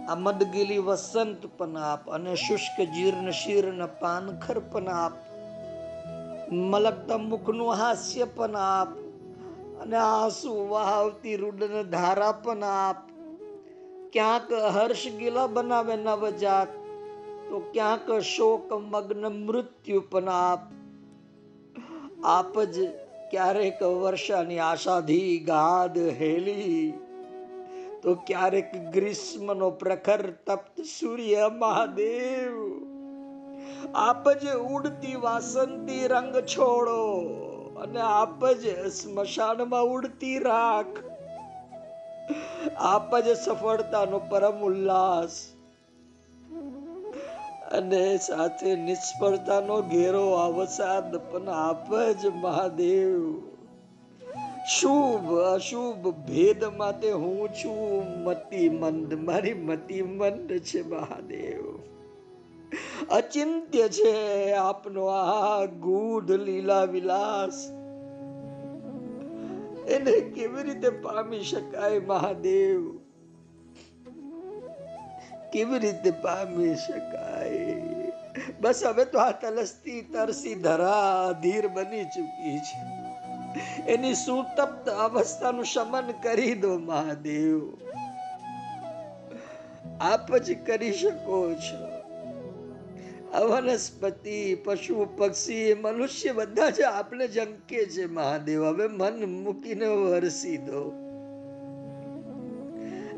આ 0.10 0.16
મદગીલી 0.16 0.78
વસંત 0.78 1.46
પણ 1.58 1.78
આપ 1.78 2.10
અને 2.10 2.36
શુષ્ક 2.36 2.82
જીર્ણ 2.82 3.32
શીર્ણ 3.32 3.86
પાનખર 3.86 4.60
પણ 4.60 4.88
આપ. 4.88 5.12
મલકતા 6.52 7.18
મુખનું 7.18 7.74
હાસ્ય 7.74 8.24
પણ 8.24 8.56
આપ 8.56 8.88
અને 9.82 9.98
આંસુ 9.98 10.68
વહાવતી 10.68 11.36
રુદન 11.36 11.82
ધારા 11.82 12.32
પણ 12.32 12.64
આપ. 12.64 13.10
ક્યાંક 14.14 14.54
હર્ષ 14.54 15.08
ગીલા 15.20 15.48
બનાવે 15.48 15.96
નવજાત, 15.96 16.68
તો 17.50 17.70
ક્યાંક 17.74 18.12
શોક 18.12 18.74
મગ્ન 18.74 19.28
મૃત્યુ 19.28 20.02
પણ 20.02 20.30
આપ. 20.30 20.60
આપ 22.24 22.60
જ 22.64 22.78
ક્યારેક 23.32 23.84
વર્ષાની 23.84 24.60
આશાધી 24.60 25.40
ગાદ 25.40 25.98
હેલી, 25.98 26.94
તો 28.04 28.16
ક્યારેક 28.16 28.92
ગ્રીષ્મનો 28.92 29.70
પ્રખર 29.70 30.22
તપ્ત 30.46 30.82
સૂર્ય 30.82 31.52
મહાદેવ. 31.58 32.56
આપ 33.96 34.32
જ 34.32 34.54
ઉડતી 34.54 35.16
વાસંતી 35.16 36.08
રંગ 36.08 36.36
છોડો 36.36 37.02
અને 37.82 38.02
આપ 38.02 38.46
જ 38.46 38.88
સ્મશાનમાં 38.88 39.84
ઉડતી 39.84 40.40
રાખ. 40.40 41.04
આપ 42.78 43.20
જ 43.20 43.38
સફળતાનો 43.38 44.20
પરમ 44.20 44.60
ઉલ્લાસ 44.62 45.59
અને 47.72 48.18
સાથે 48.18 48.76
નિષ્ફળતાનો 48.76 49.82
ઘેરો 49.82 50.32
અવસાદ 50.32 51.16
પણ 51.16 51.50
આપે 51.50 52.14
જ 52.14 52.26
મહાદેવ. 52.26 53.42
શુભ, 54.80 55.34
અશુભ 55.34 56.08
ભેદ 56.28 56.64
માટે 56.64 57.12
હું 57.12 57.50
છું 57.50 58.06
મતિ 58.24 58.70
મંદ, 58.70 59.14
મારી 59.14 59.54
મતિ 59.54 60.02
મંદ 60.02 60.58
છે 60.60 60.88
મહાદેવ. 60.88 61.80
અચિંત્ય 63.10 63.90
છે 63.90 64.52
આપનો 64.52 65.06
આ 65.06 65.66
ગૂઢ 65.66 66.32
લીલા 66.32 66.84
વિલાસ. 66.84 67.70
એને 69.90 70.20
કેવી 70.20 70.64
રીતે 70.64 70.90
પામી 70.90 71.40
શકાય 71.40 72.00
મહાદેવ? 72.00 72.99
કેવી 75.54 75.80
રીતે 75.80 76.12
પામી 76.12 76.76
શકાય? 76.76 77.76
બસ 78.62 78.84
હવે 78.84 79.06
તો 79.06 79.20
આ 79.20 79.32
તલસતી 79.32 80.02
તરસી 80.02 80.56
ધરા 80.56 81.32
ધીર 81.42 81.68
બની 81.68 82.04
ચૂકી 82.04 82.60
છે. 82.60 83.10
એની 83.92 84.14
સુતપ્ત 84.14 84.90
અવસ્થાનું 84.90 85.66
શમન 85.66 86.14
કરી 86.24 86.56
દો 86.56 86.78
મહાદેવ. 86.78 87.74
આપ 90.02 90.38
જ 90.38 90.66
કરી 90.66 90.94
શકો 90.94 91.54
છો. 91.54 92.00
વનસ્પતિ 93.46 94.56
પશુ, 94.56 95.08
પક્ષી 95.18 95.74
મનુષ્ય 95.74 96.32
બધા 96.32 96.70
જ 96.70 96.82
આપણે 96.82 97.28
જંકે 97.28 97.86
છે 97.86 98.06
મહાદેવ. 98.06 98.66
હવે 98.66 98.88
મન 98.88 99.26
મૂકીને 99.26 99.88
વરસી 99.88 100.58
દો. 100.58 100.94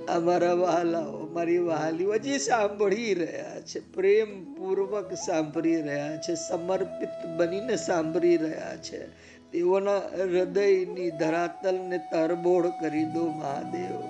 અમારા 0.09 0.53
વહાલાઓ 0.53 1.20
મારી 1.33 1.57
વહાલીઓ 1.57 2.13
હજી 2.13 2.37
સાંભળી 2.37 3.13
રહ્યા 3.13 3.61
છે 3.61 3.93
પ્રેમ 3.93 4.53
પૂર્વક 4.53 5.13
સાંભળી 5.13 5.81
રહ્યા 5.81 6.17
છે, 6.17 6.35
સમર્પિત 6.35 7.25
બનીને 7.37 7.75
સાંભળી 7.75 8.37
રહ્યા 8.37 8.75
છે. 8.75 9.07
તેઓના 9.51 9.97
હૃદયની 9.97 11.11
ધરાતલને 11.11 11.97
તરબોળ 11.97 12.67
કરી 12.67 13.03
દો 13.03 13.27
મહાદેવ. 13.27 14.01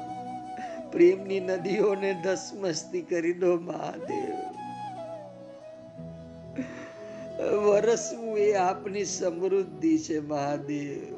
પ્રેમની 0.91 1.39
નદીઓને 1.39 2.21
ધસમસ્તી 2.23 3.01
કરી 3.01 3.33
દો 3.33 3.55
મહાદેવ. 3.59 4.35
વરસવું 7.45 8.37
એ 8.37 8.53
આપની 8.53 9.05
સમૃદ્ધિ 9.05 9.97
છે 9.97 10.19
મહાદેવ. 10.19 11.15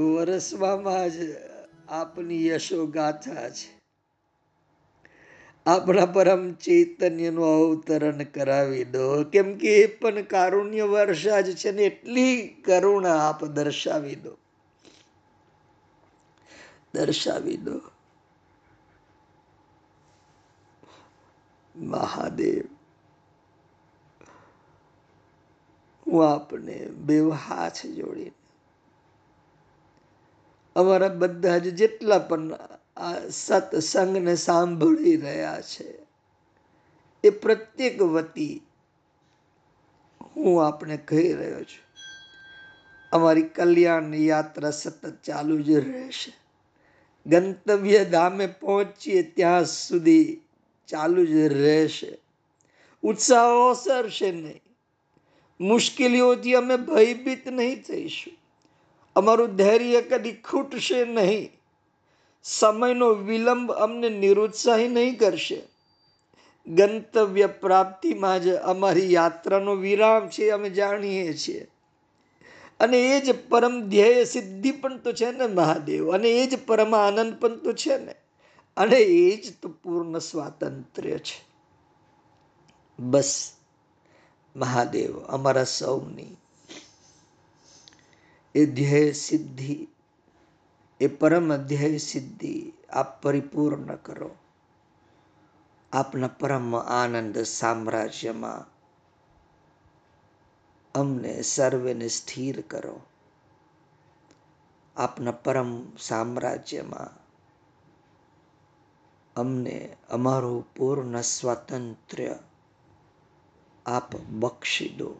વરસવામાં 0.00 1.10
જ 1.10 1.14
આપની 1.88 2.46
યશો 2.46 2.86
ગાથા 2.86 3.48
છે. 3.48 3.81
આપણા 5.66 6.06
પરમ 6.06 6.52
ચૈતન્યનું 6.52 7.44
અવતરણ 7.44 8.22
કરાવી 8.24 8.84
દો. 8.84 9.24
કેમ 9.24 9.58
કે 9.58 9.68
એ 9.68 9.86
પણ 9.86 10.22
કારુણ્ય 10.22 10.82
વર્ષા 10.82 11.40
જ 11.40 11.56
છે 11.56 11.72
ને 11.72 11.82
એટલી 11.82 12.48
કરુણા 12.64 13.28
આપ 13.28 13.44
દર્શાવી 13.44 14.14
દો. 14.14 14.36
દર્શાવી 16.94 17.56
દો. 17.56 17.80
મહાદેવ, 21.76 22.64
હું 26.06 26.32
આપને 26.32 26.86
બે 26.86 27.20
હાથ 27.20 27.86
જોડીને. 27.86 28.32
અમારા 30.76 31.08
બધા 31.08 31.58
જ 31.58 31.74
જેટલા 31.74 32.18
પણ 32.18 32.50
આ 32.96 33.28
સત્સંગને 33.28 34.34
સાંભળી 34.34 35.16
રહ્યા 35.16 35.60
છે. 35.60 35.94
એ 37.24 37.30
પ્રત્યેક 37.30 38.02
વતી 38.02 38.62
હું 40.36 40.66
આપણે 40.66 40.96
કહી 40.96 41.32
રહ્યો 41.32 41.64
છું. 41.64 41.92
અમારી 43.12 43.42
કલ્યાણ 43.42 44.14
યાત્રા 44.14 44.70
સતત 44.70 45.22
ચાલુ 45.24 45.62
જ 45.62 45.70
રહેશે. 45.70 46.32
ગંતવ્ય 47.26 48.04
ધામે 48.04 48.46
પહોંચીએ 48.46 49.22
ત્યાં 49.22 49.64
સુધી 49.64 50.40
ચાલુ 50.86 51.26
જ 51.26 51.32
રહેશે. 51.32 52.18
ઉત્સાહ 53.02 53.46
ઓસરશે 53.46 54.32
નહીં. 54.32 54.62
મુશ્કેલીઓથી 55.60 56.54
અમે 56.54 56.76
ભયભીત 56.76 57.48
નહીં 57.48 57.82
થઈશું. 57.82 58.36
અમારું 59.16 59.56
ધૈર્ય 59.56 60.02
કદી 60.02 60.32
ખૂટશે 60.32 61.04
નહીં. 61.04 61.61
સમયનો 62.42 63.08
વિલંબ 63.08 63.72
અમને 63.72 64.08
નિરુત્સાહી 64.08 64.88
નહીં 64.88 65.18
કરશે. 65.18 65.62
ગંતવ્ય 66.66 67.46
પ્રાપ્તિમાં 67.46 68.42
જ 68.42 68.48
અમારી 68.48 69.12
યાત્રાનો 69.12 69.74
વિરામ 69.74 70.28
છે 70.28 70.50
અમે 70.50 70.70
જાણીએ 70.70 71.36
છીએ. 71.36 71.66
અને 72.80 73.16
એ 73.16 73.20
જ 73.20 73.48
પરમ 73.48 73.88
ધ્યેય 73.88 74.24
સિદ્ધિ 74.24 74.70
પણ 74.70 74.98
તો 74.98 75.12
છે 75.12 75.32
ને 75.32 75.46
મહાદેવ, 75.46 76.12
અને 76.12 76.28
એ 76.28 76.46
જ 76.46 76.66
પરમ 76.66 76.94
આનંદ 76.94 77.34
પણ 77.40 77.56
તો 77.56 77.72
છે 77.72 77.98
ને. 77.98 78.14
અને 78.76 78.96
એ 78.96 79.36
જ 79.36 79.52
તો 79.62 79.68
પૂર્ણ 79.68 80.18
સ્વાતંત્ર્ય 80.18 81.18
છે. 81.18 81.44
બસ, 82.98 83.52
મહાદેવ, 84.56 85.18
અમારા 85.20 85.64
સૌની 85.64 86.36
એ 88.54 88.66
ધ્યેય 88.66 89.12
સિદ્ધિ 89.12 89.88
એ 91.00 91.06
પરમ 91.06 91.52
અધ્યાય 91.52 91.98
સિદ્ધિ 91.98 92.72
આપ 92.92 93.22
પરિપૂર્ણ 93.22 93.96
કરો. 93.96 94.30
આપના 95.92 96.28
પરમ 96.28 96.76
આનંદ 96.76 97.38
સામ્રાજ્યમાં 97.38 98.72
અમને 100.94 101.42
સર્વેને 101.42 102.08
સ્થિર 102.08 102.60
કરો. 102.60 103.00
આપના 104.96 105.32
પરમ 105.32 105.96
સામ્રાજ્યમાં 105.96 107.22
અમને 109.36 109.96
અમારું 110.10 110.74
પૂર્ણ 110.74 111.20
સ્વાતંત્ર્ય 111.20 112.38
આપ 113.86 114.16
બક્ષી 114.16 114.88
દો. 114.88 115.14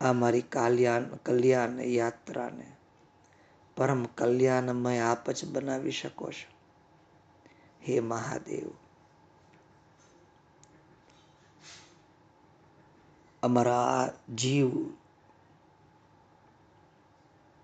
આ 0.00 0.12
મારી 0.12 0.42
કલ્યાણ 0.42 1.04
કલ્યાણ 1.04 1.80
યાત્રાને 1.80 2.73
પરમ 3.76 4.04
કલ્યાણમય 4.04 4.98
આપ 4.98 5.30
જ 5.30 5.44
બનાવી 5.44 5.90
શકો 5.90 6.30
છો. 6.30 6.54
હે 7.88 8.00
મહાદેવ. 8.00 8.70
અમારા 13.42 13.82
આ 13.82 14.10
જીવ 14.34 14.70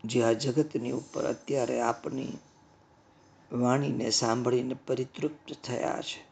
જે 0.05 0.23
આ 0.23 0.33
જગતની 0.33 0.91
ઉપર 0.91 1.25
અત્યારે 1.25 1.81
આપની 1.81 2.39
વાણીને 3.53 4.11
સાંભળીને 4.11 4.75
પરિતૃપ્ત 4.75 5.53
થયા 5.65 6.01
છે 6.01 6.31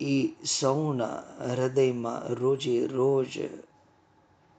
એ 0.00 0.44
સૌના 0.44 1.22
હૃદયમાં 1.54 2.34
રોજે 2.34 2.86
રોજ 2.86 3.38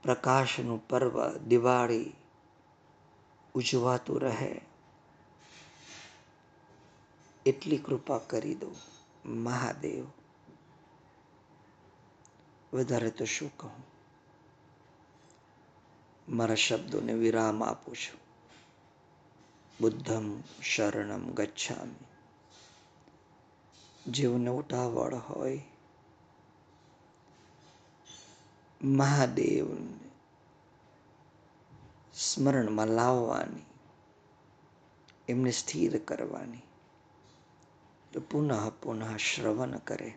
પ્રકાશનું 0.03 0.87
પર્વ 0.87 1.37
દિવાળી 1.37 2.15
ઉજવાતું 3.53 4.21
રહે. 4.21 4.61
એટલી 7.45 7.77
કૃપા 7.77 8.17
કરી 8.17 8.55
દો 8.55 8.75
મહાદેવ. 9.25 10.05
વધારે 12.73 13.11
તો 13.11 13.25
શું 13.25 13.57
કહું? 13.57 13.83
મારા 16.35 16.55
શબ્દોને 16.55 17.13
વિરામ 17.13 17.63
આપું 17.63 17.95
છું. 17.95 18.19
બુદ્ધમ 19.81 20.41
શરણમ 20.63 21.31
ગચ્છામી. 21.31 22.05
જેઓને 24.11 24.49
ઉતાવળ 24.49 25.15
હોય. 25.15 25.61
મહાદેવને 28.83 30.08
સ્મરણમાં 32.19 32.87
લાવવાની 32.87 33.65
એમને 35.27 35.51
સ્થિર 35.51 35.97
કરવાની. 35.97 36.61
તો 38.13 38.21
પુનઃ 38.21 38.69
પુનઃ 38.69 39.17
શ્રવણ 39.17 39.77
કરે. 39.77 40.13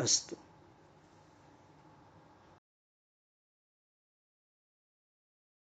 અસ્તુ. 0.00 0.36